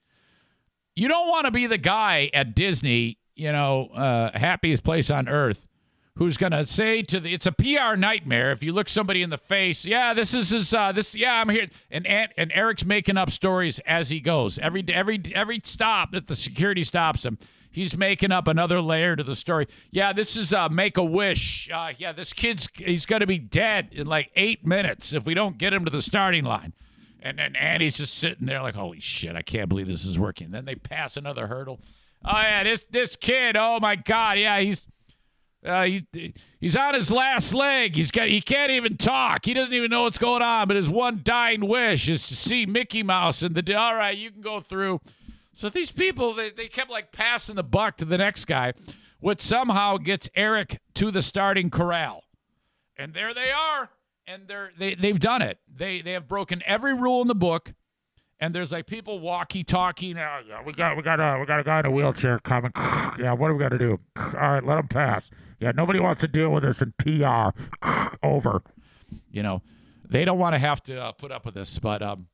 You 0.98 1.06
don't 1.06 1.28
want 1.28 1.44
to 1.44 1.52
be 1.52 1.68
the 1.68 1.78
guy 1.78 2.28
at 2.34 2.56
Disney, 2.56 3.18
you 3.36 3.52
know, 3.52 3.86
uh, 3.94 4.36
happiest 4.36 4.82
place 4.82 5.12
on 5.12 5.28
earth, 5.28 5.68
who's 6.16 6.36
going 6.36 6.50
to 6.50 6.66
say 6.66 7.02
to 7.02 7.20
the 7.20 7.32
it's 7.32 7.46
a 7.46 7.52
PR 7.52 7.94
nightmare 7.94 8.50
if 8.50 8.64
you 8.64 8.72
look 8.72 8.88
somebody 8.88 9.22
in 9.22 9.30
the 9.30 9.38
face, 9.38 9.84
yeah, 9.84 10.12
this 10.12 10.34
is 10.34 10.50
his, 10.50 10.74
uh, 10.74 10.90
this 10.90 11.14
yeah, 11.14 11.40
I'm 11.40 11.50
here 11.50 11.68
and 11.88 12.04
and 12.04 12.50
Eric's 12.52 12.84
making 12.84 13.16
up 13.16 13.30
stories 13.30 13.78
as 13.86 14.10
he 14.10 14.18
goes. 14.18 14.58
Every 14.58 14.84
every 14.88 15.22
every 15.36 15.60
stop 15.62 16.10
that 16.10 16.26
the 16.26 16.34
security 16.34 16.82
stops 16.82 17.24
him, 17.24 17.38
he's 17.70 17.96
making 17.96 18.32
up 18.32 18.48
another 18.48 18.80
layer 18.80 19.14
to 19.14 19.22
the 19.22 19.36
story. 19.36 19.68
Yeah, 19.92 20.12
this 20.12 20.34
is 20.34 20.52
uh, 20.52 20.68
make 20.68 20.96
a 20.96 21.04
wish. 21.04 21.70
Uh, 21.72 21.92
yeah, 21.96 22.10
this 22.10 22.32
kid's 22.32 22.68
he's 22.74 23.06
going 23.06 23.20
to 23.20 23.26
be 23.28 23.38
dead 23.38 23.90
in 23.92 24.08
like 24.08 24.32
8 24.34 24.66
minutes 24.66 25.12
if 25.12 25.24
we 25.24 25.34
don't 25.34 25.58
get 25.58 25.72
him 25.72 25.84
to 25.84 25.92
the 25.92 26.02
starting 26.02 26.42
line. 26.42 26.72
And 27.20 27.38
then 27.38 27.56
Andy's 27.56 27.96
just 27.96 28.14
sitting 28.14 28.46
there 28.46 28.62
like, 28.62 28.74
"Holy 28.74 29.00
shit, 29.00 29.34
I 29.34 29.42
can't 29.42 29.68
believe 29.68 29.88
this 29.88 30.04
is 30.04 30.18
working." 30.18 30.50
Then 30.50 30.64
they 30.64 30.76
pass 30.76 31.16
another 31.16 31.46
hurdle. 31.48 31.80
Oh 32.24 32.40
yeah, 32.40 32.64
this 32.64 32.84
this 32.90 33.16
kid, 33.16 33.56
oh 33.56 33.78
my 33.80 33.96
god, 33.96 34.38
yeah, 34.38 34.60
he's 34.60 34.86
uh, 35.64 35.84
he, 35.84 36.34
he's 36.60 36.76
on 36.76 36.94
his 36.94 37.10
last 37.10 37.52
leg. 37.52 37.96
He's 37.96 38.10
got 38.10 38.28
he 38.28 38.40
can't 38.40 38.70
even 38.70 38.96
talk. 38.96 39.44
He 39.44 39.54
doesn't 39.54 39.74
even 39.74 39.90
know 39.90 40.04
what's 40.04 40.18
going 40.18 40.42
on. 40.42 40.68
But 40.68 40.76
his 40.76 40.88
one 40.88 41.20
dying 41.24 41.66
wish 41.66 42.08
is 42.08 42.26
to 42.28 42.36
see 42.36 42.66
Mickey 42.66 43.02
Mouse 43.02 43.42
and 43.42 43.54
the. 43.54 43.74
All 43.74 43.96
right, 43.96 44.16
you 44.16 44.30
can 44.30 44.40
go 44.40 44.60
through. 44.60 45.00
So 45.52 45.68
these 45.68 45.90
people 45.90 46.34
they, 46.34 46.50
they 46.50 46.68
kept 46.68 46.90
like 46.90 47.10
passing 47.10 47.56
the 47.56 47.64
buck 47.64 47.96
to 47.96 48.04
the 48.04 48.18
next 48.18 48.44
guy, 48.44 48.74
which 49.18 49.40
somehow 49.40 49.96
gets 49.96 50.30
Eric 50.36 50.80
to 50.94 51.10
the 51.10 51.22
starting 51.22 51.70
corral, 51.70 52.22
and 52.96 53.12
there 53.12 53.34
they 53.34 53.50
are, 53.50 53.90
and 54.28 54.46
they're 54.46 54.70
they 54.78 54.94
they've 54.94 55.18
done 55.18 55.42
it. 55.42 55.58
They 55.74 56.02
they 56.02 56.12
have 56.12 56.28
broken 56.28 56.62
every 56.66 56.94
rule 56.94 57.22
in 57.22 57.28
the 57.28 57.34
book 57.34 57.72
and 58.40 58.54
there's 58.54 58.72
like 58.72 58.86
people 58.86 59.18
walkie 59.20 59.64
talking. 59.64 60.16
Yeah, 60.16 60.62
we 60.64 60.72
got 60.72 60.96
we 60.96 61.02
got 61.02 61.20
a 61.20 61.38
we 61.38 61.46
got 61.46 61.60
a 61.60 61.64
guy 61.64 61.80
in 61.80 61.86
a 61.86 61.90
wheelchair 61.90 62.38
coming. 62.38 62.72
yeah, 62.76 63.32
what 63.32 63.48
do 63.48 63.54
we 63.54 63.68
to 63.68 63.78
do? 63.78 63.98
All 64.16 64.24
right, 64.32 64.64
let 64.64 64.78
him 64.78 64.88
pass. 64.88 65.30
Yeah, 65.60 65.72
nobody 65.72 65.98
wants 65.98 66.20
to 66.20 66.28
deal 66.28 66.50
with 66.50 66.62
this 66.62 66.82
in 66.82 66.94
PR. 66.98 67.50
Over. 68.22 68.62
You 69.30 69.42
know, 69.42 69.62
they 70.08 70.24
don't 70.24 70.38
want 70.38 70.54
to 70.54 70.58
have 70.58 70.82
to 70.84 71.00
uh, 71.00 71.12
put 71.12 71.32
up 71.32 71.44
with 71.44 71.54
this, 71.54 71.78
but 71.78 72.02
um, 72.02 72.28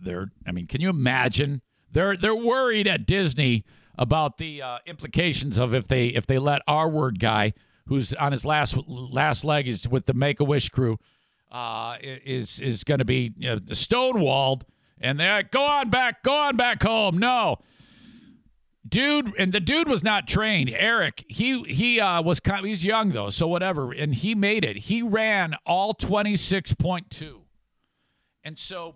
they're. 0.00 0.30
I 0.46 0.52
mean, 0.52 0.66
can 0.66 0.80
you 0.80 0.90
imagine? 0.90 1.62
They're 1.90 2.16
they're 2.16 2.36
worried 2.36 2.86
at 2.86 3.06
Disney 3.06 3.64
about 3.98 4.38
the 4.38 4.62
uh, 4.62 4.78
implications 4.86 5.58
of 5.58 5.74
if 5.74 5.88
they 5.88 6.06
if 6.06 6.26
they 6.26 6.38
let 6.38 6.62
our 6.68 6.88
word 6.88 7.18
guy 7.18 7.52
who's 7.90 8.14
on 8.14 8.32
his 8.32 8.44
last 8.44 8.76
last 8.86 9.44
leg 9.44 9.68
is 9.68 9.86
with 9.86 10.06
the 10.06 10.14
Make 10.14 10.40
a 10.40 10.44
Wish 10.44 10.70
crew 10.70 10.98
uh, 11.50 11.96
is 12.00 12.60
is 12.60 12.84
going 12.84 13.00
to 13.00 13.04
be 13.04 13.34
you 13.36 13.48
know, 13.50 13.56
stonewalled, 13.58 14.62
and 15.00 15.20
they're 15.20 15.34
like, 15.34 15.50
go 15.50 15.62
on 15.62 15.90
back, 15.90 16.22
go 16.22 16.32
on 16.32 16.56
back 16.56 16.82
home. 16.82 17.18
No, 17.18 17.56
dude, 18.88 19.34
and 19.36 19.52
the 19.52 19.58
dude 19.58 19.88
was 19.88 20.04
not 20.04 20.28
trained. 20.28 20.70
Eric, 20.70 21.24
he 21.28 21.64
he 21.64 22.00
uh, 22.00 22.22
was 22.22 22.38
kind, 22.38 22.64
he's 22.64 22.84
young 22.84 23.10
though, 23.10 23.28
so 23.28 23.48
whatever, 23.48 23.92
and 23.92 24.14
he 24.14 24.36
made 24.36 24.64
it. 24.64 24.76
He 24.76 25.02
ran 25.02 25.56
all 25.66 25.92
twenty 25.92 26.36
six 26.36 26.72
point 26.72 27.10
two, 27.10 27.42
and 28.42 28.58
so. 28.58 28.94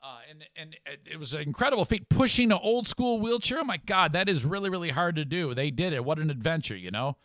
Uh, 0.00 0.20
and 0.30 0.44
and 0.56 0.76
it 1.04 1.18
was 1.18 1.34
an 1.34 1.42
incredible 1.42 1.84
feat 1.84 2.08
pushing 2.08 2.52
an 2.52 2.58
old 2.62 2.86
school 2.86 3.20
wheelchair. 3.20 3.58
Oh 3.60 3.64
my 3.64 3.78
God, 3.78 4.12
that 4.12 4.28
is 4.28 4.44
really 4.44 4.70
really 4.70 4.90
hard 4.90 5.16
to 5.16 5.24
do. 5.24 5.54
They 5.54 5.70
did 5.72 5.92
it. 5.92 6.04
What 6.04 6.20
an 6.20 6.30
adventure, 6.30 6.76
you 6.76 6.92
know. 6.92 7.16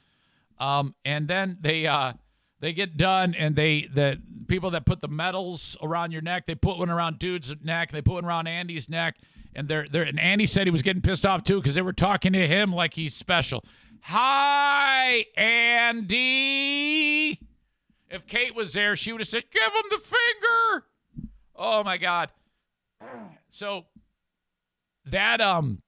Um, 0.59 0.95
and 1.03 1.27
then 1.27 1.57
they 1.61 1.87
uh, 1.87 2.13
they 2.59 2.73
get 2.73 2.97
done, 2.97 3.35
and 3.35 3.55
they 3.55 3.87
the 3.93 4.21
people 4.47 4.71
that 4.71 4.85
put 4.85 5.01
the 5.01 5.07
medals 5.07 5.77
around 5.81 6.11
your 6.11 6.21
neck, 6.21 6.45
they 6.47 6.55
put 6.55 6.77
one 6.77 6.89
around 6.89 7.19
dude's 7.19 7.53
neck, 7.63 7.91
they 7.91 8.01
put 8.01 8.15
one 8.15 8.25
around 8.25 8.47
Andy's 8.47 8.89
neck, 8.89 9.17
and 9.55 9.67
they're 9.67 9.87
there. 9.91 10.03
And 10.03 10.19
Andy 10.19 10.45
said 10.45 10.67
he 10.67 10.71
was 10.71 10.81
getting 10.81 11.01
pissed 11.01 11.25
off 11.25 11.43
too 11.43 11.59
because 11.59 11.75
they 11.75 11.81
were 11.81 11.93
talking 11.93 12.33
to 12.33 12.47
him 12.47 12.73
like 12.73 12.93
he's 12.93 13.15
special. 13.15 13.63
Hi, 14.01 15.25
Andy. 15.37 17.39
If 18.09 18.27
Kate 18.27 18.53
was 18.53 18.73
there, 18.73 18.95
she 18.95 19.11
would 19.11 19.21
have 19.21 19.27
said, 19.27 19.43
"Give 19.51 19.63
him 19.63 19.83
the 19.89 19.99
finger." 19.99 20.85
Oh 21.55 21.83
my 21.83 21.97
God. 21.97 22.29
So 23.49 23.85
that 25.05 25.41
um 25.41 25.81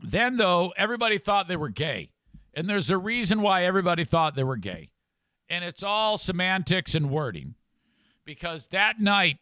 then 0.00 0.36
though 0.36 0.72
everybody 0.76 1.18
thought 1.18 1.48
they 1.48 1.56
were 1.56 1.68
gay. 1.68 2.10
And 2.56 2.68
there's 2.68 2.90
a 2.90 2.96
reason 2.96 3.42
why 3.42 3.64
everybody 3.64 4.04
thought 4.04 4.34
they 4.34 4.42
were 4.42 4.56
gay. 4.56 4.88
And 5.48 5.62
it's 5.62 5.82
all 5.82 6.16
semantics 6.16 6.94
and 6.94 7.10
wording. 7.10 7.54
Because 8.24 8.66
that 8.68 8.98
night 8.98 9.38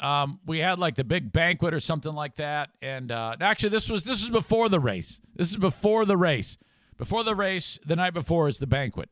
um, 0.00 0.40
we 0.44 0.58
had 0.58 0.78
like 0.80 0.96
the 0.96 1.04
big 1.04 1.32
banquet 1.32 1.72
or 1.72 1.80
something 1.80 2.12
like 2.12 2.36
that. 2.36 2.70
And 2.82 3.12
uh, 3.12 3.36
actually 3.40 3.70
this 3.70 3.88
was 3.88 4.04
this 4.04 4.22
is 4.22 4.30
before 4.30 4.68
the 4.68 4.80
race. 4.80 5.20
This 5.36 5.52
is 5.52 5.56
before 5.56 6.04
the 6.04 6.16
race. 6.16 6.58
Before 6.98 7.22
the 7.22 7.36
race 7.36 7.78
the 7.86 7.96
night 7.96 8.12
before 8.12 8.48
is 8.48 8.58
the 8.58 8.66
banquet. 8.66 9.08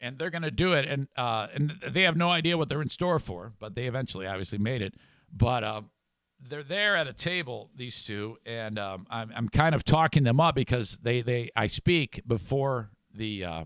And 0.00 0.16
they're 0.16 0.30
going 0.30 0.42
to 0.42 0.52
do 0.52 0.72
it. 0.72 0.86
And 0.86 1.08
uh, 1.16 1.48
and 1.52 1.74
they 1.86 2.02
have 2.02 2.16
no 2.16 2.30
idea 2.30 2.56
what 2.56 2.68
they're 2.68 2.80
in 2.80 2.88
store 2.88 3.18
for 3.18 3.52
but 3.58 3.74
they 3.74 3.86
eventually 3.86 4.26
obviously 4.26 4.58
made 4.58 4.80
it. 4.80 4.94
But 5.36 5.64
uh, 5.64 5.82
they're 6.40 6.62
there 6.62 6.96
at 6.96 7.06
a 7.06 7.12
table 7.12 7.70
these 7.76 8.02
two 8.02 8.36
and 8.46 8.78
um, 8.78 9.06
I'm, 9.10 9.32
I'm 9.34 9.48
kind 9.48 9.74
of 9.74 9.84
talking 9.84 10.22
them 10.22 10.40
up 10.40 10.54
because 10.54 10.98
they 11.02 11.20
they 11.20 11.50
i 11.56 11.66
speak 11.66 12.22
before 12.26 12.90
the 13.12 13.44
uh, 13.44 13.64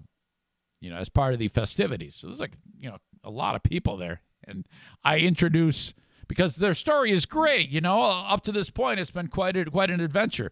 you 0.83 0.91
know, 0.91 0.97
as 0.97 1.09
part 1.09 1.33
of 1.33 1.39
the 1.39 1.49
festivities. 1.49 2.17
So 2.17 2.27
there's 2.27 2.41
like, 2.41 2.59
you 2.77 2.91
know, 2.91 2.99
a 3.25 3.31
lot 3.31 3.55
of 3.55 3.63
people 3.63 3.97
there. 3.97 4.21
And 4.45 4.67
I 5.05 5.19
introduce 5.19 5.95
because 6.27 6.57
their 6.57 6.75
story 6.75 7.13
is 7.13 7.25
great, 7.25 7.71
you 7.71 7.81
know, 7.81 8.03
up 8.03 8.43
to 8.45 8.53
this 8.53 8.69
point 8.69 8.99
it's 8.99 9.13
been 9.13 9.29
quite 9.29 9.57
a, 9.57 9.65
quite 9.65 9.91
an 9.91 10.01
adventure. 10.01 10.51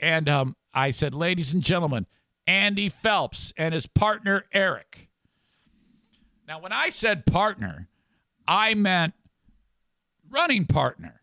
And 0.00 0.28
um, 0.28 0.56
I 0.74 0.90
said, 0.90 1.14
ladies 1.14 1.54
and 1.54 1.62
gentlemen, 1.62 2.06
Andy 2.44 2.88
Phelps 2.88 3.52
and 3.56 3.72
his 3.72 3.86
partner 3.86 4.46
Eric. 4.52 5.08
Now, 6.48 6.60
when 6.60 6.72
I 6.72 6.88
said 6.88 7.24
partner, 7.24 7.88
I 8.48 8.74
meant 8.74 9.14
running 10.28 10.66
partner. 10.66 11.21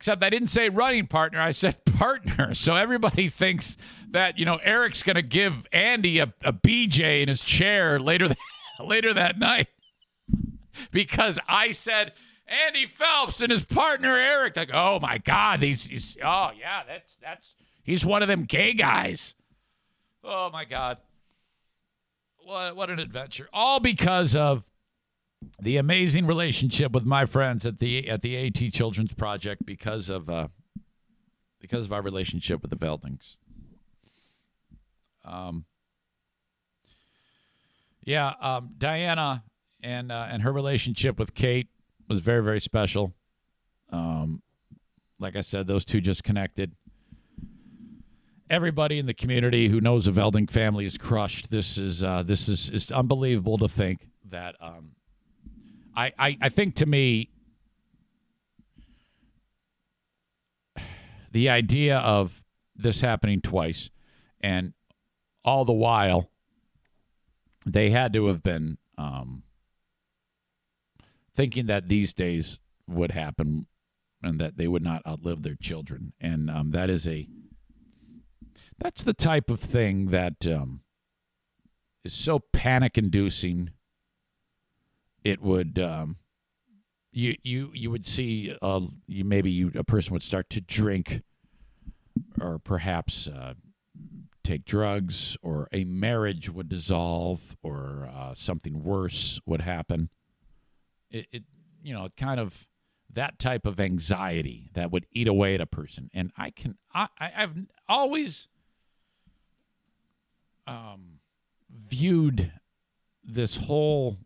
Except 0.00 0.24
I 0.24 0.30
didn't 0.30 0.48
say 0.48 0.70
running 0.70 1.06
partner, 1.08 1.42
I 1.42 1.50
said 1.50 1.84
partner. 1.98 2.54
So 2.54 2.74
everybody 2.74 3.28
thinks 3.28 3.76
that, 4.12 4.38
you 4.38 4.46
know, 4.46 4.56
Eric's 4.56 5.02
going 5.02 5.16
to 5.16 5.22
give 5.22 5.66
Andy 5.72 6.20
a, 6.20 6.32
a 6.42 6.54
BJ 6.54 7.20
in 7.20 7.28
his 7.28 7.44
chair 7.44 8.00
later, 8.00 8.34
later 8.82 9.12
that 9.12 9.38
night. 9.38 9.68
because 10.90 11.38
I 11.46 11.72
said 11.72 12.14
Andy 12.48 12.86
Phelps 12.86 13.42
and 13.42 13.52
his 13.52 13.62
partner 13.62 14.16
Eric. 14.16 14.56
Like, 14.56 14.70
oh 14.72 15.00
my 15.00 15.18
God, 15.18 15.60
these, 15.60 15.84
these 15.86 16.16
oh 16.24 16.48
yeah, 16.58 16.82
that's 16.88 17.16
that's 17.20 17.54
he's 17.82 18.06
one 18.06 18.22
of 18.22 18.28
them 18.28 18.44
gay 18.44 18.72
guys. 18.72 19.34
Oh 20.24 20.48
my 20.50 20.64
God. 20.64 20.96
What 22.38 22.74
what 22.74 22.88
an 22.88 23.00
adventure. 23.00 23.50
All 23.52 23.80
because 23.80 24.34
of 24.34 24.64
the 25.60 25.76
amazing 25.76 26.26
relationship 26.26 26.92
with 26.92 27.04
my 27.04 27.26
friends 27.26 27.64
at 27.66 27.78
the 27.78 28.08
at 28.08 28.22
the 28.22 28.36
AT 28.46 28.72
Children's 28.72 29.12
Project 29.12 29.64
because 29.64 30.08
of 30.08 30.28
uh 30.28 30.48
because 31.60 31.84
of 31.84 31.92
our 31.92 32.02
relationship 32.02 32.62
with 32.62 32.70
the 32.70 32.76
Veldinks. 32.76 33.36
Um 35.24 35.64
yeah, 38.04 38.32
um, 38.40 38.70
Diana 38.78 39.44
and 39.82 40.10
uh, 40.10 40.26
and 40.30 40.42
her 40.42 40.52
relationship 40.52 41.18
with 41.18 41.34
Kate 41.34 41.68
was 42.08 42.20
very 42.20 42.42
very 42.42 42.60
special. 42.60 43.12
Um, 43.90 44.42
like 45.18 45.36
I 45.36 45.42
said, 45.42 45.66
those 45.66 45.84
two 45.84 46.00
just 46.00 46.24
connected. 46.24 46.72
Everybody 48.48 48.98
in 48.98 49.06
the 49.06 49.14
community 49.14 49.68
who 49.68 49.80
knows 49.80 50.06
the 50.06 50.12
Veldink 50.12 50.50
family 50.50 50.84
is 50.84 50.98
crushed. 50.98 51.50
This 51.50 51.78
is 51.78 52.02
uh, 52.02 52.22
this 52.24 52.48
is 52.48 52.68
is 52.70 52.90
unbelievable 52.90 53.58
to 53.58 53.68
think 53.68 54.08
that. 54.30 54.56
Um, 54.60 54.92
I, 55.96 56.12
I 56.18 56.38
I 56.40 56.48
think 56.48 56.74
to 56.76 56.86
me, 56.86 57.30
the 61.32 61.48
idea 61.48 61.98
of 61.98 62.42
this 62.74 63.00
happening 63.00 63.40
twice, 63.40 63.90
and 64.40 64.72
all 65.44 65.64
the 65.64 65.72
while, 65.72 66.30
they 67.66 67.90
had 67.90 68.12
to 68.12 68.26
have 68.26 68.42
been 68.42 68.78
um, 68.96 69.42
thinking 71.34 71.66
that 71.66 71.88
these 71.88 72.12
days 72.12 72.58
would 72.86 73.12
happen 73.12 73.66
and 74.22 74.40
that 74.40 74.56
they 74.56 74.68
would 74.68 74.82
not 74.82 75.02
outlive 75.06 75.42
their 75.42 75.54
children. 75.54 76.12
And 76.20 76.50
um, 76.50 76.70
that 76.72 76.90
is 76.90 77.06
a 77.06 77.28
that's 78.78 79.02
the 79.02 79.14
type 79.14 79.50
of 79.50 79.60
thing 79.60 80.06
that 80.06 80.46
um, 80.46 80.80
is 82.04 82.12
so 82.12 82.38
panic 82.38 82.96
inducing. 82.98 83.70
It 85.24 85.42
would 85.42 85.78
um, 85.78 86.16
you 87.12 87.36
you 87.42 87.70
you 87.74 87.90
would 87.90 88.06
see 88.06 88.56
uh, 88.62 88.80
you 89.06 89.24
maybe 89.24 89.50
you 89.50 89.72
a 89.74 89.84
person 89.84 90.12
would 90.12 90.22
start 90.22 90.48
to 90.50 90.60
drink 90.60 91.22
or 92.40 92.58
perhaps 92.58 93.26
uh, 93.26 93.54
take 94.44 94.64
drugs 94.64 95.36
or 95.42 95.68
a 95.72 95.84
marriage 95.84 96.48
would 96.50 96.68
dissolve 96.68 97.56
or 97.62 98.10
uh, 98.12 98.34
something 98.34 98.82
worse 98.82 99.40
would 99.46 99.60
happen. 99.60 100.10
It, 101.10 101.26
it 101.32 101.42
you 101.82 101.92
know 101.92 102.08
kind 102.16 102.40
of 102.40 102.66
that 103.12 103.38
type 103.38 103.66
of 103.66 103.80
anxiety 103.80 104.70
that 104.74 104.92
would 104.92 105.06
eat 105.12 105.26
away 105.26 105.54
at 105.54 105.60
a 105.60 105.66
person. 105.66 106.10
And 106.14 106.30
i 106.36 106.50
can 106.50 106.76
i 106.94 107.08
i've 107.18 107.56
always 107.88 108.48
um 110.66 111.18
viewed 111.70 112.52
this 113.24 113.56
whole 113.56 114.18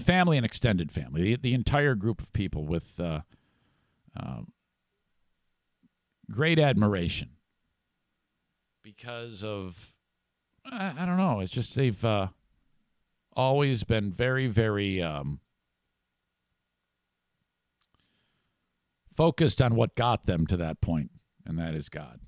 family 0.00 0.36
and 0.36 0.46
extended 0.46 0.90
family 0.92 1.22
the, 1.22 1.36
the 1.36 1.54
entire 1.54 1.94
group 1.94 2.20
of 2.20 2.32
people 2.32 2.66
with 2.66 2.98
uh, 2.98 3.20
uh, 4.18 4.40
great 6.30 6.58
admiration 6.58 7.30
because 8.82 9.44
of 9.44 9.92
I, 10.64 10.94
I 10.98 11.06
don't 11.06 11.16
know 11.16 11.40
it's 11.40 11.52
just 11.52 11.74
they've 11.74 12.04
uh, 12.04 12.28
always 13.36 13.84
been 13.84 14.12
very, 14.12 14.46
very 14.46 15.02
um, 15.02 15.40
focused 19.16 19.60
on 19.62 19.74
what 19.74 19.94
got 19.94 20.26
them 20.26 20.46
to 20.46 20.56
that 20.56 20.80
point, 20.80 21.10
and 21.46 21.58
that 21.58 21.74
is 21.74 21.88
God. 21.88 22.20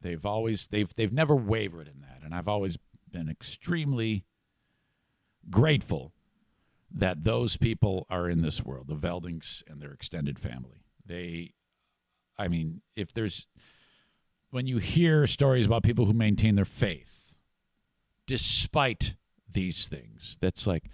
They've 0.00 0.24
always 0.24 0.68
they've 0.68 0.94
they've 0.94 1.12
never 1.12 1.34
wavered 1.34 1.88
in 1.88 2.00
that, 2.02 2.20
and 2.24 2.34
I've 2.34 2.48
always 2.48 2.78
been 3.10 3.28
extremely 3.28 4.24
grateful 5.50 6.12
that 6.90 7.24
those 7.24 7.56
people 7.56 8.06
are 8.08 8.28
in 8.28 8.42
this 8.42 8.64
world, 8.64 8.88
the 8.88 8.94
Veldings 8.94 9.62
and 9.68 9.80
their 9.80 9.92
extended 9.92 10.38
family. 10.38 10.84
They, 11.04 11.52
I 12.38 12.48
mean, 12.48 12.82
if 12.96 13.12
there's 13.12 13.46
when 14.50 14.66
you 14.66 14.78
hear 14.78 15.26
stories 15.26 15.66
about 15.66 15.82
people 15.82 16.06
who 16.06 16.12
maintain 16.14 16.54
their 16.54 16.64
faith 16.64 17.18
despite 18.26 19.14
these 19.50 19.88
things. 19.88 20.36
That's 20.40 20.66
like, 20.66 20.84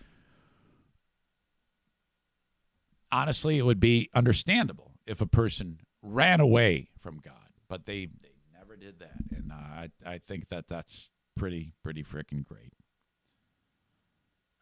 honestly, 3.12 3.58
it 3.58 3.62
would 3.62 3.80
be 3.80 4.08
understandable 4.14 4.92
if 5.06 5.20
a 5.20 5.26
person 5.26 5.80
ran 6.00 6.40
away 6.40 6.88
from 6.98 7.18
God, 7.18 7.50
but 7.68 7.84
they, 7.86 8.08
they 8.22 8.34
never 8.56 8.76
did 8.76 9.00
that. 9.00 9.16
And 9.36 9.52
uh, 9.52 9.54
I, 9.54 9.90
I 10.06 10.18
think 10.18 10.48
that 10.48 10.66
that's 10.68 11.10
pretty, 11.36 11.74
pretty 11.82 12.04
freaking 12.04 12.44
great. 12.44 12.72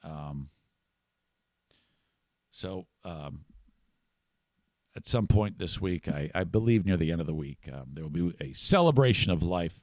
Um, 0.02 0.48
so, 2.52 2.86
um, 3.04 3.44
at 4.94 5.08
some 5.08 5.26
point 5.26 5.58
this 5.58 5.80
week, 5.80 6.06
I, 6.06 6.30
I 6.34 6.44
believe 6.44 6.84
near 6.84 6.98
the 6.98 7.10
end 7.10 7.20
of 7.20 7.26
the 7.26 7.34
week, 7.34 7.68
um, 7.72 7.88
there 7.94 8.04
will 8.04 8.10
be 8.10 8.34
a 8.40 8.52
celebration 8.52 9.32
of 9.32 9.42
life 9.42 9.80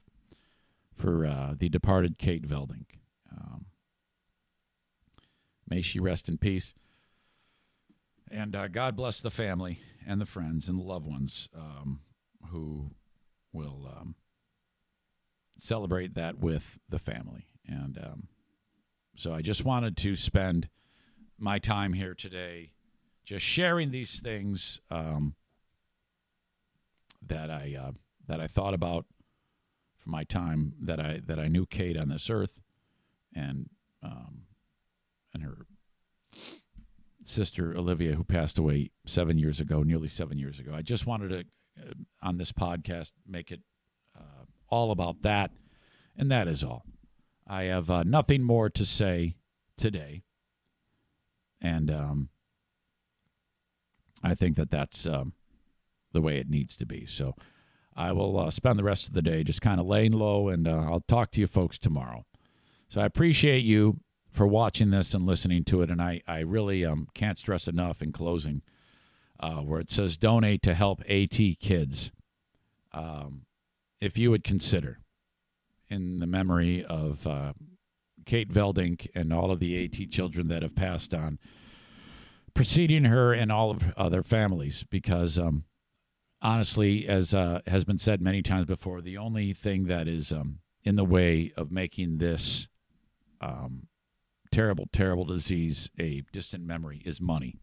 for 0.96 1.26
uh, 1.26 1.54
the 1.58 1.68
departed 1.68 2.16
Kate 2.16 2.46
Veldink. 2.46 3.00
Um, 3.30 3.66
May 5.68 5.82
she 5.82 6.00
rest 6.00 6.28
in 6.28 6.36
peace. 6.36 6.74
And 8.30 8.54
uh, 8.54 8.68
God 8.68 8.96
bless 8.96 9.20
the 9.20 9.30
family 9.30 9.80
and 10.06 10.20
the 10.20 10.26
friends 10.26 10.68
and 10.68 10.78
the 10.78 10.84
loved 10.84 11.06
ones 11.06 11.48
um, 11.56 12.00
who 12.50 12.90
will 13.52 13.88
um, 13.96 14.14
celebrate 15.58 16.14
that 16.14 16.38
with 16.38 16.78
the 16.88 16.98
family. 16.98 17.46
And 17.66 17.98
um, 17.98 18.28
so 19.16 19.32
I 19.32 19.42
just 19.42 19.64
wanted 19.64 19.96
to 19.98 20.16
spend 20.16 20.68
my 21.40 21.58
time 21.58 21.92
here 21.92 22.14
today 22.14 22.72
just 23.24 23.44
sharing 23.44 23.90
these 23.90 24.18
things 24.20 24.80
um, 24.90 25.34
that 27.26 27.50
I 27.50 27.76
uh, 27.80 27.92
that 28.26 28.40
I 28.40 28.46
thought 28.46 28.74
about 28.74 29.06
from 29.98 30.12
my 30.12 30.24
time 30.24 30.72
that 30.80 30.98
I 30.98 31.20
that 31.26 31.38
I 31.38 31.48
knew 31.48 31.66
Kate 31.66 31.96
on 31.96 32.08
this 32.08 32.28
earth, 32.28 32.60
and 33.34 33.68
um, 34.02 34.42
and 35.32 35.42
her 35.42 35.66
sister 37.22 37.76
Olivia, 37.76 38.14
who 38.14 38.24
passed 38.24 38.58
away 38.58 38.90
seven 39.06 39.38
years 39.38 39.60
ago, 39.60 39.82
nearly 39.82 40.08
seven 40.08 40.38
years 40.38 40.58
ago. 40.58 40.72
I 40.74 40.82
just 40.82 41.06
wanted 41.06 41.28
to, 41.28 41.82
uh, 41.82 41.92
on 42.22 42.38
this 42.38 42.50
podcast, 42.50 43.12
make 43.28 43.52
it 43.52 43.60
uh, 44.18 44.44
all 44.68 44.90
about 44.90 45.22
that, 45.22 45.52
and 46.16 46.30
that 46.30 46.48
is 46.48 46.64
all. 46.64 46.84
I 47.46 47.64
have 47.64 47.90
uh, 47.90 48.02
nothing 48.04 48.42
more 48.42 48.70
to 48.70 48.84
say 48.84 49.36
today, 49.76 50.22
and 51.60 51.90
um, 51.90 52.28
I 54.22 54.34
think 54.34 54.56
that 54.56 54.70
that's 54.70 55.06
um, 55.06 55.34
the 56.12 56.20
way 56.20 56.38
it 56.38 56.48
needs 56.50 56.76
to 56.76 56.86
be. 56.86 57.06
So 57.06 57.34
I 57.96 58.12
will 58.12 58.38
uh, 58.38 58.50
spend 58.50 58.78
the 58.78 58.84
rest 58.84 59.08
of 59.08 59.14
the 59.14 59.22
day 59.22 59.44
just 59.44 59.60
kind 59.62 59.80
of 59.80 59.86
laying 59.86 60.12
low, 60.12 60.48
and 60.48 60.66
uh, 60.66 60.86
I'll 60.90 61.04
talk 61.06 61.30
to 61.32 61.40
you 61.40 61.46
folks 61.46 61.78
tomorrow. 61.78 62.24
So 62.88 63.00
I 63.00 63.04
appreciate 63.04 63.64
you 63.64 64.00
for 64.30 64.46
watching 64.46 64.90
this 64.90 65.14
and 65.14 65.26
listening 65.26 65.64
to 65.64 65.82
it. 65.82 65.90
And 65.90 66.00
I, 66.00 66.22
I 66.26 66.40
really 66.40 66.84
um, 66.84 67.08
can't 67.14 67.38
stress 67.38 67.68
enough 67.68 68.00
in 68.02 68.12
closing 68.12 68.62
uh, 69.38 69.56
where 69.56 69.80
it 69.80 69.90
says 69.90 70.16
donate 70.16 70.62
to 70.62 70.74
help 70.74 71.02
AT 71.08 71.38
kids. 71.60 72.12
Um, 72.92 73.42
if 74.00 74.18
you 74.18 74.30
would 74.30 74.44
consider, 74.44 74.98
in 75.88 76.20
the 76.20 76.26
memory 76.26 76.84
of 76.84 77.26
uh, 77.26 77.52
Kate 78.30 78.52
Veldink 78.52 79.08
and 79.12 79.32
all 79.32 79.50
of 79.50 79.58
the 79.58 79.84
AT 79.84 80.08
children 80.12 80.46
that 80.46 80.62
have 80.62 80.76
passed 80.76 81.12
on, 81.12 81.40
preceding 82.54 83.06
her 83.06 83.32
and 83.32 83.50
all 83.50 83.76
of 83.96 84.12
their 84.12 84.22
families, 84.22 84.84
because 84.88 85.36
um, 85.36 85.64
honestly, 86.40 87.08
as 87.08 87.34
uh, 87.34 87.58
has 87.66 87.82
been 87.82 87.98
said 87.98 88.22
many 88.22 88.40
times 88.40 88.66
before, 88.66 89.00
the 89.00 89.18
only 89.18 89.52
thing 89.52 89.86
that 89.86 90.06
is 90.06 90.32
um, 90.32 90.60
in 90.84 90.94
the 90.94 91.04
way 91.04 91.52
of 91.56 91.72
making 91.72 92.18
this 92.18 92.68
um, 93.40 93.88
terrible, 94.52 94.86
terrible 94.92 95.24
disease, 95.24 95.90
a 95.98 96.22
distant 96.32 96.64
memory, 96.64 97.02
is 97.04 97.20
money. 97.20 97.56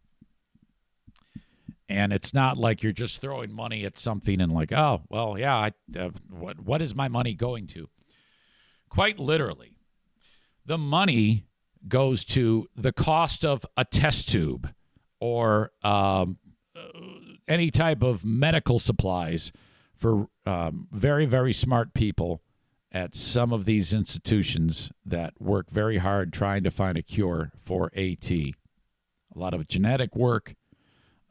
And 1.88 2.12
it's 2.12 2.34
not 2.34 2.58
like 2.58 2.84
you're 2.84 2.92
just 2.92 3.22
throwing 3.22 3.54
money 3.54 3.86
at 3.86 3.98
something 3.98 4.42
and 4.42 4.52
like, 4.52 4.74
oh, 4.74 5.04
well, 5.08 5.40
yeah, 5.40 5.56
I, 5.56 5.72
uh, 5.98 6.10
what 6.30 6.60
what 6.60 6.82
is 6.82 6.94
my 6.94 7.08
money 7.08 7.34
going 7.36 7.68
to? 7.68 7.88
Quite 8.90 9.18
literally, 9.18 9.77
the 10.68 10.78
money 10.78 11.46
goes 11.88 12.24
to 12.26 12.68
the 12.76 12.92
cost 12.92 13.46
of 13.46 13.66
a 13.78 13.86
test 13.86 14.30
tube 14.30 14.70
or 15.20 15.72
um, 15.82 16.38
uh, 16.76 16.82
any 17.48 17.72
type 17.72 18.04
of 18.04 18.24
medical 18.26 18.78
supplies 18.78 19.52
for 19.96 20.28
um, 20.46 20.88
very, 20.92 21.26
very 21.26 21.54
smart 21.54 21.94
people 21.94 22.42
at 22.92 23.16
some 23.16 23.54
of 23.54 23.66
these 23.66 23.94
institutions 23.94 24.92
that 25.06 25.34
work 25.40 25.70
very 25.70 25.98
hard 25.98 26.32
trying 26.32 26.64
to 26.64 26.72
find 26.72 26.98
a 26.98 27.02
cure 27.02 27.52
for 27.60 27.90
AT. 27.96 28.30
A 28.30 28.54
lot 29.36 29.54
of 29.54 29.68
genetic 29.68 30.16
work, 30.16 30.56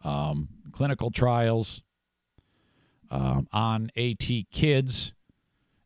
um, 0.02 0.48
clinical 0.72 1.10
trials 1.10 1.82
um, 3.10 3.48
on 3.52 3.90
AT 3.96 4.28
kids. 4.50 5.12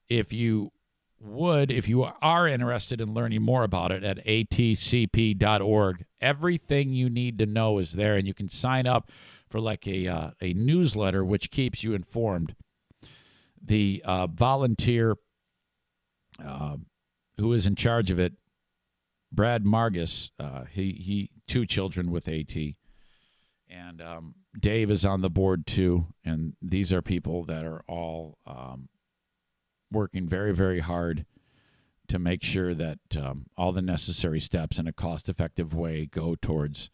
If 0.09 0.33
you 0.33 0.73
would, 1.21 1.71
if 1.71 1.89
you 1.89 2.05
are 2.05 2.49
interested 2.49 3.01
in 3.01 3.15
learning 3.15 3.43
more 3.43 3.63
about 3.63 3.93
it 3.93 4.03
at 4.03 4.25
atcp.org, 4.25 6.05
everything 6.21 6.93
you 6.93 7.11
need 7.11 7.39
to 7.39 7.47
know 7.47 7.79
is 7.79 7.93
there, 7.93 8.17
and 8.17 8.27
you 8.27 8.35
can 8.35 8.49
sign 8.49 8.87
up 8.87 9.11
for 9.49 9.61
like 9.61 9.87
a 9.87 10.07
uh, 10.07 10.31
a 10.41 10.55
newsletter 10.55 11.25
which 11.25 11.51
keeps 11.51 11.85
you 11.85 11.93
informed. 11.93 12.55
The 13.63 14.03
uh, 14.05 14.27
volunteer 14.29 15.17
uh, 16.43 16.77
who 17.37 17.53
is 17.53 17.67
in 17.67 17.75
charge 17.75 18.11
of 18.11 18.19
it, 18.19 18.35
Brad 19.33 19.65
Margus, 19.65 20.31
uh, 20.39 20.65
he 20.71 20.93
he 20.93 21.31
two 21.47 21.67
children 21.67 22.11
with 22.11 22.29
AT, 22.29 22.57
and 23.69 24.01
um, 24.01 24.35
Dave 24.59 24.91
is 24.91 25.05
on 25.05 25.21
the 25.21 25.31
board 25.31 25.67
too, 25.67 26.07
and 26.25 26.55
these 26.63 26.93
are 26.93 27.03
people 27.03 27.45
that 27.45 27.65
are 27.65 27.83
all 27.87 28.39
um, 28.47 28.89
working 29.91 30.29
very, 30.29 30.53
very 30.53 30.81
hard 30.81 31.25
to 32.09 32.19
make 32.19 32.43
sure 32.43 32.75
that 32.75 32.99
um, 33.17 33.47
all 33.57 33.73
the 33.73 33.83
necessary 33.83 34.41
steps 34.41 34.79
in 34.79 34.87
a 34.87 34.93
cost 34.93 35.29
effective 35.29 35.73
way 35.73 36.07
go 36.07 36.35
towards 36.35 36.91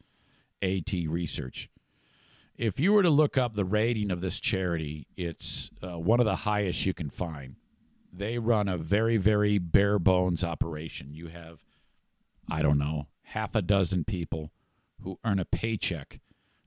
AT 0.62 0.92
research. 1.08 1.70
If 2.56 2.80
you 2.80 2.92
were 2.92 3.02
to 3.02 3.10
look 3.10 3.36
up 3.36 3.54
the 3.54 3.64
rating 3.64 4.10
of 4.10 4.20
this 4.20 4.40
charity, 4.40 5.06
it's 5.16 5.70
uh, 5.82 5.98
one 5.98 6.20
of 6.20 6.26
the 6.26 6.36
highest 6.36 6.86
you 6.86 6.94
can 6.94 7.10
find. 7.10 7.56
They 8.12 8.38
run 8.38 8.68
a 8.68 8.78
very, 8.78 9.16
very 9.16 9.58
bare 9.58 9.98
bones 9.98 10.42
operation. 10.42 11.14
You 11.14 11.28
have, 11.28 11.60
I 12.50 12.62
don't 12.62 12.78
know, 12.78 13.08
half 13.24 13.54
a 13.54 13.62
dozen 13.62 14.04
people 14.04 14.52
who 15.02 15.18
earn 15.24 15.38
a 15.38 15.44
paycheck 15.44 16.20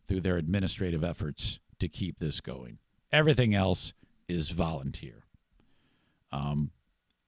through 0.08 0.22
their 0.22 0.38
administrative 0.38 1.04
efforts 1.04 1.60
to 1.80 1.88
keep 1.88 2.20
this 2.20 2.42
going. 2.42 2.78
Everything 3.12 3.56
else 3.56 3.94
is 4.28 4.50
volunteer. 4.50 5.24
Um, 6.32 6.72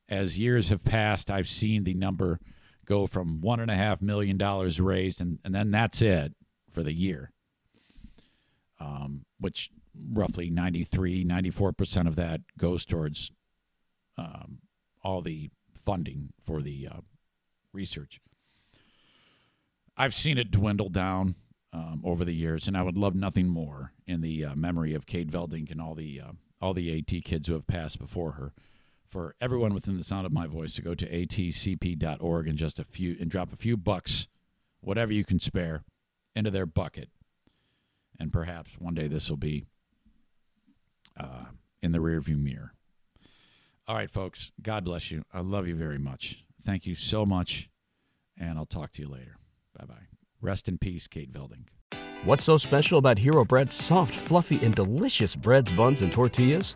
as 0.09 0.37
years 0.37 0.69
have 0.69 0.83
passed, 0.83 1.31
I've 1.31 1.49
seen 1.49 1.83
the 1.83 1.93
number 1.93 2.39
go 2.85 3.07
from 3.07 3.41
one 3.41 3.59
and 3.59 3.71
a 3.71 3.75
half 3.75 4.01
million 4.01 4.37
dollars 4.37 4.81
raised, 4.81 5.21
and, 5.21 5.39
and 5.45 5.55
then 5.55 5.71
that's 5.71 6.01
it 6.01 6.33
for 6.71 6.83
the 6.83 6.93
year. 6.93 7.31
Um, 8.79 9.25
which 9.39 9.69
roughly 10.11 10.49
93, 10.49 11.23
94% 11.23 12.07
of 12.07 12.15
that 12.15 12.41
goes 12.57 12.83
towards 12.83 13.31
um, 14.17 14.59
all 15.03 15.21
the 15.21 15.49
funding 15.85 16.33
for 16.43 16.61
the 16.61 16.87
uh, 16.91 16.99
research. 17.73 18.19
I've 19.95 20.15
seen 20.15 20.37
it 20.37 20.51
dwindle 20.51 20.89
down 20.89 21.35
um, 21.73 22.01
over 22.03 22.25
the 22.25 22.33
years, 22.33 22.67
and 22.67 22.75
I 22.75 22.81
would 22.81 22.97
love 22.97 23.15
nothing 23.15 23.47
more 23.47 23.93
in 24.07 24.21
the 24.21 24.45
uh, 24.45 24.55
memory 24.55 24.93
of 24.93 25.05
Kate 25.05 25.29
Veldink 25.29 25.71
and 25.71 25.81
all 25.81 25.95
the 25.95 26.21
uh, 26.21 26.31
all 26.61 26.73
the 26.73 26.97
AT 26.97 27.23
kids 27.23 27.47
who 27.47 27.53
have 27.53 27.65
passed 27.65 27.97
before 27.97 28.33
her 28.33 28.53
for 29.11 29.35
everyone 29.41 29.73
within 29.73 29.97
the 29.97 30.03
sound 30.03 30.25
of 30.25 30.31
my 30.31 30.47
voice 30.47 30.71
to 30.73 30.81
go 30.81 30.95
to 30.95 31.05
atcp.org 31.05 32.47
and 32.47 32.57
just 32.57 32.79
a 32.79 32.83
few 32.83 33.17
and 33.19 33.29
drop 33.29 33.51
a 33.51 33.57
few 33.57 33.75
bucks, 33.75 34.27
whatever 34.79 35.11
you 35.11 35.25
can 35.25 35.39
spare, 35.39 35.83
into 36.35 36.49
their 36.49 36.65
bucket. 36.65 37.09
And 38.19 38.31
perhaps 38.31 38.71
one 38.79 38.93
day 38.93 39.07
this 39.07 39.29
will 39.29 39.37
be 39.37 39.65
uh, 41.19 41.45
in 41.81 41.91
the 41.91 41.99
rearview 41.99 42.41
mirror. 42.41 42.73
All 43.87 43.95
right, 43.95 44.09
folks. 44.09 44.51
God 44.61 44.85
bless 44.85 45.11
you. 45.11 45.23
I 45.33 45.41
love 45.41 45.67
you 45.67 45.75
very 45.75 45.97
much. 45.97 46.45
Thank 46.63 46.85
you 46.85 46.95
so 46.95 47.25
much. 47.25 47.69
And 48.37 48.57
I'll 48.57 48.65
talk 48.65 48.91
to 48.93 49.01
you 49.01 49.09
later. 49.09 49.35
Bye 49.77 49.85
bye. 49.85 50.07
Rest 50.39 50.67
in 50.67 50.77
peace, 50.77 51.07
Kate 51.07 51.31
Veldink. 51.31 51.67
What's 52.23 52.43
so 52.43 52.57
special 52.57 52.99
about 52.99 53.17
Hero 53.17 53.43
Bread's 53.43 53.75
soft, 53.75 54.15
fluffy, 54.15 54.63
and 54.63 54.73
delicious 54.73 55.35
breads, 55.35 55.71
buns, 55.71 56.01
and 56.01 56.11
tortillas? 56.11 56.75